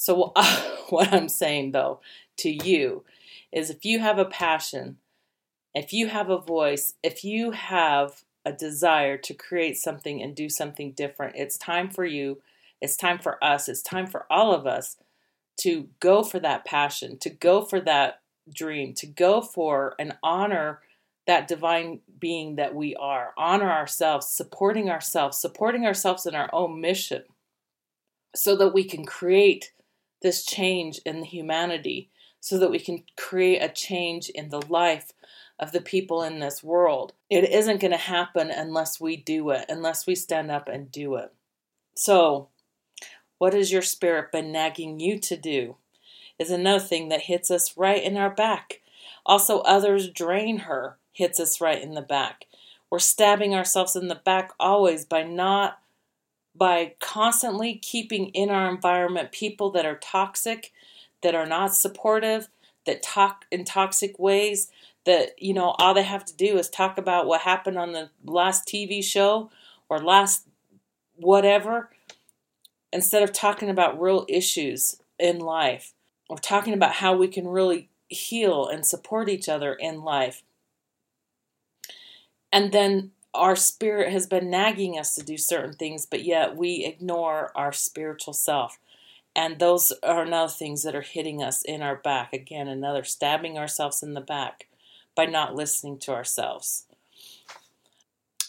So, 0.00 0.32
what 0.90 1.12
I'm 1.12 1.28
saying 1.28 1.72
though 1.72 2.00
to 2.38 2.50
you 2.50 3.04
is 3.50 3.68
if 3.68 3.84
you 3.84 3.98
have 3.98 4.18
a 4.18 4.24
passion, 4.24 4.98
if 5.74 5.92
you 5.92 6.06
have 6.06 6.30
a 6.30 6.38
voice, 6.38 6.94
if 7.02 7.24
you 7.24 7.50
have 7.50 8.22
a 8.44 8.52
desire 8.52 9.18
to 9.18 9.34
create 9.34 9.76
something 9.76 10.22
and 10.22 10.36
do 10.36 10.48
something 10.48 10.92
different, 10.92 11.34
it's 11.34 11.58
time 11.58 11.90
for 11.90 12.04
you, 12.04 12.40
it's 12.80 12.96
time 12.96 13.18
for 13.18 13.42
us, 13.42 13.68
it's 13.68 13.82
time 13.82 14.06
for 14.06 14.24
all 14.30 14.54
of 14.54 14.68
us 14.68 14.98
to 15.62 15.88
go 15.98 16.22
for 16.22 16.38
that 16.38 16.64
passion, 16.64 17.18
to 17.18 17.28
go 17.28 17.60
for 17.60 17.80
that 17.80 18.20
dream, 18.54 18.94
to 18.94 19.06
go 19.06 19.40
for 19.40 19.96
and 19.98 20.16
honor 20.22 20.78
that 21.26 21.48
divine 21.48 21.98
being 22.20 22.54
that 22.54 22.72
we 22.72 22.94
are, 22.94 23.32
honor 23.36 23.70
ourselves, 23.70 24.28
supporting 24.28 24.88
ourselves, 24.90 25.40
supporting 25.40 25.84
ourselves 25.84 26.24
in 26.24 26.36
our 26.36 26.48
own 26.52 26.80
mission 26.80 27.24
so 28.36 28.54
that 28.54 28.72
we 28.72 28.84
can 28.84 29.04
create 29.04 29.72
this 30.22 30.44
change 30.44 31.00
in 31.04 31.24
humanity 31.24 32.10
so 32.40 32.58
that 32.58 32.70
we 32.70 32.78
can 32.78 33.04
create 33.16 33.60
a 33.60 33.68
change 33.68 34.28
in 34.28 34.48
the 34.50 34.62
life 34.68 35.12
of 35.58 35.72
the 35.72 35.80
people 35.80 36.22
in 36.22 36.38
this 36.38 36.62
world. 36.62 37.12
It 37.28 37.50
isn't 37.50 37.80
going 37.80 37.90
to 37.90 37.96
happen 37.96 38.50
unless 38.50 39.00
we 39.00 39.16
do 39.16 39.50
it, 39.50 39.66
unless 39.68 40.06
we 40.06 40.14
stand 40.14 40.50
up 40.50 40.68
and 40.68 40.90
do 40.90 41.16
it. 41.16 41.32
So, 41.96 42.48
what 43.38 43.54
has 43.54 43.72
your 43.72 43.82
spirit 43.82 44.32
been 44.32 44.52
nagging 44.52 45.00
you 45.00 45.18
to 45.20 45.36
do? 45.36 45.76
Is 46.38 46.50
another 46.50 46.84
thing 46.84 47.08
that 47.08 47.22
hits 47.22 47.50
us 47.50 47.76
right 47.76 48.02
in 48.02 48.16
our 48.16 48.30
back. 48.30 48.80
Also, 49.26 49.58
others 49.60 50.08
drain 50.08 50.60
her, 50.60 50.98
hits 51.12 51.40
us 51.40 51.60
right 51.60 51.82
in 51.82 51.94
the 51.94 52.02
back. 52.02 52.46
We're 52.90 53.00
stabbing 53.00 53.54
ourselves 53.54 53.96
in 53.96 54.08
the 54.08 54.14
back 54.14 54.52
always 54.58 55.04
by 55.04 55.24
not 55.24 55.80
by 56.58 56.94
constantly 57.00 57.76
keeping 57.76 58.26
in 58.30 58.50
our 58.50 58.68
environment 58.68 59.32
people 59.32 59.70
that 59.70 59.86
are 59.86 59.96
toxic, 59.96 60.72
that 61.22 61.34
are 61.34 61.46
not 61.46 61.74
supportive, 61.74 62.48
that 62.84 63.02
talk 63.02 63.44
in 63.50 63.64
toxic 63.64 64.18
ways, 64.18 64.70
that, 65.06 65.40
you 65.40 65.54
know, 65.54 65.74
all 65.78 65.94
they 65.94 66.02
have 66.02 66.24
to 66.24 66.36
do 66.36 66.58
is 66.58 66.68
talk 66.68 66.98
about 66.98 67.26
what 67.26 67.42
happened 67.42 67.78
on 67.78 67.92
the 67.92 68.10
last 68.24 68.66
TV 68.66 69.02
show 69.02 69.50
or 69.88 69.98
last 69.98 70.46
whatever, 71.16 71.90
instead 72.92 73.22
of 73.22 73.32
talking 73.32 73.70
about 73.70 74.00
real 74.00 74.26
issues 74.28 74.96
in 75.18 75.38
life 75.38 75.94
or 76.28 76.38
talking 76.38 76.74
about 76.74 76.94
how 76.94 77.16
we 77.16 77.28
can 77.28 77.46
really 77.46 77.88
heal 78.08 78.66
and 78.66 78.84
support 78.86 79.28
each 79.28 79.48
other 79.48 79.74
in 79.74 80.02
life. 80.02 80.42
And 82.52 82.72
then 82.72 83.12
our 83.38 83.56
spirit 83.56 84.12
has 84.12 84.26
been 84.26 84.50
nagging 84.50 84.98
us 84.98 85.14
to 85.14 85.22
do 85.22 85.38
certain 85.38 85.72
things, 85.72 86.04
but 86.06 86.24
yet 86.24 86.56
we 86.56 86.84
ignore 86.84 87.52
our 87.54 87.72
spiritual 87.72 88.34
self. 88.34 88.78
And 89.34 89.58
those 89.58 89.92
are 90.02 90.22
another 90.22 90.52
things 90.52 90.82
that 90.82 90.96
are 90.96 91.00
hitting 91.00 91.42
us 91.42 91.62
in 91.62 91.80
our 91.80 91.96
back. 91.96 92.32
Again, 92.32 92.68
another 92.68 93.04
stabbing 93.04 93.56
ourselves 93.56 94.02
in 94.02 94.14
the 94.14 94.20
back 94.20 94.66
by 95.14 95.26
not 95.26 95.54
listening 95.54 95.98
to 96.00 96.12
ourselves. 96.12 96.84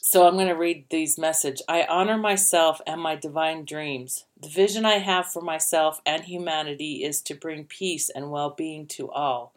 So 0.02 0.28
I'm 0.28 0.34
going 0.34 0.48
to 0.48 0.54
read 0.54 0.86
these 0.90 1.20
message. 1.20 1.62
I 1.68 1.84
honor 1.84 2.18
myself 2.18 2.82
and 2.88 3.00
my 3.00 3.16
divine 3.16 3.66
dreams. 3.66 4.26
The 4.42 4.50
vision 4.50 4.84
I 4.84 4.98
have 4.98 5.28
for 5.28 5.42
myself 5.44 6.02
and 6.04 6.24
humanity 6.24 7.04
is 7.04 7.22
to 7.22 7.36
bring 7.36 7.66
peace 7.66 8.10
and 8.10 8.32
well-being 8.32 8.88
to 8.88 9.12
all. 9.12 9.54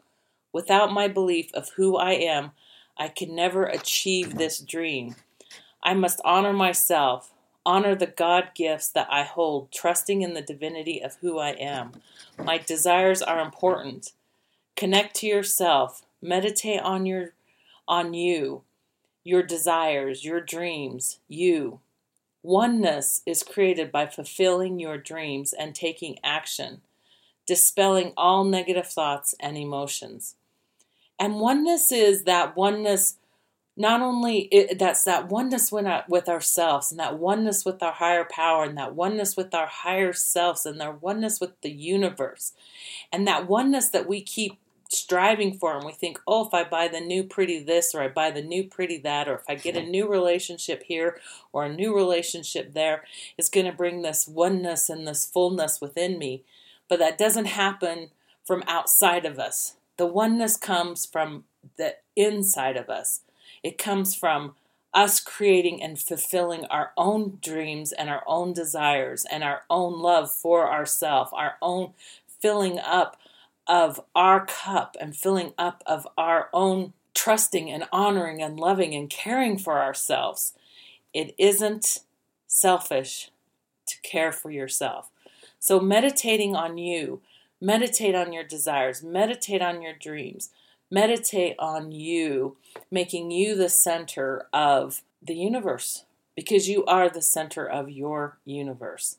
Without 0.53 0.93
my 0.93 1.09
belief 1.09 1.51
of 1.55 1.71
who 1.77 1.97
I 1.97 2.13
am, 2.13 2.51
I 2.97 3.09
can 3.09 3.35
never 3.35 3.65
achieve 3.65 4.37
this 4.37 4.59
dream. 4.59 5.17
I 5.83 5.95
must 5.95 6.21
honor 6.25 6.53
myself, 6.53 7.33
honor 7.65 7.95
the 7.95 8.07
God 8.07 8.51
gifts 8.55 8.89
that 8.91 9.09
I 9.11 9.23
hold, 9.23 9.73
trusting 9.73 10.23
in 10.23 10.35
the 10.35 10.43
divinity 10.43 11.03
of 11.03 11.17
who 11.17 11.39
I 11.39 11.51
am. 11.51 11.93
My 12.39 12.59
desires 12.59 13.23
are 13.23 13.41
important. 13.41 14.13
Connect 14.77 15.17
to 15.17 15.27
yourself, 15.27 16.03
meditate 16.21 16.81
on 16.81 17.07
your 17.07 17.35
on 17.89 18.15
you, 18.15 18.63
your 19.25 19.43
desires, 19.43 20.25
your 20.25 20.41
dreams, 20.41 21.19
you. 21.29 21.81
Oneness 22.43 23.23
is 23.27 23.43
created 23.43 23.93
by 23.93 24.07
fulfilling 24.07 24.79
your 24.79 24.99
dreams 24.99 25.53
and 25.53 25.75
taking 25.75 26.19
action, 26.25 26.81
dispelling 27.47 28.13
all 28.17 28.45
negative 28.45 28.87
thoughts 28.87 29.35
and 29.41 29.57
emotions. 29.57 30.37
And 31.23 31.39
oneness 31.39 31.93
is 31.93 32.25
that 32.25 32.57
oneness 32.57 33.17
not 33.77 34.03
only 34.03 34.49
it, 34.51 34.77
that's 34.77 35.05
that 35.05 35.29
oneness 35.29 35.71
with 35.71 36.29
ourselves 36.29 36.91
and 36.91 36.99
that 36.99 37.17
oneness 37.17 37.65
with 37.65 37.81
our 37.81 37.93
higher 37.93 38.27
power 38.29 38.65
and 38.65 38.77
that 38.77 38.97
oneness 38.97 39.37
with 39.37 39.55
our 39.55 39.69
higher 39.69 40.13
selves 40.13 40.67
and 40.67 40.81
that 40.81 41.01
oneness 41.01 41.41
with 41.41 41.53
the 41.61 41.71
universe. 41.71 42.55
And 43.13 43.25
that 43.29 43.47
oneness 43.47 43.89
that 43.91 44.09
we 44.09 44.21
keep 44.21 44.59
striving 44.89 45.57
for 45.57 45.77
and 45.77 45.87
we 45.87 45.93
think 45.93 46.19
oh 46.27 46.45
if 46.47 46.53
i 46.53 46.63
buy 46.63 46.87
the 46.87 47.01
new 47.01 47.25
pretty 47.25 47.59
this 47.59 47.95
or 47.95 48.03
i 48.03 48.09
buy 48.09 48.31
the 48.31 48.43
new 48.43 48.63
pretty 48.63 48.99
that 48.99 49.27
or 49.27 49.37
if 49.37 49.45
i 49.49 49.55
get 49.55 49.75
a 49.75 49.83
new 49.83 50.07
relationship 50.07 50.83
here 50.83 51.19
or 51.51 51.65
a 51.65 51.75
new 51.75 51.97
relationship 51.97 52.75
there 52.75 53.03
is 53.39 53.49
going 53.49 53.65
to 53.65 53.73
bring 53.73 54.03
this 54.03 54.29
oneness 54.29 54.91
and 54.91 55.09
this 55.09 55.25
fullness 55.25 55.81
within 55.81 56.19
me. 56.19 56.43
But 56.91 56.99
that 56.99 57.17
doesn't 57.17 57.47
happen 57.47 58.11
from 58.45 58.63
outside 58.67 59.25
of 59.25 59.39
us 59.39 59.77
the 60.03 60.07
oneness 60.07 60.57
comes 60.57 61.07
from 61.07 61.45
the 61.77 61.95
inside 62.17 62.77
of 62.77 62.91
us 62.91 63.21
it 63.63 63.79
comes 63.79 64.17
from 64.17 64.57
us 64.93 65.21
creating 65.21 65.81
and 65.81 65.97
fulfilling 65.99 66.65
our 66.67 66.91
own 66.97 67.39
dreams 67.41 67.93
and 67.93 68.11
our 68.11 68.25
own 68.27 68.53
desires 68.53 69.25
and 69.31 69.43
our 69.43 69.63
own 69.71 70.01
love 70.01 70.29
for 70.29 70.71
ourselves, 70.71 71.31
our 71.33 71.55
own 71.63 71.93
filling 72.41 72.79
up 72.79 73.17
of 73.69 74.01
our 74.15 74.45
cup 74.45 74.97
and 75.01 75.17
filling 75.17 75.53
up 75.57 75.83
of 75.87 76.07
our 76.19 76.49
own 76.53 76.93
trusting 77.15 77.71
and 77.71 77.85
honoring 77.93 78.43
and 78.43 78.59
loving 78.59 78.95
and 78.95 79.09
caring 79.09 79.57
for 79.57 79.81
ourselves. 79.81 80.53
It 81.15 81.35
isn't 81.39 82.01
selfish 82.47 83.31
to 83.87 84.01
care 84.03 84.33
for 84.33 84.51
yourself. 84.51 85.11
So, 85.59 85.79
meditating 85.79 86.57
on 86.57 86.77
you, 86.77 87.21
meditate 87.63 88.17
on 88.17 88.33
your 88.33 88.43
desires, 88.43 89.05
meditate 89.05 89.63
on 89.63 89.81
your 89.81 89.95
dreams, 89.95 90.51
meditate 90.91 91.55
on 91.61 91.93
you, 91.93 92.57
making 92.91 93.31
you 93.31 93.55
the 93.55 93.69
center 93.69 94.47
of 94.53 95.03
the 95.23 95.37
universe 95.37 96.05
because 96.35 96.69
you 96.69 96.85
are 96.87 97.09
the 97.09 97.23
center 97.23 97.65
of 97.65 97.89
your 97.89 98.39
universe. 98.45 99.17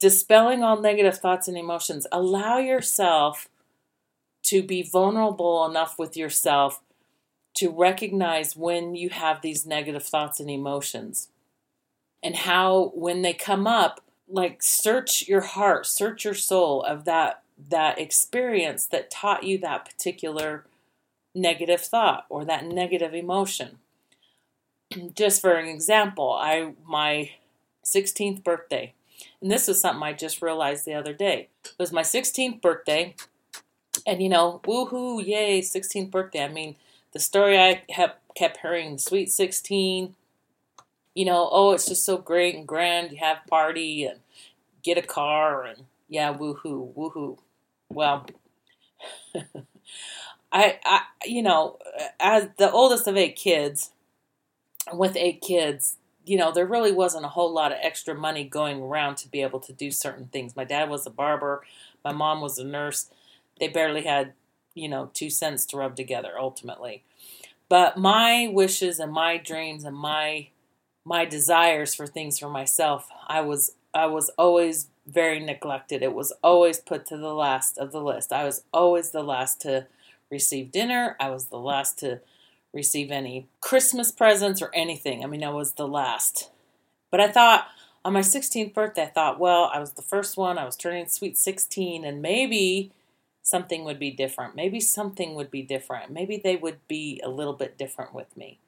Dispelling 0.00 0.64
all 0.64 0.80
negative 0.80 1.18
thoughts 1.18 1.46
and 1.46 1.56
emotions, 1.56 2.08
allow 2.10 2.58
yourself 2.58 3.48
to 4.46 4.62
be 4.62 4.82
vulnerable 4.82 5.64
enough 5.64 5.96
with 5.96 6.16
yourself 6.16 6.80
to 7.54 7.70
recognize 7.70 8.56
when 8.56 8.96
you 8.96 9.10
have 9.10 9.40
these 9.40 9.64
negative 9.64 10.02
thoughts 10.02 10.40
and 10.40 10.50
emotions. 10.50 11.28
And 12.20 12.34
how 12.34 12.90
when 12.94 13.22
they 13.22 13.32
come 13.32 13.68
up 13.68 14.00
like 14.28 14.62
search 14.62 15.28
your 15.28 15.42
heart 15.42 15.84
search 15.84 16.24
your 16.24 16.32
soul 16.32 16.82
of 16.82 17.04
that 17.04 17.43
that 17.56 17.98
experience 17.98 18.86
that 18.86 19.10
taught 19.10 19.44
you 19.44 19.58
that 19.58 19.84
particular 19.84 20.66
negative 21.34 21.80
thought 21.80 22.26
or 22.28 22.44
that 22.44 22.64
negative 22.64 23.14
emotion. 23.14 23.78
just 25.14 25.40
for 25.40 25.54
an 25.54 25.66
example, 25.66 26.32
I 26.32 26.74
my 26.86 27.30
16th 27.84 28.42
birthday, 28.42 28.94
and 29.40 29.50
this 29.50 29.68
was 29.68 29.80
something 29.80 30.02
I 30.02 30.12
just 30.12 30.42
realized 30.42 30.84
the 30.84 30.94
other 30.94 31.12
day. 31.12 31.48
It 31.64 31.74
was 31.78 31.92
my 31.92 32.02
16th 32.02 32.60
birthday, 32.60 33.14
and 34.06 34.22
you 34.22 34.28
know, 34.28 34.60
woohoo, 34.64 35.24
yay, 35.24 35.60
16th 35.60 36.10
birthday. 36.10 36.44
I 36.44 36.48
mean, 36.48 36.76
the 37.12 37.20
story 37.20 37.58
I 37.58 37.82
have 37.90 38.14
kept 38.34 38.58
hearing, 38.58 38.98
sweet 38.98 39.30
16. 39.30 40.14
You 41.14 41.24
know, 41.24 41.48
oh, 41.52 41.72
it's 41.72 41.86
just 41.86 42.04
so 42.04 42.18
great 42.18 42.56
and 42.56 42.66
grand. 42.66 43.12
You 43.12 43.18
have 43.18 43.46
party 43.48 44.04
and 44.04 44.18
get 44.82 44.98
a 44.98 45.02
car 45.02 45.62
and 45.62 45.84
yeah, 46.08 46.34
woohoo, 46.34 46.92
woohoo. 46.94 47.38
Well, 47.94 48.26
I, 50.52 50.78
I, 50.84 51.02
you 51.24 51.42
know, 51.42 51.78
as 52.20 52.48
the 52.58 52.70
oldest 52.70 53.06
of 53.06 53.16
eight 53.16 53.36
kids, 53.36 53.90
with 54.92 55.16
eight 55.16 55.40
kids, 55.40 55.96
you 56.24 56.36
know, 56.38 56.52
there 56.52 56.66
really 56.66 56.92
wasn't 56.92 57.24
a 57.24 57.28
whole 57.28 57.52
lot 57.52 57.72
of 57.72 57.78
extra 57.82 58.14
money 58.14 58.44
going 58.44 58.80
around 58.82 59.16
to 59.16 59.28
be 59.28 59.42
able 59.42 59.60
to 59.60 59.72
do 59.72 59.90
certain 59.90 60.26
things. 60.26 60.56
My 60.56 60.64
dad 60.64 60.88
was 60.88 61.06
a 61.06 61.10
barber, 61.10 61.62
my 62.04 62.12
mom 62.12 62.40
was 62.40 62.58
a 62.58 62.64
nurse. 62.64 63.10
They 63.60 63.68
barely 63.68 64.02
had, 64.02 64.32
you 64.74 64.88
know, 64.88 65.10
two 65.14 65.30
cents 65.30 65.64
to 65.66 65.76
rub 65.76 65.96
together 65.96 66.32
ultimately. 66.38 67.02
But 67.68 67.98
my 67.98 68.48
wishes 68.52 69.00
and 69.00 69.12
my 69.12 69.38
dreams 69.38 69.84
and 69.84 69.96
my 69.96 70.48
my 71.04 71.24
desires 71.24 71.94
for 71.94 72.06
things 72.06 72.38
for 72.38 72.48
myself, 72.50 73.08
I 73.28 73.40
was 73.42 73.72
I 73.94 74.06
was 74.06 74.30
always 74.38 74.88
very 75.06 75.40
neglected. 75.40 76.02
It 76.02 76.14
was 76.14 76.32
always 76.42 76.80
put 76.80 77.06
to 77.06 77.16
the 77.16 77.34
last 77.34 77.78
of 77.78 77.92
the 77.92 78.00
list. 78.00 78.32
I 78.32 78.44
was 78.44 78.64
always 78.72 79.10
the 79.10 79.22
last 79.22 79.60
to 79.62 79.86
receive 80.30 80.72
dinner. 80.72 81.16
I 81.20 81.30
was 81.30 81.46
the 81.46 81.58
last 81.58 81.98
to 82.00 82.20
receive 82.72 83.10
any 83.10 83.46
Christmas 83.60 84.10
presents 84.10 84.60
or 84.60 84.70
anything. 84.74 85.22
I 85.22 85.26
mean, 85.26 85.44
I 85.44 85.50
was 85.50 85.72
the 85.72 85.88
last. 85.88 86.50
But 87.10 87.20
I 87.20 87.30
thought 87.30 87.68
on 88.04 88.12
my 88.12 88.20
16th 88.20 88.74
birthday, 88.74 89.04
I 89.04 89.06
thought, 89.06 89.38
well, 89.38 89.70
I 89.72 89.78
was 89.78 89.92
the 89.92 90.02
first 90.02 90.36
one. 90.36 90.58
I 90.58 90.64
was 90.64 90.76
turning 90.76 91.06
sweet 91.08 91.38
16, 91.38 92.04
and 92.04 92.20
maybe 92.20 92.90
something 93.42 93.84
would 93.84 93.98
be 93.98 94.10
different. 94.10 94.56
Maybe 94.56 94.80
something 94.80 95.34
would 95.34 95.50
be 95.50 95.62
different. 95.62 96.10
Maybe 96.10 96.40
they 96.42 96.56
would 96.56 96.86
be 96.88 97.20
a 97.24 97.28
little 97.28 97.52
bit 97.52 97.78
different 97.78 98.12
with 98.12 98.36
me. 98.36 98.58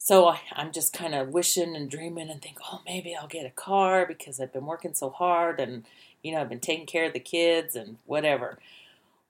So 0.00 0.28
I, 0.28 0.40
am 0.56 0.72
just 0.72 0.94
kind 0.94 1.14
of 1.14 1.28
wishing 1.28 1.76
and 1.76 1.90
dreaming 1.90 2.30
and 2.30 2.42
think, 2.42 2.58
oh, 2.72 2.80
maybe 2.86 3.14
I'll 3.14 3.28
get 3.28 3.46
a 3.46 3.50
car 3.50 4.06
because 4.06 4.40
I've 4.40 4.52
been 4.52 4.66
working 4.66 4.94
so 4.94 5.10
hard 5.10 5.60
and, 5.60 5.84
you 6.22 6.32
know, 6.32 6.40
I've 6.40 6.48
been 6.48 6.58
taking 6.58 6.86
care 6.86 7.04
of 7.04 7.12
the 7.12 7.20
kids 7.20 7.76
and 7.76 7.98
whatever. 8.06 8.58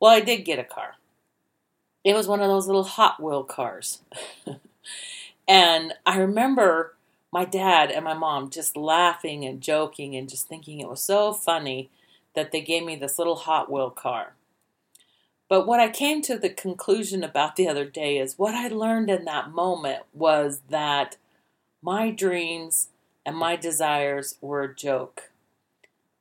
Well, 0.01 0.13
I 0.13 0.21
did 0.21 0.45
get 0.47 0.61
a 0.61 0.65
car 0.65 0.95
it 2.05 2.15
was 2.15 2.27
one 2.27 2.41
of 2.41 2.49
those 2.49 2.67
little 2.67 2.85
Hot 2.85 3.23
Wheel 3.23 3.45
cars. 3.45 4.01
and 5.49 5.95
I 6.07 6.19
remember 6.19 6.95
my 7.33 7.45
dad 7.45 7.91
and 7.91 8.05
my 8.05 8.15
mom 8.15 8.51
just 8.51 8.77
laughing 8.77 9.45
and 9.45 9.61
joking 9.61 10.17
and 10.17 10.29
just 10.29 10.49
thinking 10.49 10.81
it 10.81 10.89
was 10.89 11.03
so 11.03 11.33
funny 11.33 11.91
that 12.35 12.53
they 12.53 12.61
gave 12.61 12.85
me 12.85 12.97
this 12.97 13.19
little 13.19 13.37
Hot 13.37 13.71
Wheel 13.71 13.91
car. 13.91 14.35
But 15.51 15.67
what 15.67 15.81
I 15.81 15.91
came 15.91 16.23
to 16.23 16.39
the 16.39 16.49
conclusion 16.49 17.25
about 17.25 17.57
the 17.57 17.67
other 17.67 17.85
day 17.85 18.19
is 18.19 18.39
what 18.39 18.55
I 18.55 18.69
learned 18.69 19.11
in 19.11 19.25
that 19.25 19.51
moment 19.51 20.05
was 20.15 20.61
that 20.71 21.17
my 21.83 22.13
dreams 22.13 22.91
and 23.27 23.37
my 23.37 23.57
desires 23.57 24.37
were 24.41 24.63
a 24.63 24.75
joke. 24.75 25.33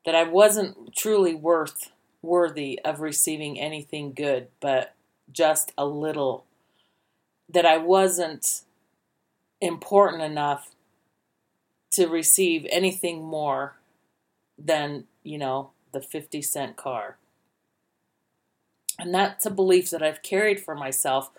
That 0.04 0.16
I 0.16 0.24
wasn't 0.24 0.96
truly 0.96 1.36
worth 1.36 1.92
worthy 2.24 2.80
of 2.84 3.02
receiving 3.02 3.60
anything 3.60 4.14
good, 4.14 4.48
but 4.60 4.96
just 5.32 5.74
a 5.78 5.86
little, 5.86 6.46
that 7.48 7.68
I 7.68 7.78
wasn't 7.78 8.62
important 9.62 10.24
enough 10.24 10.72
to 11.92 12.08
receive 12.08 12.66
anything 12.72 13.24
more 13.24 13.76
than, 14.58 15.04
you 15.22 15.38
know, 15.38 15.70
the 15.92 16.02
50 16.02 16.42
cent 16.42 16.78
car. 16.78 17.18
And 19.00 19.14
that's 19.14 19.46
a 19.46 19.52
belief 19.52 19.90
that 19.92 20.04
I've 20.04 20.22
carried 20.22 20.60
for 20.60 20.76
myself 20.76 21.32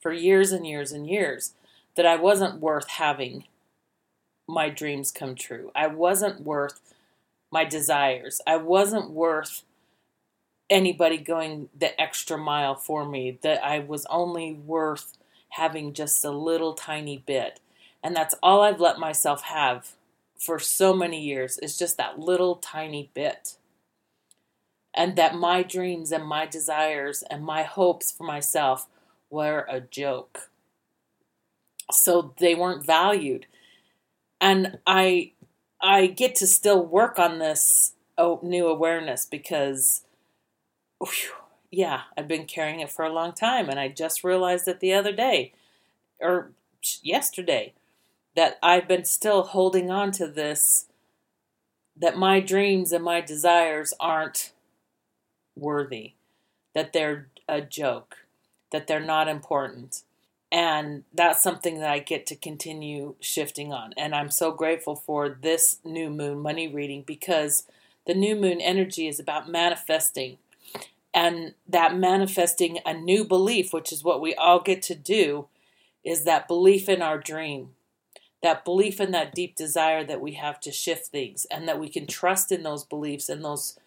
for 0.00 0.12
years 0.12 0.52
and 0.52 0.66
years 0.66 0.92
and 0.92 1.08
years 1.08 1.54
that 1.96 2.06
I 2.06 2.16
wasn't 2.16 2.60
worth 2.60 2.88
having 2.88 3.44
my 4.48 4.68
dreams 4.68 5.10
come 5.10 5.34
true. 5.34 5.70
I 5.74 5.86
wasn't 5.86 6.42
worth 6.42 6.80
my 7.50 7.64
desires. 7.64 8.40
I 8.46 8.56
wasn't 8.56 9.10
worth 9.10 9.62
anybody 10.70 11.18
going 11.18 11.68
the 11.78 12.00
extra 12.00 12.38
mile 12.38 12.74
for 12.74 13.04
me, 13.04 13.38
that 13.42 13.62
I 13.64 13.80
was 13.80 14.06
only 14.08 14.54
worth 14.54 15.18
having 15.50 15.92
just 15.92 16.24
a 16.24 16.30
little 16.30 16.72
tiny 16.72 17.18
bit. 17.18 17.60
And 18.02 18.16
that's 18.16 18.34
all 18.42 18.62
I've 18.62 18.80
let 18.80 18.98
myself 18.98 19.42
have 19.42 19.92
for 20.38 20.58
so 20.58 20.94
many 20.94 21.20
years 21.20 21.58
is 21.58 21.76
just 21.76 21.98
that 21.98 22.18
little 22.18 22.56
tiny 22.56 23.10
bit. 23.14 23.56
And 24.94 25.16
that 25.16 25.34
my 25.34 25.62
dreams 25.62 26.12
and 26.12 26.26
my 26.26 26.46
desires 26.46 27.22
and 27.30 27.44
my 27.44 27.62
hopes 27.62 28.10
for 28.10 28.24
myself 28.24 28.88
were 29.30 29.66
a 29.68 29.80
joke. 29.80 30.50
So 31.90 32.34
they 32.38 32.54
weren't 32.54 32.84
valued. 32.84 33.46
And 34.40 34.78
I 34.86 35.32
I 35.80 36.06
get 36.06 36.34
to 36.36 36.46
still 36.46 36.84
work 36.84 37.18
on 37.18 37.38
this 37.38 37.94
oh, 38.18 38.38
new 38.42 38.68
awareness 38.68 39.26
because 39.26 40.04
whew, 40.98 41.34
yeah, 41.70 42.02
I've 42.16 42.28
been 42.28 42.44
carrying 42.44 42.80
it 42.80 42.90
for 42.90 43.04
a 43.04 43.12
long 43.12 43.32
time. 43.32 43.68
And 43.68 43.80
I 43.80 43.88
just 43.88 44.22
realized 44.22 44.68
it 44.68 44.80
the 44.80 44.92
other 44.92 45.12
day 45.12 45.52
or 46.20 46.52
yesterday 47.02 47.72
that 48.36 48.58
I've 48.62 48.88
been 48.88 49.04
still 49.04 49.42
holding 49.42 49.90
on 49.90 50.12
to 50.12 50.26
this 50.26 50.86
that 51.96 52.16
my 52.16 52.40
dreams 52.40 52.92
and 52.92 53.04
my 53.04 53.20
desires 53.20 53.92
aren't 54.00 54.52
worthy, 55.56 56.14
that 56.74 56.92
they're 56.92 57.28
a 57.48 57.60
joke, 57.60 58.18
that 58.70 58.86
they're 58.86 59.00
not 59.00 59.28
important. 59.28 60.02
And 60.50 61.04
that's 61.14 61.42
something 61.42 61.80
that 61.80 61.90
I 61.90 61.98
get 61.98 62.26
to 62.26 62.36
continue 62.36 63.14
shifting 63.20 63.72
on. 63.72 63.94
And 63.96 64.14
I'm 64.14 64.30
so 64.30 64.52
grateful 64.52 64.94
for 64.94 65.28
this 65.30 65.78
new 65.84 66.10
moon 66.10 66.40
money 66.40 66.68
reading 66.68 67.04
because 67.06 67.64
the 68.06 68.14
new 68.14 68.36
moon 68.36 68.60
energy 68.60 69.08
is 69.08 69.18
about 69.18 69.48
manifesting 69.48 70.38
and 71.14 71.54
that 71.68 71.96
manifesting 71.96 72.78
a 72.84 72.94
new 72.94 73.24
belief, 73.24 73.72
which 73.72 73.92
is 73.92 74.02
what 74.02 74.20
we 74.20 74.34
all 74.34 74.60
get 74.60 74.82
to 74.82 74.94
do, 74.94 75.46
is 76.04 76.24
that 76.24 76.48
belief 76.48 76.88
in 76.88 77.02
our 77.02 77.18
dream, 77.18 77.70
that 78.42 78.64
belief 78.64 79.00
in 79.00 79.10
that 79.12 79.34
deep 79.34 79.54
desire 79.54 80.04
that 80.04 80.20
we 80.20 80.32
have 80.32 80.58
to 80.60 80.72
shift 80.72 81.06
things 81.06 81.46
and 81.50 81.68
that 81.68 81.78
we 81.78 81.88
can 81.88 82.06
trust 82.06 82.50
in 82.50 82.62
those 82.62 82.84
beliefs 82.84 83.28
and 83.28 83.44
those 83.44 83.78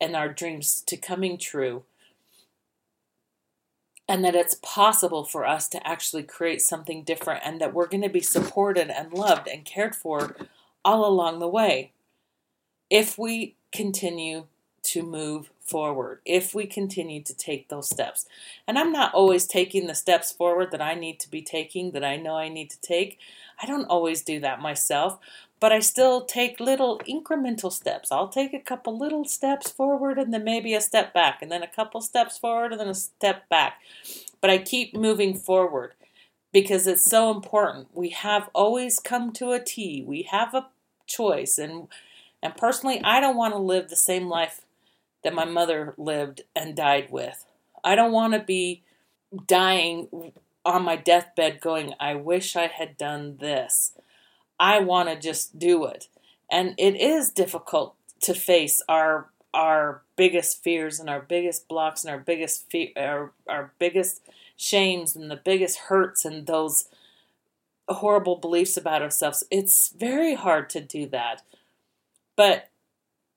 and 0.00 0.14
our 0.14 0.28
dreams 0.28 0.82
to 0.86 0.96
coming 0.96 1.38
true 1.38 1.84
and 4.08 4.24
that 4.24 4.34
it's 4.34 4.56
possible 4.62 5.24
for 5.24 5.46
us 5.46 5.68
to 5.68 5.86
actually 5.86 6.22
create 6.22 6.62
something 6.62 7.02
different 7.02 7.42
and 7.44 7.60
that 7.60 7.74
we're 7.74 7.86
going 7.86 8.02
to 8.02 8.08
be 8.08 8.20
supported 8.20 8.88
and 8.88 9.12
loved 9.12 9.46
and 9.46 9.64
cared 9.64 9.94
for 9.94 10.34
all 10.84 11.04
along 11.04 11.38
the 11.38 11.48
way 11.48 11.92
if 12.88 13.18
we 13.18 13.54
continue 13.70 14.46
to 14.82 15.02
move 15.02 15.50
forward, 15.60 16.20
if 16.24 16.54
we 16.54 16.66
continue 16.66 17.22
to 17.22 17.36
take 17.36 17.68
those 17.68 17.90
steps. 17.90 18.24
And 18.66 18.78
I'm 18.78 18.90
not 18.90 19.12
always 19.12 19.46
taking 19.46 19.86
the 19.86 19.94
steps 19.94 20.32
forward 20.32 20.70
that 20.70 20.80
I 20.80 20.94
need 20.94 21.20
to 21.20 21.30
be 21.30 21.42
taking, 21.42 21.90
that 21.90 22.04
I 22.04 22.16
know 22.16 22.36
I 22.36 22.48
need 22.48 22.70
to 22.70 22.80
take. 22.80 23.18
I 23.62 23.66
don't 23.66 23.84
always 23.84 24.22
do 24.22 24.40
that 24.40 24.62
myself, 24.62 25.18
but 25.60 25.72
I 25.72 25.80
still 25.80 26.24
take 26.24 26.60
little 26.60 27.00
incremental 27.00 27.72
steps. 27.72 28.12
I'll 28.12 28.28
take 28.28 28.54
a 28.54 28.60
couple 28.60 28.98
little 28.98 29.24
steps 29.24 29.70
forward 29.70 30.18
and 30.18 30.32
then 30.32 30.44
maybe 30.44 30.74
a 30.74 30.80
step 30.80 31.12
back, 31.12 31.42
and 31.42 31.50
then 31.50 31.62
a 31.62 31.68
couple 31.68 32.00
steps 32.00 32.38
forward 32.38 32.72
and 32.72 32.80
then 32.80 32.88
a 32.88 32.94
step 32.94 33.48
back. 33.48 33.80
But 34.40 34.50
I 34.50 34.58
keep 34.58 34.94
moving 34.94 35.34
forward 35.34 35.94
because 36.52 36.86
it's 36.86 37.04
so 37.04 37.30
important. 37.30 37.88
We 37.92 38.10
have 38.10 38.50
always 38.54 39.00
come 39.00 39.32
to 39.34 39.52
a 39.52 39.60
T. 39.60 40.04
We 40.06 40.22
have 40.22 40.54
a 40.54 40.68
choice 41.06 41.58
and 41.58 41.88
and 42.42 42.56
personally, 42.56 43.00
I 43.02 43.20
don't 43.20 43.36
want 43.36 43.54
to 43.54 43.58
live 43.58 43.88
the 43.88 43.96
same 43.96 44.28
life 44.28 44.60
that 45.24 45.34
my 45.34 45.44
mother 45.44 45.94
lived 45.96 46.42
and 46.54 46.76
died 46.76 47.08
with. 47.10 47.44
I 47.82 47.96
don't 47.96 48.12
want 48.12 48.34
to 48.34 48.40
be 48.40 48.82
dying 49.46 50.32
on 50.64 50.84
my 50.84 50.96
deathbed 50.96 51.60
going, 51.60 51.94
I 51.98 52.14
wish 52.14 52.54
I 52.54 52.66
had 52.66 52.96
done 52.96 53.38
this. 53.38 53.92
I 54.58 54.80
want 54.80 55.08
to 55.08 55.16
just 55.16 55.58
do 55.58 55.84
it. 55.84 56.08
And 56.50 56.74
it 56.78 56.96
is 56.96 57.30
difficult 57.30 57.94
to 58.22 58.34
face 58.34 58.82
our 58.88 59.30
our 59.54 60.02
biggest 60.16 60.62
fears 60.62 61.00
and 61.00 61.08
our 61.08 61.20
biggest 61.20 61.68
blocks 61.68 62.04
and 62.04 62.12
our 62.12 62.20
biggest 62.20 62.70
fe- 62.70 62.92
our, 62.96 63.32
our 63.48 63.72
biggest 63.78 64.20
shames 64.56 65.16
and 65.16 65.30
the 65.30 65.40
biggest 65.42 65.78
hurts 65.88 66.24
and 66.24 66.46
those 66.46 66.88
horrible 67.88 68.36
beliefs 68.36 68.76
about 68.76 69.02
ourselves. 69.02 69.42
It's 69.50 69.88
very 69.88 70.34
hard 70.34 70.68
to 70.70 70.80
do 70.80 71.06
that. 71.06 71.42
But 72.36 72.68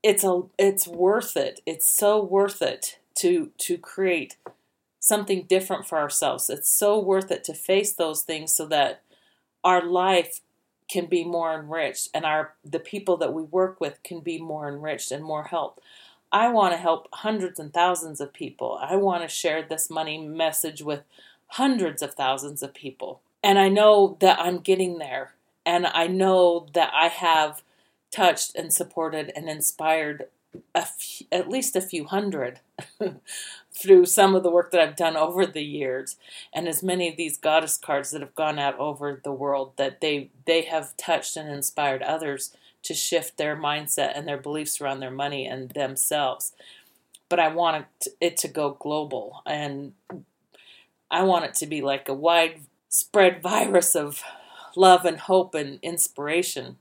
it's 0.04 0.24
a 0.24 0.44
it's 0.58 0.88
worth 0.88 1.38
it. 1.38 1.62
It's 1.66 1.88
so 1.90 2.22
worth 2.22 2.62
it 2.62 3.00
to 3.20 3.52
to 3.60 3.78
create 3.78 4.36
something 5.00 5.44
different 5.44 5.88
for 5.88 5.98
ourselves. 5.98 6.50
It's 6.50 6.70
so 6.70 7.00
worth 7.00 7.32
it 7.32 7.44
to 7.46 7.54
face 7.54 7.94
those 7.94 8.22
things 8.22 8.54
so 8.54 8.66
that 8.68 9.02
our 9.64 9.84
life 9.84 10.42
can 10.92 11.06
be 11.06 11.24
more 11.24 11.58
enriched 11.58 12.10
and 12.14 12.26
our 12.26 12.54
the 12.66 12.80
people 12.80 13.16
that 13.18 13.34
we 13.34 13.42
work 13.42 13.80
with 13.80 14.04
can 14.04 14.20
be 14.20 14.38
more 14.38 14.68
enriched 14.68 15.12
and 15.12 15.24
more 15.24 15.46
helped. 15.46 15.80
I 16.34 16.50
want 16.50 16.74
to 16.74 16.78
help 16.78 17.08
hundreds 17.14 17.60
and 17.60 17.74
thousands 17.74 18.22
of 18.22 18.34
people. 18.34 18.78
I 18.82 18.98
want 18.98 19.24
to 19.24 19.28
share 19.28 19.64
this 19.64 19.90
money 19.90 20.18
message 20.18 20.82
with 20.82 21.04
hundreds 21.48 22.02
of 22.02 22.14
thousands 22.14 22.62
of 22.62 22.74
people. 22.74 23.22
And 23.44 23.58
I 23.58 23.70
know 23.70 24.18
that 24.20 24.40
I'm 24.40 24.60
getting 24.60 24.98
there. 24.98 25.34
And 25.66 25.88
I 25.88 26.08
know 26.08 26.68
that 26.74 26.92
I 26.94 27.08
have 27.08 27.64
touched 28.12 28.56
and 28.56 28.74
supported 28.74 29.32
and 29.36 29.50
inspired 29.50 30.28
few, 30.86 31.28
at 31.32 31.50
least 31.50 31.76
a 31.76 31.82
few 31.82 32.06
hundred 32.06 32.60
through 33.74 34.06
some 34.06 34.36
of 34.36 34.44
the 34.44 34.52
work 34.52 34.72
that 34.72 34.82
I've 34.82 34.96
done 34.96 35.16
over 35.16 35.46
the 35.46 35.64
years, 35.64 36.18
and 36.54 36.68
as 36.68 36.84
many 36.84 37.10
of 37.10 37.18
these 37.18 37.38
goddess 37.38 37.78
cards 37.78 38.12
that 38.12 38.22
have 38.22 38.36
gone 38.36 38.60
out 38.60 38.78
over 38.80 39.20
the 39.24 39.32
world 39.32 39.74
that 39.78 40.02
they 40.02 40.30
they 40.46 40.64
have 40.64 40.96
touched 40.98 41.38
and 41.38 41.50
inspired 41.50 42.02
others 42.04 42.56
to 42.84 42.94
shift 42.94 43.38
their 43.38 43.56
mindset 43.56 44.12
and 44.16 44.28
their 44.28 44.38
beliefs 44.38 44.82
around 44.82 45.00
their 45.00 45.12
money 45.12 45.46
and 45.46 45.72
themselves. 45.72 46.54
But 47.30 47.40
I 47.40 47.48
want 47.48 47.86
it 48.20 48.38
to 48.38 48.48
go 48.48 48.72
global, 48.80 49.42
and 49.46 49.94
I 51.10 51.24
want 51.24 51.46
it 51.46 51.54
to 51.56 51.68
be 51.68 51.82
like 51.82 52.10
a 52.10 52.14
widespread 52.14 53.42
virus 53.42 53.96
of 53.96 54.24
love 54.76 55.06
and 55.06 55.20
hope 55.20 55.56
and 55.56 55.80
inspiration 55.82 56.78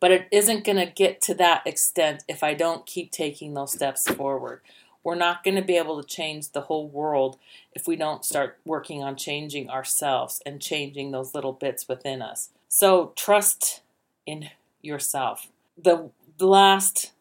but 0.00 0.10
it 0.10 0.28
isn't 0.30 0.64
going 0.64 0.78
to 0.78 0.86
get 0.86 1.20
to 1.22 1.34
that 1.34 1.66
extent 1.66 2.24
if 2.28 2.42
I 2.42 2.54
don't 2.54 2.86
keep 2.86 3.10
taking 3.10 3.54
those 3.54 3.72
steps 3.72 4.06
forward. 4.08 4.60
We're 5.08 5.14
not 5.14 5.42
going 5.42 5.56
to 5.56 5.62
be 5.62 5.78
able 5.78 6.02
to 6.02 6.06
change 6.06 6.52
the 6.52 6.60
whole 6.60 6.86
world 6.86 7.38
if 7.72 7.88
we 7.88 7.96
don't 7.96 8.26
start 8.26 8.58
working 8.66 9.02
on 9.02 9.16
changing 9.16 9.70
ourselves 9.70 10.42
and 10.44 10.60
changing 10.60 11.12
those 11.12 11.34
little 11.34 11.54
bits 11.54 11.88
within 11.88 12.20
us. 12.20 12.50
So 12.68 13.14
trust 13.16 13.80
in 14.26 14.50
yourself. 14.82 15.48
The, 15.82 16.10
last 16.38 17.12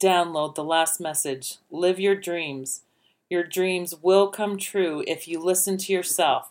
download, 0.00 0.54
the 0.54 0.64
last 0.64 1.02
message 1.02 1.58
live 1.70 2.00
your 2.00 2.14
dreams. 2.14 2.80
Your 3.28 3.44
dreams 3.44 3.94
will 4.00 4.28
come 4.28 4.56
true 4.56 5.04
if 5.06 5.28
you 5.28 5.38
listen 5.38 5.76
to 5.76 5.92
yourself. 5.92 6.50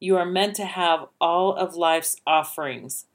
You 0.00 0.18
are 0.18 0.26
meant 0.26 0.54
to 0.56 0.66
have 0.66 1.06
all 1.18 1.54
of 1.54 1.76
life's 1.76 2.14
offerings 2.26 3.06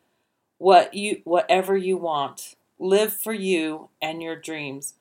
what 0.58 0.96
you 0.96 1.22
whatever 1.26 1.78
you 1.78 1.98
want. 1.98 2.56
Live 2.80 3.14
for 3.14 3.32
you 3.32 3.90
and 4.02 4.24
your 4.24 4.36
dreams. 4.36 4.96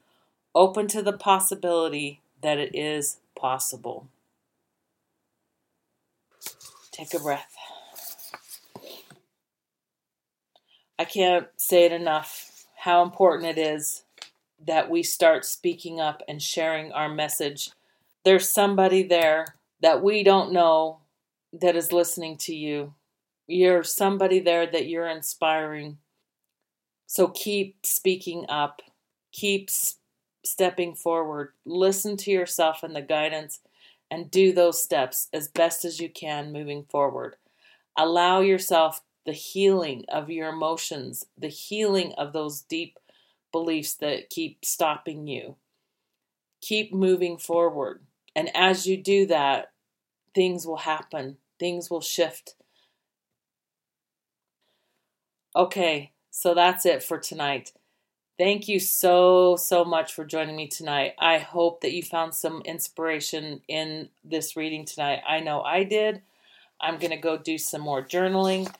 Open 0.54 0.88
to 0.88 1.02
the 1.02 1.12
possibility 1.12 2.20
that 2.42 2.58
it 2.58 2.74
is 2.74 3.18
possible. 3.36 4.08
Take 6.90 7.14
a 7.14 7.18
breath. 7.18 7.54
I 10.98 11.04
can't 11.04 11.46
say 11.56 11.84
it 11.84 11.92
enough 11.92 12.66
how 12.76 13.02
important 13.02 13.56
it 13.56 13.60
is 13.60 14.02
that 14.66 14.90
we 14.90 15.02
start 15.02 15.44
speaking 15.44 16.00
up 16.00 16.22
and 16.28 16.42
sharing 16.42 16.92
our 16.92 17.08
message. 17.08 17.70
There's 18.24 18.50
somebody 18.50 19.02
there 19.02 19.46
that 19.80 20.02
we 20.02 20.22
don't 20.22 20.52
know 20.52 20.98
that 21.52 21.76
is 21.76 21.92
listening 21.92 22.36
to 22.38 22.54
you 22.54 22.94
you're 23.50 23.82
somebody 23.82 24.38
there 24.38 24.66
that 24.66 24.86
you're 24.86 25.08
inspiring. 25.08 25.98
So 27.06 27.28
keep 27.28 27.84
speaking 27.84 28.46
up, 28.48 28.80
keep 29.32 29.68
stepping 30.44 30.94
forward, 30.94 31.52
listen 31.64 32.16
to 32.18 32.30
yourself 32.30 32.82
and 32.82 32.94
the 32.94 33.02
guidance, 33.02 33.60
and 34.10 34.30
do 34.30 34.52
those 34.52 34.82
steps 34.82 35.28
as 35.32 35.48
best 35.48 35.84
as 35.84 36.00
you 36.00 36.08
can 36.08 36.52
moving 36.52 36.84
forward. 36.84 37.36
Allow 37.96 38.40
yourself 38.40 39.02
the 39.26 39.32
healing 39.32 40.04
of 40.08 40.30
your 40.30 40.48
emotions, 40.48 41.26
the 41.38 41.48
healing 41.48 42.12
of 42.18 42.32
those 42.32 42.62
deep 42.62 42.98
beliefs 43.52 43.94
that 43.96 44.30
keep 44.30 44.64
stopping 44.64 45.26
you. 45.26 45.56
Keep 46.62 46.92
moving 46.94 47.36
forward. 47.38 48.06
And 48.34 48.54
as 48.56 48.86
you 48.86 48.96
do 48.96 49.26
that, 49.26 49.72
things 50.34 50.66
will 50.66 50.78
happen, 50.78 51.38
things 51.58 51.90
will 51.90 52.00
shift 52.00 52.54
Okay, 55.54 56.12
so 56.30 56.54
that's 56.54 56.86
it 56.86 57.02
for 57.02 57.18
tonight. 57.18 57.72
Thank 58.40 58.68
you 58.68 58.80
so, 58.80 59.56
so 59.56 59.84
much 59.84 60.14
for 60.14 60.24
joining 60.24 60.56
me 60.56 60.66
tonight. 60.66 61.12
I 61.18 61.36
hope 61.36 61.82
that 61.82 61.92
you 61.92 62.02
found 62.02 62.32
some 62.32 62.62
inspiration 62.64 63.60
in 63.68 64.08
this 64.24 64.56
reading 64.56 64.86
tonight. 64.86 65.20
I 65.28 65.40
know 65.40 65.60
I 65.60 65.84
did. 65.84 66.22
I'm 66.80 66.96
going 66.96 67.10
to 67.10 67.18
go 67.18 67.36
do 67.36 67.58
some 67.58 67.82
more 67.82 68.02
journaling. 68.02 68.72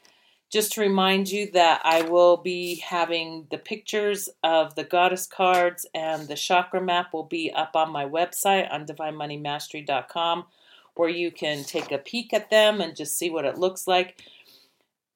Just 0.49 0.73
to 0.73 0.81
remind 0.81 1.31
you 1.31 1.51
that 1.51 1.83
I 1.85 2.01
will 2.01 2.39
be 2.39 2.77
having 2.77 3.49
the 3.51 3.59
pictures 3.59 4.31
of 4.43 4.77
the 4.77 4.85
goddess 4.85 5.27
cards 5.27 5.85
and 5.93 6.27
the 6.27 6.37
chakra 6.37 6.81
map 6.81 7.13
will 7.13 7.25
be 7.25 7.53
up 7.53 7.77
on 7.77 7.93
my 7.93 8.07
website 8.07 8.73
on 8.73 8.87
divinemoneymastery.com 8.87 10.47
where 10.95 11.11
you 11.11 11.31
can 11.31 11.65
take 11.65 11.93
a 11.93 11.99
peek 11.99 12.33
at 12.33 12.49
them 12.49 12.81
and 12.81 12.97
just 12.97 13.19
see 13.19 13.29
what 13.29 13.45
it 13.45 13.59
looks 13.59 13.87
like 13.87 14.23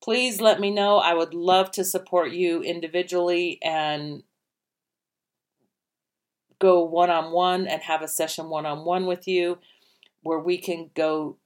please 0.04 0.38
let 0.38 0.60
me 0.60 0.70
know. 0.70 0.98
I 0.98 1.14
would 1.14 1.32
love 1.32 1.70
to 1.72 1.82
support 1.82 2.30
you 2.30 2.60
individually 2.60 3.58
and 3.62 4.22
go 6.64 6.82
one 6.82 7.10
on 7.10 7.32
one 7.32 7.66
and 7.66 7.82
have 7.82 8.02
a 8.02 8.08
session 8.08 8.48
one 8.48 8.64
on 8.66 8.84
one 8.84 9.06
with 9.06 9.28
you 9.28 9.58
where 10.22 10.38
we 10.38 10.56
can 10.56 10.90
go 10.94 11.36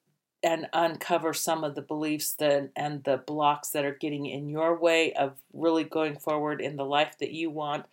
and 0.42 0.68
uncover 0.72 1.34
some 1.34 1.64
of 1.64 1.74
the 1.74 1.82
beliefs 1.82 2.32
that 2.32 2.70
and 2.76 3.02
the 3.02 3.16
blocks 3.16 3.70
that 3.70 3.84
are 3.84 3.98
getting 4.00 4.26
in 4.26 4.48
your 4.48 4.78
way 4.78 5.12
of 5.14 5.32
really 5.52 5.82
going 5.82 6.16
forward 6.16 6.60
in 6.60 6.76
the 6.76 6.84
life 6.84 7.16
that 7.18 7.32
you 7.32 7.50
want. 7.50 7.86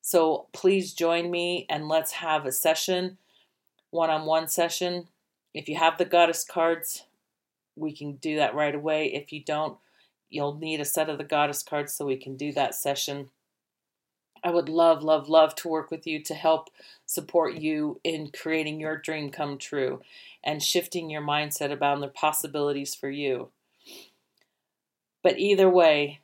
So 0.00 0.46
please 0.52 0.94
join 0.94 1.30
me 1.30 1.66
and 1.68 1.88
let's 1.88 2.12
have 2.12 2.46
a 2.46 2.52
session, 2.52 3.18
one 3.90 4.08
on 4.08 4.24
one 4.24 4.48
session. 4.48 5.08
If 5.52 5.68
you 5.68 5.76
have 5.76 5.98
the 5.98 6.04
goddess 6.06 6.44
cards, 6.44 7.04
we 7.74 7.92
can 7.92 8.12
do 8.16 8.36
that 8.36 8.54
right 8.54 8.74
away. 8.74 9.12
If 9.12 9.32
you 9.32 9.44
don't, 9.44 9.76
You'll 10.28 10.56
need 10.56 10.80
a 10.80 10.84
set 10.84 11.08
of 11.08 11.18
the 11.18 11.24
goddess 11.24 11.62
cards 11.62 11.94
so 11.94 12.04
we 12.04 12.16
can 12.16 12.36
do 12.36 12.52
that 12.52 12.74
session. 12.74 13.30
I 14.46 14.50
would 14.50 14.68
love, 14.68 15.02
love, 15.02 15.28
love 15.28 15.56
to 15.56 15.68
work 15.68 15.90
with 15.90 16.06
you 16.06 16.22
to 16.22 16.32
help 16.32 16.70
support 17.04 17.56
you 17.56 18.00
in 18.04 18.30
creating 18.30 18.78
your 18.78 18.96
dream 18.96 19.30
come 19.30 19.58
true 19.58 20.02
and 20.44 20.62
shifting 20.62 21.10
your 21.10 21.20
mindset 21.20 21.72
about 21.72 22.00
the 22.00 22.06
possibilities 22.06 22.94
for 22.94 23.10
you. 23.10 23.48
But 25.20 25.40
either 25.40 25.68
way, 25.68 26.20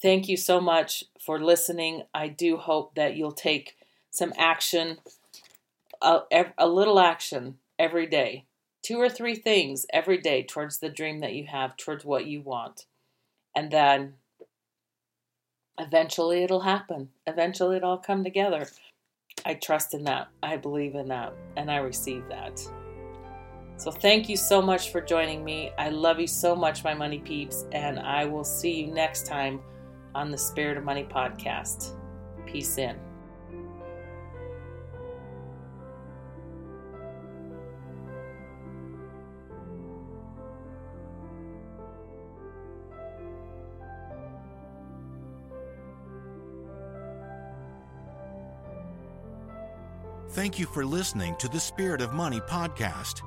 thank 0.00 0.28
you 0.28 0.36
so 0.36 0.60
much 0.60 1.02
for 1.20 1.40
listening. 1.40 2.04
I 2.14 2.28
do 2.28 2.56
hope 2.56 2.94
that 2.94 3.16
you'll 3.16 3.32
take 3.32 3.76
some 4.12 4.32
action, 4.38 4.98
a, 6.00 6.20
a 6.56 6.68
little 6.68 7.00
action 7.00 7.58
every 7.80 8.06
day. 8.06 8.44
Two 8.80 9.00
or 9.00 9.08
three 9.08 9.34
things 9.34 9.86
every 9.92 10.18
day 10.18 10.44
towards 10.44 10.78
the 10.78 10.88
dream 10.88 11.18
that 11.18 11.34
you 11.34 11.46
have, 11.46 11.76
towards 11.76 12.04
what 12.04 12.26
you 12.26 12.42
want. 12.42 12.86
And 13.56 13.72
then 13.72 14.14
eventually 15.78 16.42
it'll 16.42 16.60
happen. 16.60 17.10
Eventually 17.26 17.76
it'll 17.76 17.90
all 17.90 17.98
come 17.98 18.24
together. 18.24 18.66
I 19.44 19.54
trust 19.54 19.94
in 19.94 20.04
that. 20.04 20.28
I 20.42 20.56
believe 20.56 20.94
in 20.94 21.08
that. 21.08 21.34
And 21.56 21.70
I 21.70 21.76
receive 21.76 22.24
that. 22.28 22.60
So 23.78 23.90
thank 23.90 24.28
you 24.28 24.36
so 24.36 24.62
much 24.62 24.90
for 24.90 25.00
joining 25.00 25.44
me. 25.44 25.70
I 25.78 25.90
love 25.90 26.18
you 26.18 26.26
so 26.26 26.56
much, 26.56 26.82
my 26.82 26.94
money 26.94 27.18
peeps. 27.18 27.66
And 27.72 27.98
I 27.98 28.24
will 28.24 28.44
see 28.44 28.82
you 28.82 28.86
next 28.86 29.26
time 29.26 29.60
on 30.14 30.30
the 30.30 30.38
Spirit 30.38 30.78
of 30.78 30.84
Money 30.84 31.04
podcast. 31.04 31.92
Peace 32.46 32.78
in. 32.78 33.05
Thank 50.36 50.58
you 50.58 50.66
for 50.66 50.84
listening 50.84 51.34
to 51.36 51.48
the 51.48 51.58
Spirit 51.58 52.02
of 52.02 52.12
Money 52.12 52.40
podcast. 52.40 53.22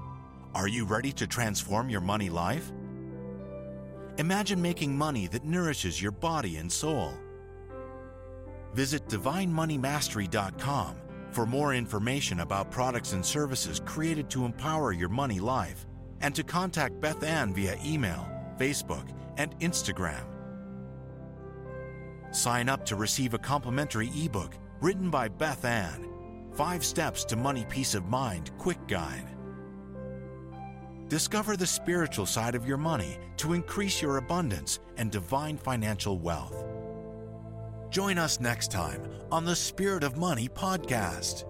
Are 0.54 0.68
you 0.68 0.86
ready 0.86 1.12
to 1.14 1.26
transform 1.26 1.90
your 1.90 2.02
money 2.02 2.30
life? 2.30 2.72
Imagine 4.20 4.62
making 4.62 4.96
money 4.96 5.26
that 5.26 5.44
nourishes 5.44 6.00
your 6.00 6.12
body 6.12 6.58
and 6.58 6.72
soul. 6.72 7.16
Visit 8.76 9.08
DivineMoneyMastery.com 9.08 10.98
for 11.32 11.48
more 11.48 11.74
information 11.74 12.42
about 12.42 12.70
products 12.70 13.14
and 13.14 13.26
services 13.26 13.82
created 13.84 14.30
to 14.30 14.46
empower 14.46 14.92
your 14.92 15.10
money 15.10 15.40
life 15.40 15.88
and 16.22 16.36
to 16.36 16.44
contact 16.44 17.02
Beth 17.02 17.24
Ann 17.24 17.56
via 17.56 17.76
email, 17.84 18.30
Facebook, 18.60 19.10
and 19.38 19.60
Instagram. 19.62 20.28
Sign 22.30 22.70
up 22.70 22.86
to 22.86 22.96
receive 22.96 23.34
a 23.34 23.40
complimentary 23.40 24.12
ebook 24.16 24.54
written 24.80 25.10
by 25.10 25.28
Beth 25.28 25.66
Ann 25.66 26.09
Five 26.54 26.84
Steps 26.84 27.24
to 27.26 27.36
Money 27.36 27.66
Peace 27.70 27.96
of 27.96 28.06
Mind 28.06 28.52
Quick 28.58 28.80
Guide. 28.88 29.28
Discover 31.08 31.56
the 31.58 31.66
spiritual 31.66 32.26
side 32.26 32.54
of 32.54 32.68
your 32.68 32.78
money 32.78 33.18
to 33.38 33.54
increase 33.54 34.02
your 34.02 34.18
abundance 34.18 34.80
and 34.98 35.10
divine 35.10 35.58
financial 35.58 36.20
wealth. 36.20 36.66
Join 37.90 38.18
us 38.18 38.40
next 38.40 38.72
time 38.72 39.02
on 39.32 39.46
the 39.46 39.56
Spirit 39.56 40.04
of 40.04 40.18
Money 40.18 40.50
podcast. 40.50 41.46